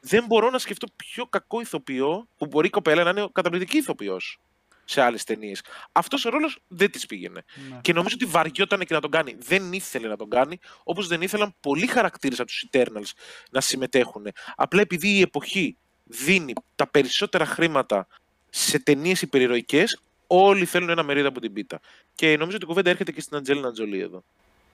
δεν 0.00 0.24
μπορώ 0.26 0.50
να 0.50 0.58
σκεφτώ 0.58 0.86
πιο 0.96 1.26
κακό 1.26 1.60
ηθοποιό 1.60 2.28
που 2.36 2.46
μπορεί 2.46 2.66
η 2.66 2.70
κοπέλα 2.70 3.02
να 3.02 3.10
είναι 3.10 3.28
καταπληκτική 3.32 3.76
ηθοποιός 3.76 4.38
σε 4.84 5.00
άλλες 5.00 5.24
ταινίες. 5.24 5.62
Αυτός 5.92 6.24
ο 6.24 6.28
ρόλος 6.30 6.58
δεν 6.68 6.90
της 6.90 7.06
πήγαινε. 7.06 7.44
Ναι. 7.70 7.78
Και 7.80 7.92
νομίζω 7.92 8.14
ότι 8.20 8.30
βαριόταν 8.30 8.80
και 8.80 8.94
να 8.94 9.00
τον 9.00 9.10
κάνει. 9.10 9.36
Δεν 9.38 9.72
ήθελε 9.72 10.08
να 10.08 10.16
τον 10.16 10.30
κάνει, 10.30 10.58
όπως 10.82 11.06
δεν 11.06 11.22
ήθελαν 11.22 11.54
πολλοί 11.60 11.86
χαρακτήρες 11.86 12.40
από 12.40 12.48
τους 12.48 12.66
Eternals 12.70 13.10
να 13.50 13.60
συμμετέχουν. 13.60 14.26
Απλά 14.56 14.80
επειδή 14.80 15.08
η 15.08 15.20
εποχή 15.20 15.76
δίνει 16.04 16.52
τα 16.74 16.86
περισσότερα 16.86 17.46
χρήματα 17.46 18.06
σε 18.50 18.78
ταινίες 18.78 19.22
υπερηρωικές, 19.22 20.00
όλοι 20.32 20.64
θέλουν 20.64 20.90
ένα 20.90 21.02
μερίδα 21.02 21.28
από 21.28 21.40
την 21.40 21.52
πίτα. 21.52 21.80
Και 22.14 22.36
νομίζω 22.36 22.56
ότι 22.56 22.64
η 22.64 22.68
κουβέντα 22.68 22.90
έρχεται 22.90 23.12
και 23.12 23.20
στην 23.20 23.36
Αντζέλινα 23.36 23.72
Τζολί 23.72 24.00
εδώ. 24.00 24.22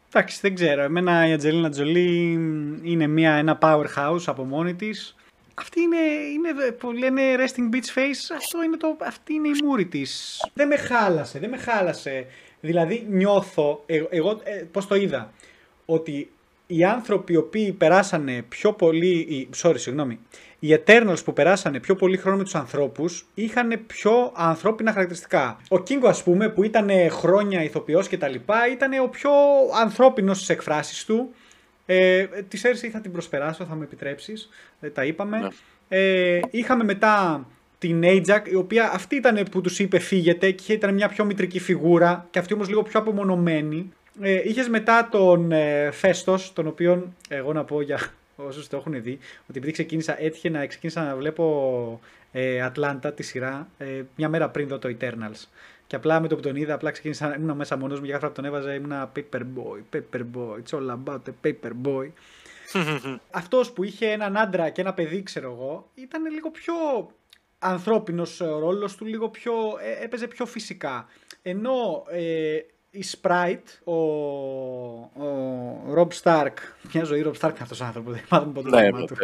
Εντάξει, 0.08 0.38
δεν 0.40 0.54
ξέρω. 0.54 0.82
Εμένα 0.82 1.28
η 1.28 1.32
Αντζελίνα 1.32 1.70
Τζολί 1.70 2.32
είναι 2.82 3.06
μια, 3.06 3.32
ένα 3.32 3.58
powerhouse 3.62 4.22
από 4.26 4.44
μόνη 4.44 4.74
της. 4.74 5.16
Αυτή 5.54 5.80
είναι, 5.80 5.96
είναι 6.32 6.70
που 6.70 6.92
λένε 6.92 7.22
resting 7.36 7.74
beach 7.74 7.98
face, 7.98 8.36
αυτό 8.36 8.62
είναι 8.62 8.76
το, 8.76 8.96
αυτή 9.06 9.34
είναι 9.34 9.48
η 9.48 9.52
μούρη 9.64 9.86
της. 9.86 10.40
Δεν 10.54 10.66
με 10.66 10.76
χάλασε, 10.76 11.38
δεν 11.38 11.50
με 11.50 11.56
χάλασε. 11.56 12.26
Δηλαδή 12.60 13.06
νιώθω, 13.08 13.82
ε, 13.86 14.02
εγώ 14.10 14.40
ε, 14.42 14.64
πώς 14.70 14.86
το 14.86 14.94
είδα, 14.94 15.32
ότι 15.86 16.30
οι 16.66 16.84
άνθρωποι 16.84 17.32
οι 17.32 17.36
οποίοι 17.36 17.72
περάσανε 17.72 18.44
πιο 18.48 18.72
πολύ, 18.72 19.48
sorry, 19.62 19.78
συγγνώμη, 19.78 20.18
οι 20.58 20.78
Eternals 20.84 21.24
που 21.24 21.32
περάσανε 21.32 21.80
πιο 21.80 21.94
πολύ 21.94 22.16
χρόνο 22.16 22.36
με 22.36 22.42
τους 22.42 22.54
ανθρώπους 22.54 23.26
είχαν 23.34 23.80
πιο 23.86 24.32
ανθρώπινα 24.34 24.92
χαρακτηριστικά. 24.92 25.58
Ο 25.68 25.78
Κίνγκο, 25.78 26.08
ας 26.08 26.22
πούμε, 26.22 26.48
που 26.48 26.62
ήταν 26.62 26.90
χρόνια 27.10 27.62
ηθοποιός 27.62 28.08
κτλ., 28.08 28.34
ήταν 28.72 28.98
ο 29.02 29.08
πιο 29.08 29.30
ανθρώπινος 29.82 30.36
στις 30.36 30.48
εκφράσεις 30.48 31.04
του. 31.04 31.34
Ε, 31.86 32.24
τη 32.48 32.60
Σέρση 32.62 32.90
θα 32.90 33.00
την 33.00 33.12
προσπεράσω, 33.12 33.64
θα 33.64 33.74
με 33.74 33.84
επιτρέψεις. 33.84 34.48
Ε, 34.80 34.90
τα 34.90 35.04
είπαμε. 35.04 35.38
Ναι. 35.38 35.48
Ε, 35.88 36.40
είχαμε 36.50 36.84
μετά 36.84 37.46
την 37.78 38.02
Ajax, 38.04 38.48
η 38.48 38.54
οποία 38.54 38.90
αυτή 38.94 39.16
ήταν 39.16 39.46
που 39.50 39.60
τους 39.60 39.78
είπε 39.78 39.98
φύγετε 39.98 40.50
και 40.50 40.72
ήταν 40.72 40.94
μια 40.94 41.08
πιο 41.08 41.24
μητρική 41.24 41.58
φιγούρα 41.60 42.26
και 42.30 42.38
αυτή 42.38 42.54
όμως 42.54 42.68
λίγο 42.68 42.82
πιο 42.82 43.00
απομονωμένη. 43.00 43.92
Ε, 44.20 44.40
Είχες 44.44 44.68
μετά 44.68 45.08
τον 45.10 45.52
ε, 45.52 45.90
Phastos, 45.90 46.52
τον 46.52 46.66
οποίο 46.66 47.12
εγώ 47.28 47.52
να 47.52 47.64
πω 47.64 47.82
για 47.82 47.98
όσους 48.36 48.68
το 48.68 48.76
έχουν 48.76 49.02
δει, 49.02 49.18
ότι 49.42 49.58
επειδή 49.58 49.72
ξεκίνησα, 49.72 50.22
έτυχε 50.22 50.48
να 50.48 50.66
ξεκίνησα 50.66 51.04
να 51.04 51.16
βλέπω 51.16 52.00
ε, 52.32 52.62
Ατλάντα 52.62 53.12
τη 53.12 53.22
σειρά 53.22 53.68
ε, 53.78 54.02
μια 54.16 54.28
μέρα 54.28 54.48
πριν 54.48 54.68
δω 54.68 54.78
το 54.78 54.96
Eternals. 54.98 55.44
Και 55.86 55.96
απλά 55.96 56.20
με 56.20 56.28
το 56.28 56.34
που 56.36 56.42
τον 56.42 56.56
είδα, 56.56 56.74
απλά 56.74 56.90
ξεκίνησα, 56.90 57.36
ήμουν 57.36 57.56
μέσα 57.56 57.76
μόνος 57.76 57.98
μου 57.98 58.04
για 58.04 58.18
κάθε 58.18 58.26
φορά 58.26 58.34
που 58.34 58.40
τον 58.40 58.50
έβαζα, 58.50 58.74
ήμουν 58.74 59.10
paper 59.16 59.40
boy, 59.40 59.96
paper 59.96 60.20
boy, 60.20 60.62
it's 60.62 60.78
all 60.78 60.90
about 60.90 61.20
the 61.26 61.32
paper 61.46 61.72
boy. 61.84 62.08
Αυτός 63.30 63.72
που 63.72 63.84
είχε 63.84 64.10
έναν 64.10 64.36
άντρα 64.36 64.70
και 64.70 64.80
ένα 64.80 64.94
παιδί, 64.94 65.22
ξέρω 65.22 65.50
εγώ, 65.50 65.90
ήταν 65.94 66.24
λίγο 66.32 66.50
πιο 66.50 66.74
ανθρώπινος 67.58 68.40
ο 68.40 68.58
ρόλος 68.58 68.96
του, 68.96 69.04
λίγο 69.04 69.28
πιο, 69.28 69.52
ε, 69.82 70.04
έπαιζε 70.04 70.26
πιο 70.26 70.46
φυσικά. 70.46 71.08
Ενώ 71.42 72.04
ε, 72.10 72.58
η 72.96 73.04
Sprite, 73.12 73.68
ο, 73.84 73.94
ο 75.24 75.94
Rob 75.96 76.08
Stark, 76.22 76.52
μια 76.92 77.04
ζωή 77.04 77.24
Rob 77.26 77.40
Stark 77.40 77.50
είναι 77.50 77.58
αυτός 77.60 77.80
ο 77.80 77.84
άνθρωπος, 77.84 78.12
δεν 78.12 78.22
μάθαμε 78.28 78.52
ποτέ 78.52 78.70
το 78.70 78.76
όνομα 78.76 79.04
του. 79.04 79.16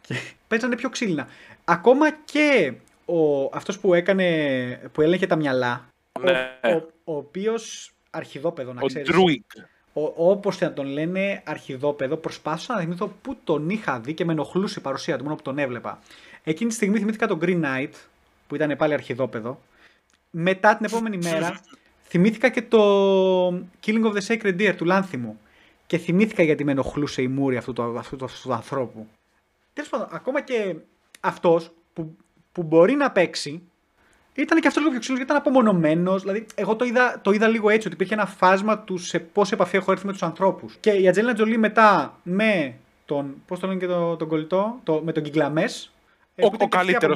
Και 0.00 0.14
παίζανε 0.48 0.76
πιο 0.76 0.88
ξύλινα. 0.88 1.28
Ακόμα 1.64 2.10
και 2.10 2.72
ο, 3.04 3.44
αυτός 3.52 3.78
που 3.78 3.94
έκανε, 3.94 4.90
που 4.92 5.00
έλεγε 5.00 5.26
τα 5.26 5.36
μυαλά, 5.36 5.88
ναι. 6.20 6.58
ο, 6.62 6.76
ο, 6.76 7.12
ο 7.12 7.16
οποίος 7.16 7.92
αρχιδόπεδο 8.10 8.72
να 8.72 8.80
ο 8.82 8.86
ξέρεις. 8.86 9.10
Druid. 9.12 9.62
Ο, 9.92 10.30
όπως 10.30 10.58
να 10.58 10.72
τον 10.72 10.86
λένε 10.86 11.42
αρχιδόπεδο, 11.44 12.16
προσπάθησα 12.16 12.74
να 12.74 12.80
θυμηθώ 12.80 13.14
πού 13.22 13.36
τον 13.44 13.70
είχα 13.70 14.00
δει 14.00 14.14
και 14.14 14.24
με 14.24 14.32
ενοχλούσε 14.32 14.78
η 14.78 14.82
παρουσία 14.82 15.16
του 15.16 15.22
μόνο 15.22 15.36
που 15.36 15.42
τον 15.42 15.58
έβλεπα. 15.58 15.98
Εκείνη 16.44 16.70
τη 16.70 16.76
στιγμή 16.76 16.98
θυμήθηκα 16.98 17.26
τον 17.26 17.38
Green 17.42 17.64
Knight, 17.64 17.92
που 18.46 18.54
ήταν 18.54 18.76
πάλι 18.76 18.92
αρχιδόπεδο. 18.92 19.60
Μετά 20.30 20.76
την 20.76 20.86
επόμενη 20.86 21.16
μέρα 21.16 21.60
Θυμήθηκα 22.10 22.48
και 22.48 22.62
το 22.62 23.48
Killing 23.86 24.04
of 24.04 24.12
the 24.12 24.20
Sacred 24.26 24.60
Deer 24.60 24.74
του 24.76 24.84
Λάνθιμου. 24.84 25.40
Και 25.86 25.98
θυμήθηκα 25.98 26.42
γιατί 26.42 26.64
με 26.64 26.72
ενοχλούσε 26.72 27.22
η 27.22 27.28
μούρη 27.28 27.56
αυτού 27.56 27.72
του, 27.72 27.82
αυτού 27.98 28.16
του, 28.16 28.24
αυτού 28.24 28.48
του 28.48 28.54
ανθρώπου. 28.54 29.06
Τέλος 29.72 29.90
πάντων, 29.90 30.08
ακόμα 30.10 30.40
και 30.40 30.76
αυτός 31.20 31.70
που, 31.92 32.16
που 32.52 32.62
μπορεί 32.62 32.94
να 32.94 33.10
παίξει, 33.10 33.62
ήταν 34.34 34.60
και 34.60 34.66
αυτός 34.66 34.82
λίγο 34.82 34.90
πιο 34.90 35.00
ξύλος 35.00 35.18
γιατί 35.18 35.32
ήταν 35.32 35.36
απομονωμένος. 35.46 36.22
Δηλαδή, 36.22 36.46
εγώ 36.54 36.76
το 36.76 36.84
είδα, 36.84 37.20
το 37.22 37.30
είδα 37.30 37.48
λίγο 37.48 37.70
έτσι, 37.70 37.86
ότι 37.86 37.96
υπήρχε 37.96 38.14
ένα 38.14 38.26
φάσμα 38.26 38.78
του 38.78 38.98
σε 38.98 39.18
πόση 39.18 39.54
επαφή 39.54 39.76
έχω 39.76 39.92
έρθει 39.92 40.06
με 40.06 40.12
τους 40.12 40.22
ανθρώπους. 40.22 40.76
Και 40.80 40.90
η 40.90 41.08
Ατζέλινα 41.08 41.34
Τζολί 41.34 41.58
μετά 41.58 42.18
με 42.22 42.74
τον. 43.04 43.34
Πώς 43.46 43.58
το 43.58 43.66
λένε 43.66 43.78
και 43.78 43.86
τον, 43.86 44.18
τον 44.18 44.28
κολλητό, 44.28 44.80
το, 44.82 45.00
με 45.04 45.12
τον 45.12 45.22
Κιγκλαμέ. 45.22 45.64
Ο, 46.42 46.46
ο 46.58 46.68
καλύτερο 46.68 47.12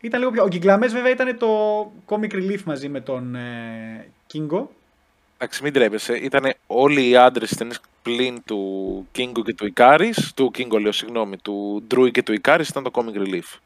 ήταν 0.00 0.20
λίγο 0.20 0.32
πιο... 0.32 0.42
Ο 0.42 0.48
Γκυγκλαμές 0.48 0.92
βέβαια 0.92 1.10
ήταν 1.10 1.38
το 1.38 1.80
comic 2.06 2.32
relief 2.32 2.62
μαζί 2.64 2.88
με 2.88 3.00
τον 3.00 3.34
ε, 3.34 4.08
Kingo. 4.32 4.66
Εντάξει, 5.38 5.62
μην 5.62 5.72
τρέπεσαι. 5.72 6.16
Ήταν 6.16 6.54
όλοι 6.66 7.08
οι 7.08 7.16
άντρες 7.16 7.50
στην 7.50 7.72
πλήν 8.02 8.42
του 8.44 9.06
Kingo 9.16 9.42
και 9.44 9.54
του 9.54 9.66
Ικάρης. 9.66 10.32
Του 10.34 10.50
Kingo, 10.54 10.80
λέω, 10.80 10.92
συγγνώμη. 10.92 11.36
Του 11.36 11.82
Ντρούι 11.86 12.10
και 12.10 12.22
του 12.22 12.32
Ικάρης 12.32 12.68
ήταν 12.68 12.82
το 12.82 12.90
comic 12.94 13.16
relief. 13.16 13.58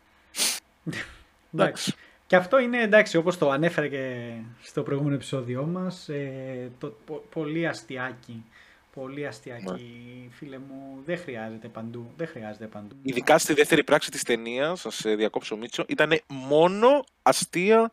εντάξει. 1.55 1.95
Και 2.27 2.37
αυτό 2.37 2.59
είναι 2.59 2.83
εντάξει, 2.83 3.17
όπως 3.17 3.39
το 3.39 3.51
ανέφερα 3.51 3.89
και 3.89 4.33
στο 4.63 4.83
προηγούμενο 4.83 5.15
επεισόδιό 5.15 5.65
μας, 5.65 6.09
ε, 6.09 6.71
το, 6.79 6.97
πολύ 7.31 7.67
αστιάκι 7.67 8.45
Πολύ 8.95 9.27
αστιακή, 9.27 9.65
ναι. 9.65 10.31
φίλε 10.31 10.59
μου. 10.59 11.03
Δεν 11.05 11.19
χρειάζεται 11.19 11.69
παντού. 11.69 12.11
Δεν 12.17 12.27
χρειάζεται 12.27 12.67
παντού. 12.67 12.97
Ειδικά 13.03 13.39
στη 13.39 13.55
δεύτερη 13.55 13.85
πράξη 13.85 14.11
της 14.11 14.23
ταινίας, 14.23 14.87
σα 14.89 15.15
διακόψω 15.15 15.57
Μίτσο, 15.57 15.85
ήταν 15.89 16.21
μόνο 16.27 17.05
αστεία 17.23 17.93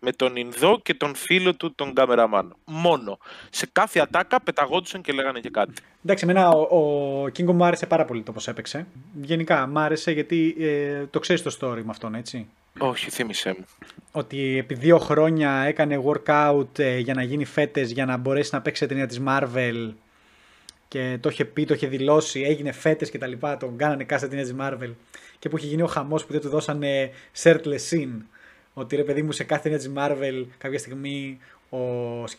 με 0.00 0.12
τον 0.12 0.36
Ινδό 0.36 0.80
και 0.82 0.94
τον 0.94 1.14
φίλο 1.14 1.54
του, 1.54 1.74
τον 1.74 1.94
Καμεραμάν. 1.94 2.56
Μόνο. 2.64 3.18
Σε 3.50 3.68
κάθε 3.72 4.00
ατάκα 4.00 4.40
πεταγόντουσαν 4.40 5.00
και 5.00 5.12
λέγανε 5.12 5.40
και 5.40 5.50
κάτι. 5.50 5.72
Εντάξει, 6.04 6.24
εμένα 6.24 6.48
ο, 6.50 7.22
ο 7.22 7.28
Κίνγκο 7.28 7.52
μου 7.52 7.64
άρεσε 7.64 7.86
πάρα 7.86 8.04
πολύ 8.04 8.22
το 8.22 8.32
πώς 8.32 8.48
έπαιξε. 8.48 8.86
Γενικά, 9.20 9.66
μου 9.66 9.78
άρεσε 9.78 10.10
γιατί 10.10 10.56
ε, 10.58 11.06
το 11.10 11.18
ξέρεις 11.18 11.42
το 11.42 11.56
story 11.60 11.82
με 11.82 11.90
αυτόν, 11.90 12.14
έτσι. 12.14 12.46
Όχι, 12.78 13.10
θύμισέ 13.10 13.54
μου. 13.58 13.64
Ότι 14.12 14.58
επί 14.58 14.74
δύο 14.74 14.98
χρόνια 14.98 15.50
έκανε 15.50 16.02
workout 16.04 16.78
ε, 16.78 16.98
για 16.98 17.14
να 17.14 17.22
γίνει 17.22 17.44
φέτες 17.44 17.90
για 17.90 18.04
να 18.04 18.16
μπορέσει 18.16 18.50
να 18.52 18.60
παίξει 18.60 18.86
ταινία 18.86 19.06
της 19.06 19.20
Marvel 19.26 19.92
και 20.88 21.18
το 21.20 21.28
είχε 21.28 21.44
πει, 21.44 21.64
το 21.64 21.74
είχε 21.74 21.86
δηλώσει, 21.86 22.42
έγινε 22.42 22.72
φέτες 22.72 23.10
και 23.10 23.18
τα 23.18 23.26
λοιπά, 23.26 23.56
τον 23.56 23.76
κάνανε 23.76 24.04
κάθε 24.04 24.26
την 24.26 24.56
Marvel 24.60 24.90
και 25.38 25.48
που 25.48 25.56
είχε 25.56 25.66
γίνει 25.66 25.82
ο 25.82 25.86
χαμός 25.86 26.24
που 26.24 26.32
δεν 26.32 26.40
του 26.40 26.48
δώσανε 26.48 27.10
shirtless 27.42 27.90
scene. 27.90 28.22
Ότι 28.74 28.96
ρε 28.96 29.04
παιδί 29.04 29.22
μου 29.22 29.32
σε 29.32 29.44
κάθε 29.44 29.62
ταινία 29.62 29.78
τη 29.78 29.90
Marvel 29.96 30.46
κάποια 30.58 30.78
στιγμή 30.78 31.38
ο, 31.68 31.78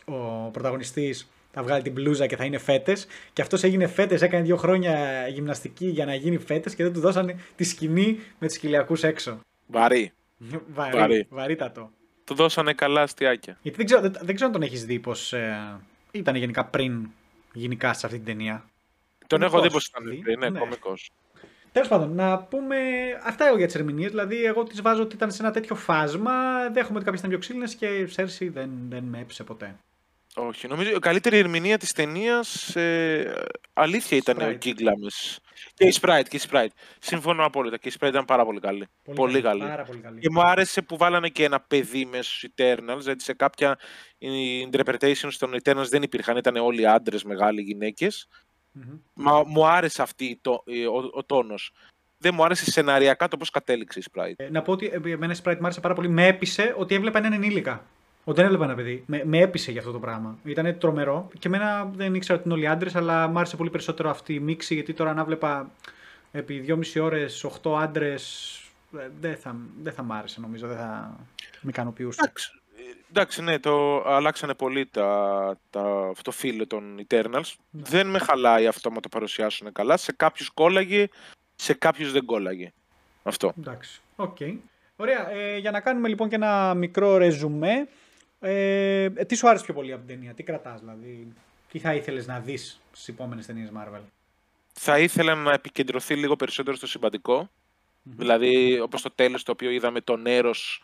ο 0.05 0.49
πρωταγωνιστής 0.51 1.29
θα 1.51 1.63
βγάλει 1.63 1.81
την 1.81 1.91
μπλούζα 1.91 2.27
και 2.27 2.35
θα 2.35 2.45
είναι 2.45 2.57
φέτες. 2.57 3.07
Και 3.33 3.41
αυτός 3.41 3.63
έγινε 3.63 3.87
φέτες, 3.87 4.21
έκανε 4.21 4.43
δύο 4.43 4.57
χρόνια 4.57 5.25
γυμναστική 5.27 5.87
για 5.87 6.05
να 6.05 6.15
γίνει 6.15 6.37
φέτες 6.37 6.75
και 6.75 6.83
δεν 6.83 6.93
του 6.93 6.99
δώσανε 6.99 7.39
τη 7.55 7.63
σκηνή 7.63 8.19
με 8.39 8.47
τους 8.47 8.57
κοιλιακού 8.57 8.95
έξω. 9.01 9.39
Βαρύ. 9.67 10.11
Βαρύ. 10.75 10.97
Βαρύ. 10.97 11.27
Βαρύτατο. 11.29 11.91
Του 12.23 12.33
δώσανε 12.35 12.73
καλά 12.73 13.01
αστιάκια. 13.01 13.57
Γιατί 13.61 13.77
δεν 13.77 13.85
ξέρω, 13.85 14.01
δεν, 14.01 14.35
ξέρω 14.35 14.45
αν 14.45 14.51
τον 14.51 14.61
έχεις 14.61 14.85
δει 14.85 14.99
πώς 14.99 15.33
ε, 15.33 15.79
ήταν 16.11 16.35
γενικά 16.35 16.65
πριν 16.65 17.09
γενικά 17.59 17.93
σε 17.93 18.05
αυτή 18.05 18.17
την 18.17 18.27
ταινία. 18.27 18.69
Τον 19.27 19.41
έχω 19.41 19.61
δει 19.61 19.71
πως 19.71 19.85
ήταν 19.85 20.03
πριν, 20.23 20.39
ναι, 20.39 20.49
ναι. 20.49 20.59
κωμικός. 20.59 21.11
Τέλος 21.71 21.87
πάντων, 21.87 22.15
να 22.15 22.37
πούμε 22.37 22.77
αυτά 23.23 23.47
εγώ 23.47 23.57
για 23.57 23.65
τις 23.65 23.75
ερμηνείες. 23.75 24.09
Δηλαδή, 24.09 24.43
εγώ 24.43 24.63
τις 24.63 24.81
βάζω 24.81 25.01
ότι 25.01 25.15
ήταν 25.15 25.31
σε 25.31 25.41
ένα 25.41 25.51
τέτοιο 25.51 25.75
φάσμα. 25.75 26.33
Δέχομαι 26.69 26.95
ότι 26.95 27.05
κάποιες 27.05 27.19
ήταν 27.19 27.29
πιο 27.29 27.39
ξύλινες 27.39 27.75
και 27.75 27.85
η 27.85 28.07
Σέρση 28.07 28.49
δεν, 28.49 28.69
δεν 28.89 29.03
με 29.03 29.19
έπεισε 29.19 29.43
ποτέ. 29.43 29.75
Όχι, 30.35 30.67
νομίζω 30.67 30.89
η 30.89 30.99
καλύτερη 30.99 31.37
ερμηνεία 31.37 31.77
της 31.77 31.91
ταινίας 31.91 32.75
ε, 32.75 33.43
αλήθεια 33.73 34.17
ήταν 34.17 34.37
Sprite. 34.39 34.47
ο 34.47 34.51
Γκίγκλαμες. 34.51 35.39
Και 35.73 35.85
η 35.85 35.93
Sprite, 36.01 36.25
και 36.29 36.37
η 36.37 36.41
Sprite. 36.49 36.67
Συμφωνώ 36.99 37.45
απόλυτα. 37.45 37.77
Και 37.77 37.89
η 37.89 37.91
Sprite 37.99 38.07
ήταν 38.07 38.25
πάρα 38.25 38.45
πολύ 38.45 38.59
καλή. 38.59 38.87
Πολύ, 39.15 39.41
καλή. 39.41 39.61
Πάρα 39.61 39.83
πολύ 39.83 39.99
καλή. 39.99 40.19
Και 40.19 40.29
μου 40.29 40.41
άρεσε 40.41 40.81
που 40.81 40.97
βάλανε 40.97 41.29
και 41.29 41.43
ένα 41.43 41.59
παιδί 41.59 42.05
μέσα 42.05 42.23
στους 42.23 42.49
Eternals, 42.55 42.99
γιατί 42.99 43.23
σε 43.23 43.33
κάποια 43.33 43.79
interpretations 44.71 45.33
των 45.39 45.55
Eternals 45.63 45.87
δεν 45.89 46.01
υπήρχαν, 46.01 46.37
ήταν 46.37 46.55
όλοι 46.55 46.87
άντρες, 46.87 47.23
μεγάλοι 47.23 47.61
γυναίκες. 47.61 48.27
Μμμ. 48.71 48.97
Μα 49.13 49.43
μου 49.43 49.67
άρεσε 49.67 50.01
αυτή 50.01 50.39
το, 50.41 50.63
ε, 50.65 50.87
ο, 50.87 51.09
ο 51.13 51.23
τόνος. 51.23 51.71
Δεν 52.17 52.33
μου 52.33 52.43
άρεσε 52.43 52.71
σεναριακά 52.71 53.27
το 53.27 53.37
πώς 53.37 53.49
κατέληξε 53.49 53.99
η 53.99 54.03
Sprite. 54.11 54.33
Ε, 54.35 54.49
να 54.49 54.61
πω 54.61 54.71
ότι 54.71 54.85
ε, 54.85 55.11
εμένα 55.11 55.33
η 55.33 55.37
Sprite 55.43 55.57
μου 55.57 55.63
άρεσε 55.63 55.79
πάρα 55.79 55.93
πολύ. 55.93 56.07
Με 56.07 56.27
έπεισε 56.27 56.73
ότι 56.77 56.95
έβλεπα 56.95 57.17
έναν 57.17 57.33
ενήλικα. 57.33 57.85
Ότι 58.29 58.37
δεν 58.37 58.45
έβλεπα 58.45 58.63
ένα 58.63 58.75
παιδί. 58.75 59.03
Με, 59.05 59.21
με 59.25 59.37
έπεισε 59.37 59.71
για 59.71 59.79
αυτό 59.79 59.91
το 59.91 59.99
πράγμα. 59.99 60.37
Ήταν 60.43 60.77
τρομερό. 60.77 61.27
Και 61.39 61.47
εμένα 61.47 61.89
δεν 61.95 62.15
ήξερα 62.15 62.39
ότι 62.39 62.47
είναι 62.47 62.57
όλοι 62.57 62.67
άντρες, 62.67 62.95
αλλά 62.95 63.27
μου 63.27 63.37
άρεσε 63.37 63.55
πολύ 63.55 63.69
περισσότερο 63.69 64.09
αυτή 64.09 64.33
η 64.33 64.39
μίξη. 64.39 64.73
Γιατί 64.73 64.93
τώρα 64.93 65.13
να 65.13 65.23
βλέπα 65.23 65.71
επί 66.31 66.65
2,5 66.67 67.01
ώρες 67.01 67.45
8 67.63 67.81
άντρες. 67.81 68.53
Δεν 69.19 69.37
θα, 69.37 69.55
δεν 69.81 69.93
θα 69.93 70.03
μ' 70.03 70.11
άρεσε 70.11 70.39
νομίζω. 70.39 70.67
Δεν 70.67 70.77
θα 70.77 71.17
με 71.61 71.69
ικανοποιούσε. 71.69 72.19
Εντάξει, 72.23 72.51
ε, 72.75 72.81
εντάξει, 73.09 73.41
ναι, 73.41 73.59
το 73.59 74.03
αλλάξανε 74.05 74.53
πολύ 74.53 74.85
τα, 74.85 75.57
τα, 75.69 76.11
το 76.21 76.31
φύλλο 76.31 76.67
των 76.67 77.05
Eternals. 77.07 77.53
Ναι. 77.69 77.81
Δεν 77.83 78.07
με 78.07 78.19
χαλάει 78.19 78.67
αυτό 78.67 78.89
να 78.89 78.99
το 78.99 79.09
παρουσιάσουν 79.09 79.71
καλά. 79.71 79.97
Σε 79.97 80.11
κάποιους 80.11 80.49
κόλλαγε, 80.49 81.07
σε 81.55 81.73
κάποιους 81.73 82.11
δεν 82.11 82.25
κόλλαγε. 82.25 82.71
Αυτό. 83.23 83.53
Εντάξει. 83.59 84.01
Οκ. 84.15 84.37
Ωραία. 84.95 85.31
Ε, 85.31 85.57
για 85.57 85.71
να 85.71 85.79
κάνουμε 85.79 86.07
λοιπόν 86.07 86.29
και 86.29 86.35
ένα 86.35 86.73
μικρό 86.73 87.17
ρεζουμέ. 87.17 87.87
Ε, 88.39 89.03
ε, 89.03 89.09
τι 89.09 89.35
σου 89.35 89.49
άρεσε 89.49 89.63
πιο 89.63 89.73
πολύ 89.73 89.91
από 89.93 90.05
την 90.05 90.15
ταινία, 90.15 90.33
τι 90.33 90.43
κρατάς 90.43 90.79
δηλαδή, 90.79 91.33
τι 91.71 91.79
θα 91.79 91.95
ήθελες 91.95 92.27
να 92.27 92.39
δεις 92.39 92.81
στις 92.91 93.07
επόμενες 93.07 93.45
ταινίες 93.45 93.71
Marvel; 93.75 94.01
Θα 94.73 94.99
ήθελα 94.99 95.35
να 95.35 95.51
επικεντρωθεί 95.51 96.15
λίγο 96.15 96.35
περισσότερο 96.35 96.77
στο 96.77 96.87
σημαντικό. 96.87 97.49
Δηλαδή, 98.03 98.79
όπως 98.79 99.01
το 99.01 99.11
τέλος 99.11 99.43
το 99.43 99.51
οποίο 99.51 99.69
είδαμε 99.69 100.01
τον 100.01 100.25
Έρος, 100.25 100.83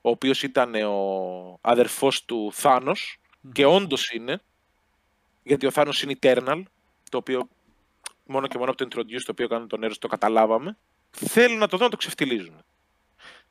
ο 0.00 0.10
οποίος 0.10 0.42
ήταν 0.42 0.74
ο 0.74 1.58
αδερφός 1.60 2.24
του 2.24 2.50
Thanos 2.52 3.20
και 3.52 3.64
όντως 3.64 4.10
είναι, 4.10 4.40
γιατί 5.42 5.66
ο 5.66 5.70
Θάνος 5.70 6.02
είναι 6.02 6.14
eternal, 6.20 6.62
το 7.10 7.16
οποίο 7.16 7.48
μόνο 8.26 8.46
και 8.46 8.58
μόνο 8.58 8.70
από 8.70 8.86
το 8.86 8.88
introduce 8.90 9.22
το 9.24 9.30
οποίο 9.30 9.44
έκανε 9.44 9.66
τον 9.66 9.82
Έρος 9.82 9.98
το 9.98 10.08
καταλάβαμε. 10.08 10.76
Θέλω 11.10 11.56
να 11.56 11.68
το 11.68 11.76
δω 11.76 11.84
να 11.84 11.90
το 11.90 11.96
ξεφτιλίζουν. 11.96 12.64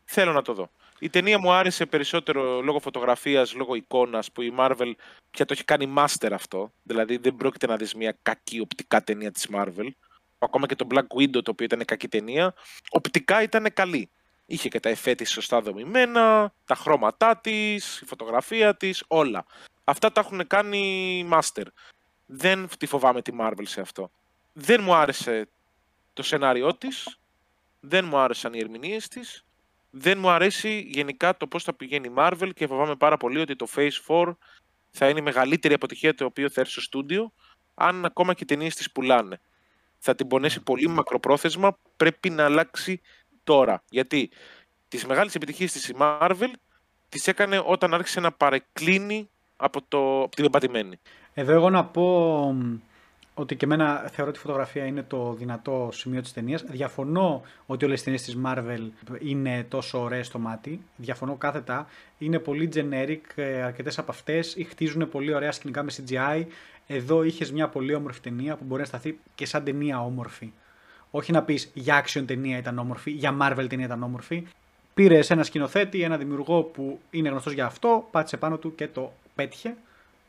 Θέλω 0.05 0.31
να 0.31 0.41
το 0.41 0.53
δω. 0.53 0.69
Η 0.99 1.09
ταινία 1.09 1.39
μου 1.39 1.51
άρεσε 1.51 1.85
περισσότερο 1.85 2.61
λόγω 2.61 2.79
φωτογραφίας, 2.79 3.53
λόγω 3.53 3.75
εικόνας 3.75 4.31
που 4.31 4.41
η 4.41 4.53
Marvel 4.57 4.91
πια 5.31 5.45
το 5.45 5.53
έχει 5.53 5.63
κάνει 5.63 5.93
master 5.97 6.29
αυτό. 6.31 6.71
Δηλαδή 6.83 7.17
δεν 7.17 7.35
πρόκειται 7.35 7.67
να 7.67 7.75
δεις 7.75 7.93
μια 7.93 8.17
κακή 8.21 8.59
οπτικά 8.59 9.03
ταινία 9.03 9.31
της 9.31 9.47
Marvel. 9.53 9.87
Ακόμα 10.39 10.67
και 10.67 10.75
το 10.75 10.87
Black 10.91 11.19
Widow 11.19 11.43
το 11.43 11.51
οποίο 11.51 11.65
ήταν 11.65 11.85
κακή 11.85 12.07
ταινία, 12.07 12.53
οπτικά 12.89 13.41
ήταν 13.41 13.73
καλή. 13.73 14.09
Είχε 14.45 14.69
και 14.69 14.79
τα 14.79 14.89
εφέ 14.89 15.15
της 15.15 15.31
σωστά 15.31 15.61
δομημένα, 15.61 16.53
τα 16.65 16.75
χρώματά 16.75 17.37
της, 17.37 17.99
η 17.99 18.05
φωτογραφία 18.05 18.75
της, 18.75 19.03
όλα. 19.07 19.45
Αυτά 19.83 20.11
τα 20.11 20.21
έχουν 20.21 20.47
κάνει 20.47 21.27
master. 21.31 21.65
Δεν 22.25 22.67
τη 22.79 22.85
φοβάμαι 22.85 23.21
τη 23.21 23.31
Marvel 23.39 23.63
σε 23.63 23.81
αυτό. 23.81 24.11
Δεν 24.53 24.83
μου 24.83 24.93
άρεσε 24.93 25.47
το 26.13 26.23
σενάριό 26.23 26.75
της, 26.75 27.19
δεν 27.79 28.05
μου 28.05 28.17
άρεσαν 28.17 28.53
οι 28.53 28.59
ερμηνείες 28.59 29.07
της, 29.07 29.44
δεν 29.97 30.19
μου 30.19 30.29
αρέσει 30.29 30.79
γενικά 30.87 31.37
το 31.37 31.47
πώς 31.47 31.63
θα 31.63 31.73
πηγαίνει 31.73 32.07
η 32.07 32.13
Marvel 32.15 32.49
και 32.55 32.67
φοβάμαι 32.67 32.95
πάρα 32.95 33.17
πολύ 33.17 33.39
ότι 33.39 33.55
το 33.55 33.67
Phase 33.75 33.89
4 34.07 34.35
θα 34.89 35.09
είναι 35.09 35.19
η 35.19 35.21
μεγαλύτερη 35.21 35.73
αποτυχία 35.73 36.13
το 36.15 36.25
οποίο 36.25 36.49
θα 36.49 36.61
έρθει 36.61 36.71
στο 36.71 36.81
στούντιο 36.81 37.33
αν 37.73 38.05
ακόμα 38.05 38.33
και 38.33 38.43
οι 38.43 38.45
ταινίες 38.45 38.75
τη 38.75 38.85
πουλάνε. 38.93 39.39
Θα 39.99 40.15
την 40.15 40.27
πονέσει 40.27 40.61
πολύ 40.61 40.87
μακροπρόθεσμα, 40.87 41.77
πρέπει 41.97 42.29
να 42.29 42.43
αλλάξει 42.43 43.01
τώρα. 43.43 43.83
Γιατί 43.89 44.29
τις 44.87 45.05
μεγάλες 45.05 45.35
επιτυχίες 45.35 45.71
της 45.71 45.89
η 45.89 45.95
Marvel 45.99 46.51
τις 47.09 47.27
έκανε 47.27 47.61
όταν 47.65 47.93
άρχισε 47.93 48.19
να 48.19 48.31
παρεκκλίνει 48.31 49.29
από, 49.55 49.81
το, 49.87 50.21
από 50.21 50.35
την 50.35 50.43
πεπατημένη. 50.43 50.99
Εδώ 51.33 51.51
εγώ 51.51 51.69
να 51.69 51.85
πω 51.85 52.03
μ, 52.53 52.75
ότι 53.37 53.55
και 53.55 53.65
εμένα 53.65 54.09
θεωρώ 54.11 54.29
ότι 54.29 54.39
η 54.39 54.41
φωτογραφία 54.41 54.85
είναι 54.85 55.03
το 55.03 55.33
δυνατό 55.33 55.89
σημείο 55.91 56.21
της 56.21 56.33
ταινίας. 56.33 56.63
Διαφωνώ 56.63 57.41
ότι 57.65 57.85
όλες 57.85 58.01
οι 58.01 58.03
ταινίες 58.03 58.21
της 58.21 58.37
Marvel 58.45 58.89
είναι 59.19 59.65
τόσο 59.69 60.01
ωραίες 60.01 60.27
στο 60.27 60.39
μάτι. 60.39 60.81
Διαφωνώ 60.95 61.35
κάθετα. 61.35 61.87
Είναι 62.17 62.39
πολύ 62.39 62.69
generic, 62.75 63.19
ε, 63.35 63.61
αρκετές 63.61 63.97
από 63.97 64.11
αυτές. 64.11 64.55
Ή 64.55 64.63
χτίζουν 64.63 65.09
πολύ 65.09 65.33
ωραία 65.33 65.51
σκηνικά 65.51 65.83
με 65.83 65.91
CGI. 65.97 66.45
Εδώ 66.87 67.23
είχες 67.23 67.51
μια 67.51 67.67
πολύ 67.67 67.93
όμορφη 67.95 68.19
ταινία 68.19 68.55
που 68.55 68.63
μπορεί 68.63 68.81
να 68.81 68.87
σταθεί 68.87 69.19
και 69.35 69.45
σαν 69.45 69.63
ταινία 69.63 70.01
όμορφη. 70.01 70.51
Όχι 71.11 71.31
να 71.31 71.43
πεις 71.43 71.71
για 71.73 72.03
action 72.05 72.23
ταινία 72.25 72.57
ήταν 72.57 72.79
όμορφη, 72.79 73.11
για 73.11 73.37
Marvel 73.41 73.65
ταινία 73.69 73.85
ήταν 73.85 74.03
όμορφη. 74.03 74.47
Πήρε 74.93 75.19
ένα 75.29 75.43
σκηνοθέτη, 75.43 76.01
ένα 76.01 76.17
δημιουργό 76.17 76.63
που 76.63 76.99
είναι 77.09 77.29
γνωστός 77.29 77.53
για 77.53 77.65
αυτό, 77.65 78.07
πάτησε 78.11 78.37
πάνω 78.37 78.57
του 78.57 78.75
και 78.75 78.87
το 78.87 79.13
πέτυχε. 79.35 79.75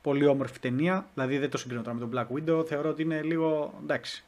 Πολύ 0.07 0.27
όμορφη 0.27 0.59
ταινία. 0.59 1.07
Δηλαδή 1.15 1.39
δεν 1.39 1.51
το 1.51 1.59
συγκρίνω 1.59 1.83
τώρα 1.83 1.97
με 1.97 2.07
τον 2.07 2.11
Black 2.15 2.37
Widow. 2.37 2.67
Θεωρώ 2.67 2.89
ότι 2.89 3.03
είναι 3.03 3.23
λίγο 3.23 3.75
εντάξει. 3.83 4.25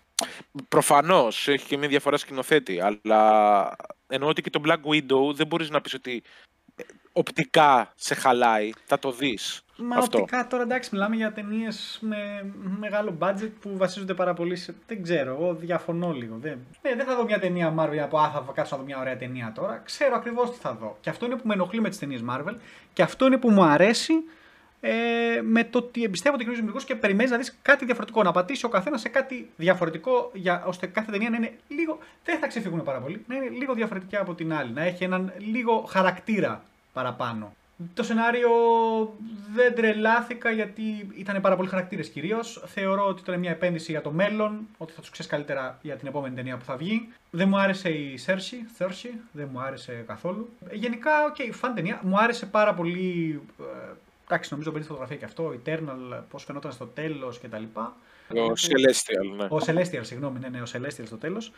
Προφανώς 0.68 1.48
έχει 1.48 1.66
και 1.66 1.76
μια 1.76 1.88
διαφορά 1.88 2.16
σκηνοθέτη, 2.16 2.80
αλλά 2.80 3.76
εννοώ 4.06 4.28
ότι 4.28 4.42
και 4.42 4.50
το 4.50 4.60
Black 4.64 4.90
Widow 4.92 5.34
δεν 5.34 5.46
μπορείς 5.46 5.70
να 5.70 5.80
πεις 5.80 5.94
ότι 5.94 6.22
ε, 6.76 6.82
οπτικά 7.12 7.92
σε 7.94 8.14
χαλάει, 8.14 8.70
θα 8.84 8.98
το 8.98 9.12
δεις. 9.12 9.62
Μα 9.76 9.96
αυτό. 9.96 10.18
οπτικά 10.18 10.46
τώρα 10.46 10.62
εντάξει, 10.62 10.90
μιλάμε 10.92 11.16
για 11.16 11.32
ταινίες 11.32 11.98
με 12.00 12.52
μεγάλο 12.78 13.16
budget 13.20 13.50
που 13.60 13.76
βασίζονται 13.76 14.14
πάρα 14.14 14.34
πολύ 14.34 14.56
σε. 14.56 14.74
Δεν 14.86 15.02
ξέρω, 15.02 15.30
εγώ 15.30 15.54
διαφωνώ 15.54 16.12
λίγο. 16.12 16.36
Δεν, 16.40 16.58
ναι, 16.82 16.94
δεν 16.94 17.06
θα 17.06 17.16
δω 17.16 17.24
μια 17.24 17.38
ταινία 17.38 17.74
Marvel 17.78 17.92
για 17.92 18.02
να 18.02 18.08
πω 18.08 18.18
Α, 18.18 18.30
θα 18.30 18.52
κάτσω 18.54 18.74
να 18.74 18.80
δω 18.80 18.86
μια 18.86 18.98
ωραία 18.98 19.16
ταινία 19.16 19.52
τώρα. 19.54 19.82
Ξέρω 19.84 20.14
ακριβώς 20.14 20.50
τι 20.50 20.58
θα 20.58 20.74
δω. 20.74 20.96
Και 21.00 21.10
αυτό 21.10 21.26
είναι 21.26 21.36
που 21.36 21.46
με 21.46 21.54
ενοχλεί 21.54 21.80
με 21.80 21.88
τις 21.88 21.98
ταινίες 21.98 22.24
Marvel 22.30 22.54
και 22.92 23.02
αυτό 23.02 23.26
είναι 23.26 23.38
που 23.38 23.50
μου 23.50 23.62
αρέσει 23.62 24.14
ε, 24.80 25.40
με 25.42 25.64
το 25.64 25.78
ότι 25.78 26.02
εμπιστεύω 26.02 26.36
την 26.36 26.44
κοινωνία 26.44 26.64
δημιουργούς 26.64 26.84
και 26.84 26.94
περιμένεις 26.94 27.30
να 27.30 27.36
δεις 27.36 27.58
κάτι 27.62 27.84
διαφορετικό. 27.84 28.22
Να 28.22 28.32
πατήσει 28.32 28.64
ο 28.64 28.68
καθένας 28.68 29.00
σε 29.00 29.08
κάτι 29.08 29.50
διαφορετικό, 29.56 30.30
για, 30.34 30.62
ώστε 30.66 30.86
κάθε 30.86 31.10
ταινία 31.10 31.30
να 31.30 31.36
είναι 31.36 31.52
λίγο. 31.68 31.98
Δεν 32.24 32.38
θα 32.38 32.46
ξεφύγουν 32.46 32.82
πάρα 32.82 32.98
πολύ, 32.98 33.24
να 33.28 33.36
είναι 33.36 33.48
λίγο 33.48 33.74
διαφορετική 33.74 34.16
από 34.16 34.34
την 34.34 34.52
άλλη. 34.52 34.72
Να 34.72 34.82
έχει 34.82 35.04
έναν 35.04 35.32
λίγο 35.38 35.84
χαρακτήρα 35.88 36.62
παραπάνω. 36.92 37.52
Το 37.94 38.02
σενάριο 38.02 38.50
δεν 39.54 39.74
τρελάθηκα 39.74 40.50
γιατί 40.50 40.82
ήταν 41.14 41.40
πάρα 41.40 41.56
πολλοί 41.56 41.68
χαρακτήρες 41.68 42.08
κυρίως. 42.08 42.62
Θεωρώ 42.66 43.06
ότι 43.06 43.20
ήταν 43.20 43.38
μια 43.38 43.50
επένδυση 43.50 43.90
για 43.90 44.00
το 44.00 44.10
μέλλον, 44.10 44.66
ότι 44.76 44.92
θα 44.92 45.00
τους 45.00 45.10
ξέρεις 45.10 45.30
καλύτερα 45.30 45.78
για 45.82 45.96
την 45.96 46.08
επόμενη 46.08 46.34
ταινία 46.34 46.56
που 46.56 46.64
θα 46.64 46.76
βγει. 46.76 47.08
Δεν 47.30 47.48
μου 47.48 47.58
άρεσε 47.58 47.88
η 47.88 48.16
Σέρση, 48.16 48.66
Θέρση, 48.76 49.10
δεν 49.32 49.48
μου 49.52 49.60
άρεσε 49.60 50.04
καθόλου. 50.06 50.48
Ε, 50.68 50.76
Γενικά, 50.76 51.10
OK, 51.24 51.36
okay, 51.38 51.48
fun 51.52 51.74
ταινία. 51.74 52.00
Μου 52.02 52.18
άρεσε 52.18 52.46
πάρα 52.46 52.74
πολύ. 52.74 53.40
Ε, 54.28 54.34
εντάξει, 54.34 54.52
νομίζω 54.52 54.70
παίρνει 54.70 54.86
φωτογραφία 54.86 55.16
και 55.16 55.24
αυτό. 55.24 55.54
Eternal, 55.64 56.22
πώς 56.30 56.44
φαινόταν 56.44 56.72
στο 56.72 56.86
τέλος 56.86 57.40
κτλ. 57.40 57.62
Ο 58.28 58.52
Celestial, 58.52 59.36
ναι. 59.36 59.44
Ο 59.44 59.58
Celestial, 59.66 60.00
συγγνώμη, 60.00 60.38
ναι, 60.38 60.48
ναι, 60.48 60.60
ο 60.60 60.66
Celestial 60.72 61.06
στο 61.06 61.16
τέλος. 61.16 61.52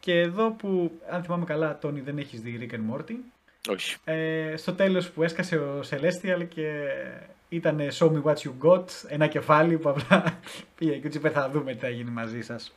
Και 0.00 0.20
εδώ 0.20 0.50
που, 0.50 1.00
αν 1.10 1.22
θυμάμαι 1.22 1.44
καλά, 1.44 1.78
Τόνι, 1.78 2.00
δεν 2.00 2.18
έχεις 2.18 2.40
δει 2.40 2.68
Rick 2.70 2.74
and 2.74 2.94
Morty. 2.94 3.14
Όχι. 3.68 3.96
Ε, 4.04 4.54
στο 4.56 4.72
τέλος 4.74 5.10
που 5.10 5.22
έσκασε 5.22 5.56
ο 5.56 5.80
Celestial 5.90 6.46
και 6.48 6.88
ήταν 7.48 7.80
Show 7.98 8.10
me 8.10 8.22
what 8.22 8.34
you 8.34 8.52
got, 8.62 8.84
ένα 9.08 9.26
κεφάλι 9.26 9.78
που 9.78 9.88
απλά 9.88 10.38
πήγε 10.78 10.96
και 10.96 11.08
του 11.08 11.16
είπε 11.16 11.30
θα 11.30 11.50
δούμε 11.50 11.72
τι 11.72 11.78
θα 11.78 11.88
γίνει 11.88 12.10
μαζί 12.10 12.40
σας. 12.40 12.74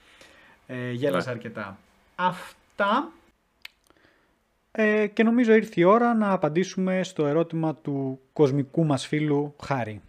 Ε, 0.68 0.92
γέλασα 0.92 1.32
αρκετά. 1.32 1.78
Αυτά. 2.16 3.12
Ε, 4.80 5.08
και 5.08 5.24
νομίζω 5.24 5.54
ήρθε 5.54 5.82
η 5.82 5.84
ώρα 5.84 6.14
να 6.14 6.32
απαντήσουμε 6.32 7.04
στο 7.04 7.26
ερώτημα 7.26 7.76
του 7.76 8.20
κοσμικού 8.34 8.86
μας 8.86 9.08
φίλου 9.08 9.56
Χάρη. 9.64 10.02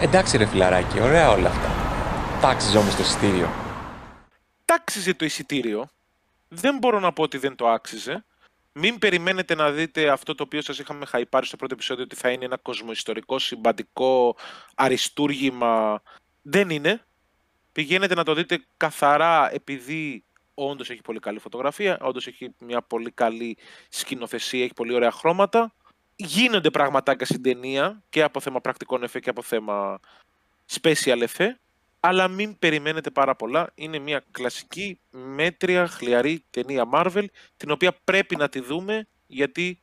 Εντάξει 0.00 0.36
ρε 0.36 0.46
φιλαράκι, 0.46 1.00
ωραία 1.00 1.30
όλα 1.30 1.48
αυτά. 1.48 1.68
Τάξιζε 2.40 2.78
όμως 2.78 2.94
το 2.94 3.02
εισιτήριο. 3.02 3.48
Τάξιζε 4.64 5.14
το 5.14 5.24
εισιτήριο. 5.24 5.88
Δεν 6.48 6.78
μπορώ 6.78 7.00
να 7.00 7.12
πω 7.12 7.22
ότι 7.22 7.38
δεν 7.38 7.54
το 7.54 7.68
άξιζε. 7.68 8.24
Μην 8.72 8.98
περιμένετε 8.98 9.54
να 9.54 9.70
δείτε 9.70 10.08
αυτό 10.08 10.34
το 10.34 10.42
οποίο 10.42 10.62
σας 10.62 10.78
είχαμε 10.78 11.06
χαϊπάρει 11.06 11.46
στο 11.46 11.56
πρώτο 11.56 11.74
επεισόδιο 11.74 12.04
ότι 12.04 12.16
θα 12.16 12.30
είναι 12.30 12.44
ένα 12.44 12.56
κοσμοϊστορικό, 12.56 13.38
συμπαντικό, 13.38 14.36
αριστούργημα. 14.74 16.02
Δεν 16.42 16.70
είναι. 16.70 17.04
Πηγαίνετε 17.72 18.14
να 18.14 18.24
το 18.24 18.34
δείτε 18.34 18.64
καθαρά 18.76 19.54
επειδή 19.54 20.24
όντως 20.54 20.90
έχει 20.90 21.00
πολύ 21.00 21.18
καλή 21.18 21.38
φωτογραφία, 21.38 21.98
όντως 22.00 22.26
έχει 22.26 22.54
μια 22.58 22.82
πολύ 22.82 23.10
καλή 23.10 23.56
σκηνοθεσία, 23.88 24.62
έχει 24.62 24.74
πολύ 24.74 24.94
ωραία 24.94 25.10
χρώματα. 25.10 25.74
Γίνονται 26.16 26.70
πραγματάκια 26.70 27.26
στην 27.26 27.42
ταινία 27.42 28.02
και 28.08 28.22
από 28.22 28.40
θέμα 28.40 28.60
πρακτικών 28.60 29.02
εφέ 29.02 29.20
και 29.20 29.30
από 29.30 29.42
θέμα 29.42 30.00
special 30.80 31.20
εφέ 31.20 31.58
αλλά 32.06 32.28
μην 32.28 32.58
περιμένετε 32.58 33.10
πάρα 33.10 33.36
πολλά. 33.36 33.72
Είναι 33.74 33.98
μια 33.98 34.24
κλασική, 34.30 35.00
μέτρια, 35.10 35.86
χλιαρή 35.86 36.44
ταινία 36.50 36.88
Marvel, 36.92 37.24
την 37.56 37.70
οποία 37.70 37.96
πρέπει 38.04 38.36
να 38.36 38.48
τη 38.48 38.60
δούμε, 38.60 39.08
γιατί 39.26 39.80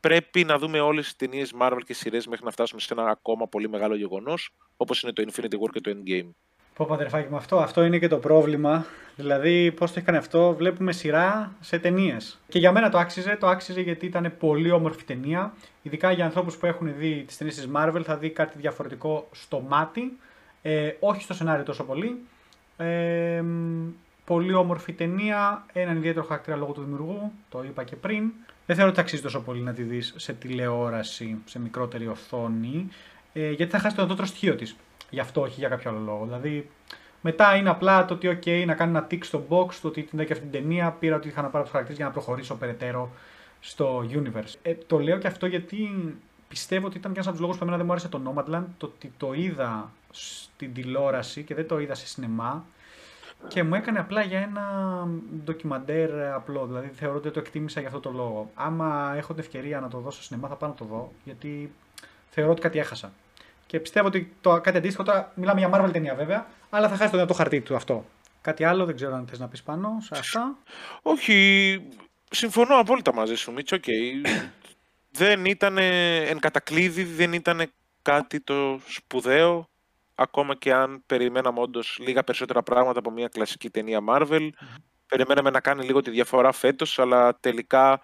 πρέπει 0.00 0.44
να 0.44 0.58
δούμε 0.58 0.80
όλες 0.80 1.04
τις 1.04 1.16
ταινίες 1.16 1.52
Marvel 1.60 1.80
και 1.84 1.94
σειρές 1.94 2.26
μέχρι 2.26 2.44
να 2.44 2.50
φτάσουμε 2.50 2.80
σε 2.80 2.94
ένα 2.94 3.08
ακόμα 3.08 3.48
πολύ 3.48 3.68
μεγάλο 3.68 3.96
γεγονός, 3.96 4.54
όπως 4.76 5.02
είναι 5.02 5.12
το 5.12 5.24
Infinity 5.26 5.54
War 5.54 5.70
και 5.72 5.80
το 5.80 5.96
Endgame. 5.96 6.30
Πω 6.74 6.86
πατερφάκι 6.88 7.30
με 7.30 7.36
αυτό, 7.36 7.56
αυτό 7.58 7.84
είναι 7.84 7.98
και 7.98 8.08
το 8.08 8.16
πρόβλημα. 8.16 8.86
Δηλαδή, 9.16 9.72
πώς 9.72 9.90
το 9.90 9.94
έχει 9.96 10.06
κάνει 10.06 10.18
αυτό, 10.18 10.54
βλέπουμε 10.54 10.92
σειρά 10.92 11.52
σε 11.60 11.78
ταινίες. 11.78 12.38
Και 12.48 12.58
για 12.58 12.72
μένα 12.72 12.90
το 12.90 12.98
άξιζε, 12.98 13.36
το 13.40 13.46
άξιζε 13.46 13.80
γιατί 13.80 14.06
ήταν 14.06 14.32
πολύ 14.38 14.70
όμορφη 14.70 15.04
ταινία. 15.04 15.52
Ειδικά 15.82 16.12
για 16.12 16.24
ανθρώπους 16.24 16.56
που 16.56 16.66
έχουν 16.66 16.92
δει 16.98 17.24
τις 17.26 17.36
ταινίες 17.36 17.56
της 17.56 17.68
Marvel, 17.74 18.02
θα 18.04 18.16
δει 18.16 18.30
κάτι 18.30 18.58
διαφορετικό 18.58 19.28
στο 19.32 19.60
μάτι. 19.68 20.18
Ε, 20.62 20.90
όχι 21.00 21.22
στο 21.22 21.34
σενάριο 21.34 21.64
τόσο 21.64 21.84
πολύ. 21.84 22.20
Ε, 22.76 23.42
πολύ 24.24 24.54
όμορφη 24.54 24.92
ταινία, 24.92 25.66
έναν 25.72 25.96
ιδιαίτερο 25.96 26.26
χαρακτήρα 26.26 26.56
λόγω 26.56 26.72
του 26.72 26.80
δημιουργού, 26.80 27.32
το 27.48 27.62
είπα 27.64 27.84
και 27.84 27.96
πριν. 27.96 28.32
Δεν 28.66 28.76
θεωρώ 28.76 28.90
ότι 28.90 29.00
αξίζει 29.00 29.22
τόσο 29.22 29.40
πολύ 29.40 29.60
να 29.60 29.72
τη 29.72 29.82
δεις 29.82 30.14
σε 30.16 30.32
τηλεόραση, 30.32 31.36
σε 31.44 31.60
μικρότερη 31.60 32.06
οθόνη, 32.06 32.88
ε, 33.32 33.50
γιατί 33.50 33.72
θα 33.72 33.78
χάσει 33.78 33.96
το 33.96 34.02
ανώτερο 34.02 34.26
στοιχείο 34.26 34.54
της. 34.54 34.76
Γι' 35.12 35.20
αυτό, 35.20 35.40
όχι 35.40 35.60
για 35.60 35.68
κάποιο 35.68 35.90
άλλο 35.90 35.98
λόγο. 35.98 36.24
Δηλαδή, 36.24 36.70
μετά 37.20 37.56
είναι 37.56 37.70
απλά 37.70 38.04
το 38.04 38.14
ότι, 38.14 38.38
OK, 38.42 38.66
να 38.66 38.74
κάνω 38.74 38.98
ένα 38.98 39.06
tick 39.10 39.24
στο 39.24 39.46
box, 39.48 39.74
το 39.82 39.88
ότι 39.88 40.02
την 40.02 40.26
και 40.26 40.32
αυτή 40.32 40.44
την 40.44 40.50
ταινία, 40.50 40.90
πήρα 40.90 41.16
ότι 41.16 41.28
είχα 41.28 41.42
να 41.42 41.48
πάρω 41.48 41.62
τους 41.62 41.72
χαρακτήρες 41.72 41.98
για 41.98 42.06
να 42.06 42.12
προχωρήσω 42.12 42.54
περαιτέρω 42.54 43.10
στο 43.60 44.04
universe. 44.10 44.54
Ε, 44.62 44.74
το 44.74 44.98
λέω 44.98 45.18
και 45.18 45.26
αυτό 45.26 45.46
γιατί 45.46 45.88
πιστεύω 46.48 46.86
ότι 46.86 46.96
ήταν 46.96 47.12
και 47.12 47.18
ένας 47.18 47.26
από 47.26 47.36
τους 47.36 47.40
λόγους 47.40 47.56
που 47.56 47.62
εμένα 47.62 47.76
δεν 47.76 47.86
μου 47.86 47.92
άρεσε 47.92 48.08
το 48.08 48.20
Nomadland, 48.26 48.64
το 48.78 48.86
ότι 48.86 49.12
το 49.16 49.32
είδα 49.32 49.90
στην 50.10 50.74
τηλεόραση 50.74 51.42
και 51.42 51.54
δεν 51.54 51.66
το 51.66 51.78
είδα 51.78 51.94
σε 51.94 52.06
σινεμά 52.06 52.64
και 53.48 53.62
μου 53.62 53.74
έκανε 53.74 53.98
απλά 53.98 54.22
για 54.22 54.40
ένα 54.40 54.64
ντοκιμαντέρ 55.44 56.32
απλό. 56.32 56.66
Δηλαδή 56.66 56.88
θεωρώ 56.88 57.16
ότι 57.16 57.30
το 57.30 57.38
εκτίμησα 57.38 57.80
για 57.80 57.88
αυτό 57.88 58.00
το 58.00 58.10
λόγο. 58.10 58.50
Άμα 58.54 59.14
έχω 59.16 59.32
την 59.34 59.42
ευκαιρία 59.42 59.80
να 59.80 59.88
το 59.88 59.98
δω 59.98 60.10
στο 60.10 60.22
σινεμά, 60.22 60.48
θα 60.48 60.54
πάω 60.54 60.68
να 60.68 60.74
το 60.74 60.84
δω, 60.84 61.12
γιατί 61.24 61.72
θεωρώ 62.30 62.50
ότι 62.50 62.60
κάτι 62.60 62.78
έχασα. 62.78 63.12
Και 63.72 63.80
πιστεύω 63.80 64.06
ότι 64.06 64.32
το 64.40 64.60
κάτι 64.60 64.76
αντίστοιχο 64.76 65.02
τώρα 65.02 65.32
μιλάμε 65.34 65.60
για 65.60 65.70
Marvel 65.72 65.92
ταινία 65.92 66.14
βέβαια, 66.14 66.46
αλλά 66.70 66.88
θα 66.88 66.96
χάσει 66.96 67.10
το 67.10 67.16
δυνατό 67.16 67.34
χαρτί 67.34 67.60
του 67.60 67.74
αυτό. 67.74 68.04
Κάτι 68.40 68.64
άλλο 68.64 68.84
δεν 68.84 68.94
ξέρω 68.94 69.14
αν 69.14 69.26
θες 69.26 69.38
να 69.38 69.48
πεις 69.48 69.62
πάνω 69.62 69.98
σε 70.00 70.18
αυτά. 70.18 70.56
Όχι, 71.02 71.88
συμφωνώ 72.30 72.76
απόλυτα 72.76 73.14
μαζί 73.14 73.34
σου, 73.34 73.52
Μίτσο. 73.52 73.76
Okay. 73.76 74.26
δεν 75.20 75.44
ήταν 75.44 75.78
εν 75.78 76.38
κατακλείδη, 76.38 77.04
δεν 77.04 77.32
ήταν 77.32 77.72
κάτι 78.02 78.40
το 78.40 78.80
σπουδαίο 78.86 79.68
ακόμα 80.14 80.54
και 80.54 80.72
αν 80.72 81.02
περιμέναμε 81.06 81.60
όντως 81.60 81.98
λίγα 82.00 82.24
περισσότερα 82.24 82.62
πράγματα 82.62 82.98
από 82.98 83.10
μια 83.10 83.28
κλασική 83.28 83.70
ταινία 83.70 84.00
Marvel. 84.08 84.48
Περιμέναμε 85.06 85.50
να 85.50 85.60
κάνει 85.60 85.84
λίγο 85.84 86.00
τη 86.00 86.10
διαφορά 86.10 86.52
φέτος, 86.52 86.98
αλλά 86.98 87.36
τελικά 87.40 88.00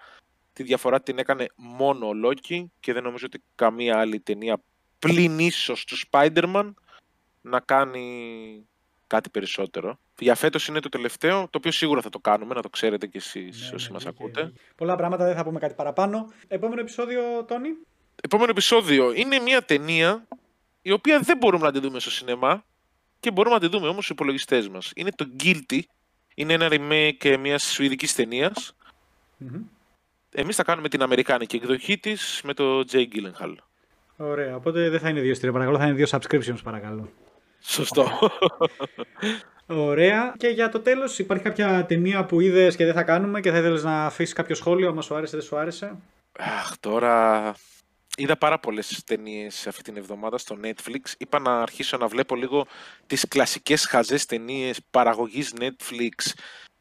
τη 0.52 0.62
διαφορά 0.62 1.00
την 1.00 1.18
έκανε 1.18 1.46
μόνο 1.56 2.06
ο 2.06 2.10
Loki 2.24 2.64
και 2.80 2.92
δεν 2.92 3.02
νομίζω 3.02 3.26
ότι 3.26 3.42
καμία 3.54 3.98
άλλη 3.98 4.20
ταινία 4.20 4.62
πλην 4.98 5.38
ίσως 5.38 5.84
του 5.84 5.96
Spider-Man 6.10 6.74
να 7.40 7.60
κάνει 7.60 8.66
κάτι 9.06 9.30
περισσότερο. 9.30 9.98
Για 10.18 10.34
φέτος 10.34 10.68
είναι 10.68 10.80
το 10.80 10.88
τελευταίο, 10.88 11.40
το 11.42 11.58
οποίο 11.58 11.70
σίγουρα 11.70 12.00
θα 12.00 12.08
το 12.08 12.18
κάνουμε, 12.18 12.54
να 12.54 12.62
το 12.62 12.68
ξέρετε 12.68 13.06
κι 13.06 13.16
εσείς 13.16 13.68
ναι, 13.68 13.74
όσοι 13.74 13.86
ναι, 13.86 13.92
μας 13.92 14.06
ακούτε. 14.06 14.52
Πολλά 14.76 14.96
πράγματα, 14.96 15.24
δεν 15.24 15.36
θα 15.36 15.44
πούμε 15.44 15.58
κάτι 15.58 15.74
παραπάνω. 15.74 16.32
Επόμενο 16.48 16.80
επεισόδιο, 16.80 17.44
Τόνι; 17.44 17.68
Επόμενο 18.22 18.50
επεισόδιο 18.50 19.12
είναι 19.12 19.38
μια 19.38 19.62
ταινία 19.62 20.26
η 20.82 20.92
οποία 20.92 21.20
δεν 21.20 21.36
μπορούμε 21.36 21.66
να 21.66 21.72
τη 21.72 21.78
δούμε 21.78 22.00
στο 22.00 22.10
σινεμά 22.10 22.64
και 23.20 23.30
μπορούμε 23.30 23.54
να 23.54 23.60
τη 23.60 23.66
δούμε 23.66 23.88
όμως 23.88 24.04
στους 24.04 24.08
υπολογιστές 24.08 24.68
μας. 24.68 24.92
Είναι 24.94 25.10
το 25.10 25.26
Guilty, 25.42 25.80
είναι 26.34 26.52
ένα 26.52 26.68
remake 26.70 27.36
μιας 27.40 27.62
σουηδικής 27.62 28.14
ταινίας. 28.14 28.76
Mm-hmm. 29.40 29.60
Εμείς 30.30 30.56
θα 30.56 30.62
κάνουμε 30.62 30.88
την 30.88 31.02
αμερικάνικη 31.02 31.56
εκδοχή 31.56 31.98
της 31.98 32.40
με 32.44 32.54
το 32.54 32.84
Jay 32.92 33.06
Gyllenhaal. 33.12 33.54
Ωραία, 34.20 34.56
οπότε 34.56 34.88
δεν 34.88 35.00
θα 35.00 35.08
είναι 35.08 35.20
δύο 35.20 35.34
στήρια 35.34 35.52
παρακαλώ, 35.52 35.78
θα 35.78 35.86
είναι 35.86 35.94
δύο 35.94 36.06
subscriptions 36.10 36.62
παρακαλώ. 36.62 37.12
Σωστό. 37.60 38.30
Ωραία. 39.66 40.34
Και 40.36 40.48
για 40.48 40.68
το 40.68 40.80
τέλος 40.80 41.18
υπάρχει 41.18 41.44
κάποια 41.44 41.84
ταινία 41.86 42.24
που 42.24 42.40
είδες 42.40 42.76
και 42.76 42.84
δεν 42.84 42.94
θα 42.94 43.02
κάνουμε 43.02 43.40
και 43.40 43.50
θα 43.50 43.58
ήθελες 43.58 43.84
να 43.84 44.06
αφήσεις 44.06 44.34
κάποιο 44.34 44.54
σχόλιο, 44.54 44.88
άμα 44.88 45.02
σου 45.02 45.14
άρεσε 45.14 45.36
δεν 45.36 45.46
σου 45.46 45.56
άρεσε; 45.56 45.96
Αχ, 46.38 46.78
τώρα 46.80 47.54
είδα 48.16 48.36
πάρα 48.36 48.58
πολλές 48.58 49.02
ταινίες 49.04 49.66
αυτή 49.66 49.82
την 49.82 49.96
εβδομάδα 49.96 50.38
στο 50.38 50.58
Netflix. 50.62 51.12
Είπα 51.18 51.38
να 51.38 51.60
αρχίσω 51.60 51.96
να 51.96 52.06
βλέπω 52.06 52.36
λίγο 52.36 52.66
τις 53.06 53.28
κλασικές 53.28 53.86
χαζές 53.86 54.26
ταινίες 54.26 54.80
παραγωγής 54.90 55.54
Netflix. 55.60 56.32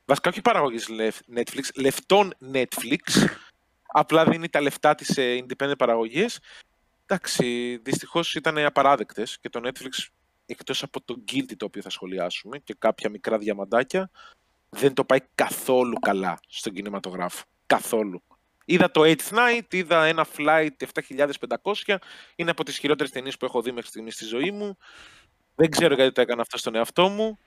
Βασικά 0.06 0.30
όχι 0.30 0.42
παραγωγής 0.42 0.88
Netflix, 1.36 1.64
λεφτών 1.76 2.34
Netflix. 2.54 3.26
Απλά 3.88 4.26
δίνει 4.26 4.50
τα 4.50 4.62
λεφτά 4.62 4.96
της 4.96 5.08
σε 5.08 5.22
independent 5.22 5.78
παραγωγές. 5.78 6.40
Εντάξει, 7.10 7.78
δυστυχώς 7.84 8.36
ήταν 8.36 8.58
απαράδεκτες 8.58 9.40
και 9.40 9.50
το 9.50 9.60
Netflix 9.64 10.08
εκτός 10.46 10.84
από 10.84 11.02
το 11.02 11.24
Guilty 11.32 11.56
το 11.58 11.66
οποίο 11.66 11.82
θα 11.82 11.90
σχολιάσουμε 11.90 12.58
και 12.58 12.76
κάποια 12.80 13.10
μικρά 13.10 13.38
διαμαντάκια, 13.38 14.10
δεν 14.70 14.94
το 14.94 15.06
πάει 15.06 15.20
καθόλου 15.36 16.00
καλά 16.00 16.40
στον 16.48 16.74
κινηματογράφο. 16.74 17.44
Καθόλου. 17.66 18.24
Είδα 18.66 18.92
το 18.92 19.02
Eighth 19.04 19.30
Night, 19.30 19.74
είδα 19.74 20.06
ένα 20.06 20.26
Flight 20.38 20.70
7500. 21.86 21.98
Είναι 22.36 22.52
από 22.52 22.64
τις 22.64 22.78
χειρότερες 22.78 23.12
ταινίες 23.12 23.38
που 23.38 23.46
έχω 23.46 23.62
δει 23.62 23.72
μέχρι 23.72 23.90
στιγμής 23.90 24.14
στη 24.14 24.26
ζωή 24.26 24.52
μου. 24.52 24.78
Δεν 25.56 25.70
ξέρω 25.70 25.94
γιατί 25.94 26.12
το 26.12 26.22
έκανα 26.22 26.42
αυτό 26.42 26.58
στον 26.58 26.76
εαυτό 26.76 27.10
μου. 27.10 27.40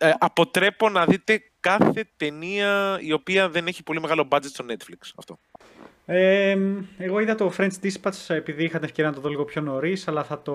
Ε, 0.00 0.12
αποτρέπω 0.18 0.88
να 0.88 1.04
δείτε 1.04 1.42
κάθε 1.60 2.10
ταινία 2.16 2.98
η 3.00 3.12
οποία 3.12 3.48
δεν 3.48 3.66
έχει 3.66 3.82
πολύ 3.82 4.00
μεγάλο 4.00 4.28
budget 4.30 4.46
στο 4.46 4.64
Netflix. 4.68 5.10
Αυτό. 5.16 5.38
Ε, 6.10 6.58
εγώ 6.98 7.20
είδα 7.20 7.34
το 7.34 7.52
French 7.56 7.72
Dispatch 7.82 8.34
επειδή 8.34 8.64
είχα 8.64 8.78
την 8.78 8.84
ευκαιρία 8.84 9.10
να 9.10 9.16
το 9.16 9.22
δω 9.22 9.28
λίγο 9.28 9.44
πιο 9.44 9.60
νωρίς, 9.60 10.08
αλλά 10.08 10.24
θα 10.24 10.42
το... 10.42 10.52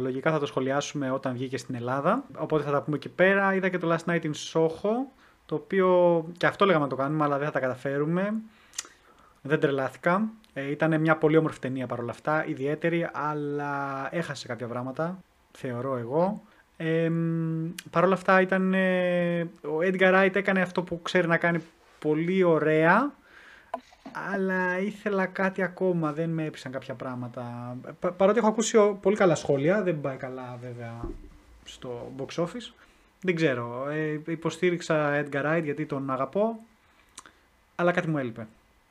λογικά 0.00 0.30
θα 0.30 0.38
το 0.38 0.46
σχολιάσουμε 0.46 1.10
όταν 1.10 1.32
βγήκε 1.32 1.58
στην 1.58 1.74
Ελλάδα. 1.74 2.24
Οπότε 2.36 2.62
θα 2.62 2.70
τα 2.70 2.82
πούμε 2.82 2.96
εκεί 2.96 3.08
πέρα. 3.08 3.54
Είδα 3.54 3.68
και 3.68 3.78
το 3.78 3.92
Last 3.94 4.12
Night 4.12 4.22
in 4.22 4.30
Soho, 4.52 4.90
το 5.46 5.54
οποίο 5.54 6.24
και 6.36 6.46
αυτό 6.46 6.64
λέγαμε 6.64 6.84
να 6.84 6.90
το 6.90 6.96
κάνουμε, 6.96 7.24
αλλά 7.24 7.36
δεν 7.36 7.46
θα 7.46 7.52
τα 7.52 7.60
καταφέρουμε. 7.60 8.34
Δεν 9.42 9.60
τρελάθηκα. 9.60 10.28
Ε, 10.52 10.70
ήταν 10.70 11.00
μια 11.00 11.16
πολύ 11.16 11.36
όμορφη 11.36 11.58
ταινία 11.58 11.86
παρόλα 11.86 12.10
αυτά, 12.10 12.46
ιδιαίτερη, 12.46 13.08
αλλά 13.12 14.08
έχασε 14.10 14.46
κάποια 14.46 14.66
πράγματα, 14.66 15.18
θεωρώ 15.52 15.96
εγώ. 15.96 16.42
Ε, 16.76 17.10
Παρ' 17.90 18.04
όλα 18.04 18.14
αυτά 18.14 18.40
ήταν, 18.40 18.74
ε, 18.74 19.40
ο 19.62 19.78
Edgar 19.80 20.14
Wright 20.14 20.34
έκανε 20.34 20.60
αυτό 20.60 20.82
που 20.82 21.02
ξέρει 21.02 21.26
να 21.26 21.36
κάνει 21.36 21.58
πολύ 21.98 22.42
ωραία, 22.42 23.12
αλλά 24.32 24.78
ήθελα 24.78 25.26
κάτι 25.26 25.62
ακόμα, 25.62 26.12
δεν 26.12 26.30
με 26.30 26.44
έπεισαν 26.44 26.72
κάποια 26.72 26.94
πράγματα. 26.94 27.76
Πα, 28.00 28.12
παρότι 28.12 28.38
έχω 28.38 28.48
ακούσει 28.48 28.78
πολύ 29.00 29.16
καλά 29.16 29.34
σχόλια, 29.34 29.82
δεν 29.82 30.00
πάει 30.00 30.16
καλά 30.16 30.58
βέβαια 30.62 31.00
στο 31.64 32.12
box 32.18 32.42
office. 32.42 32.72
Δεν 33.20 33.34
ξέρω, 33.34 33.88
ε, 33.88 34.20
υποστήριξα 34.26 35.24
Edgar 35.24 35.44
Wright 35.44 35.62
γιατί 35.64 35.86
τον 35.86 36.10
αγαπώ, 36.10 36.58
αλλά 37.74 37.92
κάτι 37.92 38.08
μου 38.08 38.18
έλειπε 38.18 38.46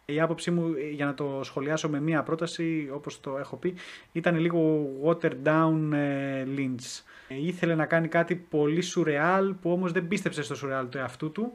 η 0.05 0.19
άποψή 0.19 0.51
μου 0.51 0.73
ε, 0.77 0.89
για 0.89 1.05
να 1.05 1.13
το 1.13 1.39
σχολιάσω 1.43 1.89
με 1.89 2.01
μία 2.01 2.23
πρόταση, 2.23 2.89
όπως 2.93 3.19
το 3.19 3.37
έχω 3.37 3.55
πει, 3.55 3.73
ήταν 4.11 4.37
λίγο 4.37 4.89
water 5.05 5.31
down 5.43 5.93
ε, 5.93 6.43
Lynch. 6.57 7.01
Ε, 7.27 7.35
ήθελε 7.45 7.75
να 7.75 7.85
κάνει 7.85 8.07
κάτι 8.07 8.35
πολύ 8.35 8.81
σουρεάλ 8.81 9.53
που 9.53 9.71
όμως 9.71 9.91
δεν 9.91 10.07
πίστεψε 10.07 10.43
στο 10.43 10.55
σουρεάλ 10.55 10.89
του 10.89 10.97
εαυτού 10.97 11.31
του 11.31 11.53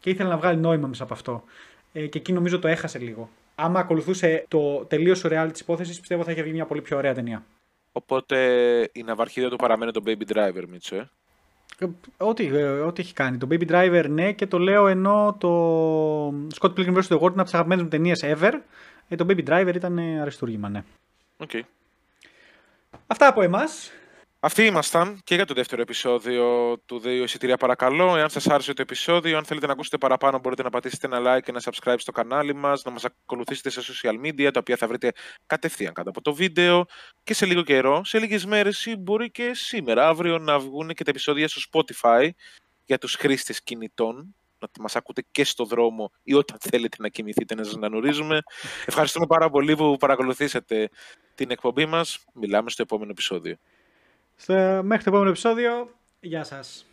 και 0.00 0.10
ήθελε 0.10 0.28
να 0.28 0.36
βγάλει 0.36 0.58
νόημα 0.58 0.88
μέσα 0.88 1.02
από 1.02 1.14
αυτό. 1.14 1.44
Και 1.92 2.18
εκεί 2.18 2.32
νομίζω 2.32 2.58
το 2.58 2.68
έχασε 2.68 2.98
λίγο. 2.98 3.28
Άμα 3.54 3.80
ακολουθούσε 3.80 4.44
το 4.48 4.84
τελείως 4.84 5.18
σουρεάλ 5.18 5.52
της 5.52 5.60
υπόθεσης, 5.60 6.00
πιστεύω 6.00 6.24
θα 6.24 6.30
είχε 6.30 6.42
βγει 6.42 6.52
μια 6.52 6.66
πολύ 6.66 6.82
πιο 6.82 6.96
ωραία 6.96 7.14
ταινία. 7.14 7.44
Οπότε 7.92 8.38
η 8.92 9.02
ναυαρχίδα 9.02 9.48
του 9.48 9.56
παραμένει 9.56 9.92
το 9.92 10.02
Baby 10.06 10.32
Driver, 10.32 10.64
Μίτσο, 10.68 10.96
ε; 10.96 11.10
Ό,τι, 12.16 12.46
ε, 12.46 12.64
ό,τι 12.64 13.02
έχει 13.02 13.12
κάνει. 13.12 13.38
Το 13.38 13.46
Baby 13.50 13.70
Driver 13.70 14.04
ναι 14.08 14.32
και 14.32 14.46
το 14.46 14.58
λέω 14.58 14.86
ενώ 14.86 15.36
το 15.40 16.28
Scott 16.28 16.74
Pilgrim 16.76 16.94
vs. 16.94 17.02
The 17.02 17.18
World 17.18 17.20
είναι 17.20 17.32
από 17.32 17.42
τις 17.42 17.54
αγαπημένες 17.54 17.82
μου 17.84 17.90
ταινίες 17.90 18.20
ever. 18.24 18.52
Ε, 19.08 19.16
το 19.16 19.26
Baby 19.28 19.44
Driver 19.48 19.74
ήταν 19.74 19.98
αριστούργημα, 19.98 20.68
ναι. 20.68 20.84
Okay. 21.46 21.60
Αυτά 23.06 23.28
από 23.28 23.42
εμάς. 23.42 23.92
Αυτοί 24.40 24.64
ήμασταν 24.64 25.20
και 25.24 25.34
για 25.34 25.44
το 25.44 25.54
δεύτερο 25.54 25.82
επεισόδιο 25.82 26.76
του 26.86 26.98
Δύο 26.98 27.22
Εισιτήρια 27.22 27.56
Παρακαλώ. 27.56 28.16
Εάν 28.16 28.30
σας 28.30 28.46
άρεσε 28.48 28.72
το 28.72 28.82
επεισόδιο, 28.82 29.36
αν 29.36 29.44
θέλετε 29.44 29.66
να 29.66 29.72
ακούσετε 29.72 29.98
παραπάνω, 29.98 30.38
μπορείτε 30.38 30.62
να 30.62 30.70
πατήσετε 30.70 31.06
ένα 31.06 31.18
like 31.18 31.42
και 31.42 31.50
ένα 31.50 31.62
subscribe 31.64 31.94
στο 31.98 32.12
κανάλι 32.12 32.54
μας, 32.54 32.84
να 32.84 32.90
μας 32.90 33.04
ακολουθήσετε 33.04 33.70
σε 33.70 33.92
social 33.92 34.26
media, 34.26 34.50
τα 34.52 34.60
οποία 34.60 34.76
θα 34.76 34.86
βρείτε 34.86 35.12
κατευθείαν 35.46 35.92
κάτω 35.92 36.10
από 36.10 36.20
το 36.20 36.34
βίντεο. 36.34 36.84
Και 37.24 37.34
σε 37.34 37.46
λίγο 37.46 37.62
καιρό, 37.62 38.04
σε 38.04 38.18
λίγες 38.18 38.46
μέρες 38.46 38.86
ή 38.86 38.96
μπορεί 38.96 39.30
και 39.30 39.50
σήμερα, 39.54 40.08
αύριο, 40.08 40.38
να 40.38 40.58
βγουν 40.58 40.88
και 40.88 41.04
τα 41.04 41.10
επεισόδια 41.10 41.48
στο 41.48 41.60
Spotify 41.72 42.28
για 42.84 42.98
τους 42.98 43.14
χρήστες 43.14 43.62
κινητών. 43.62 44.34
Να 44.60 44.68
μας 44.80 44.96
ακούτε 44.96 45.24
και 45.30 45.44
στο 45.44 45.64
δρόμο 45.64 46.12
ή 46.22 46.34
όταν 46.34 46.58
θέλετε 46.60 46.96
να 47.00 47.08
κοιμηθείτε 47.08 47.54
να 47.54 47.64
σας 47.64 47.74
αναγνωρίζουμε. 47.74 48.40
Ευχαριστούμε 48.86 49.26
πάρα 49.26 49.50
πολύ 49.50 49.76
που 49.76 49.96
παρακολουθήσατε 49.96 50.88
την 51.34 51.50
εκπομπή 51.50 51.86
μας. 51.86 52.18
Μιλάμε 52.34 52.70
στο 52.70 52.82
επόμενο 52.82 53.10
επεισόδιο. 53.10 53.56
Στο, 54.40 54.80
μέχρι 54.84 55.04
το 55.04 55.10
επόμενο 55.10 55.30
επεισόδιο, 55.30 55.90
γεια 56.20 56.44
σας. 56.44 56.87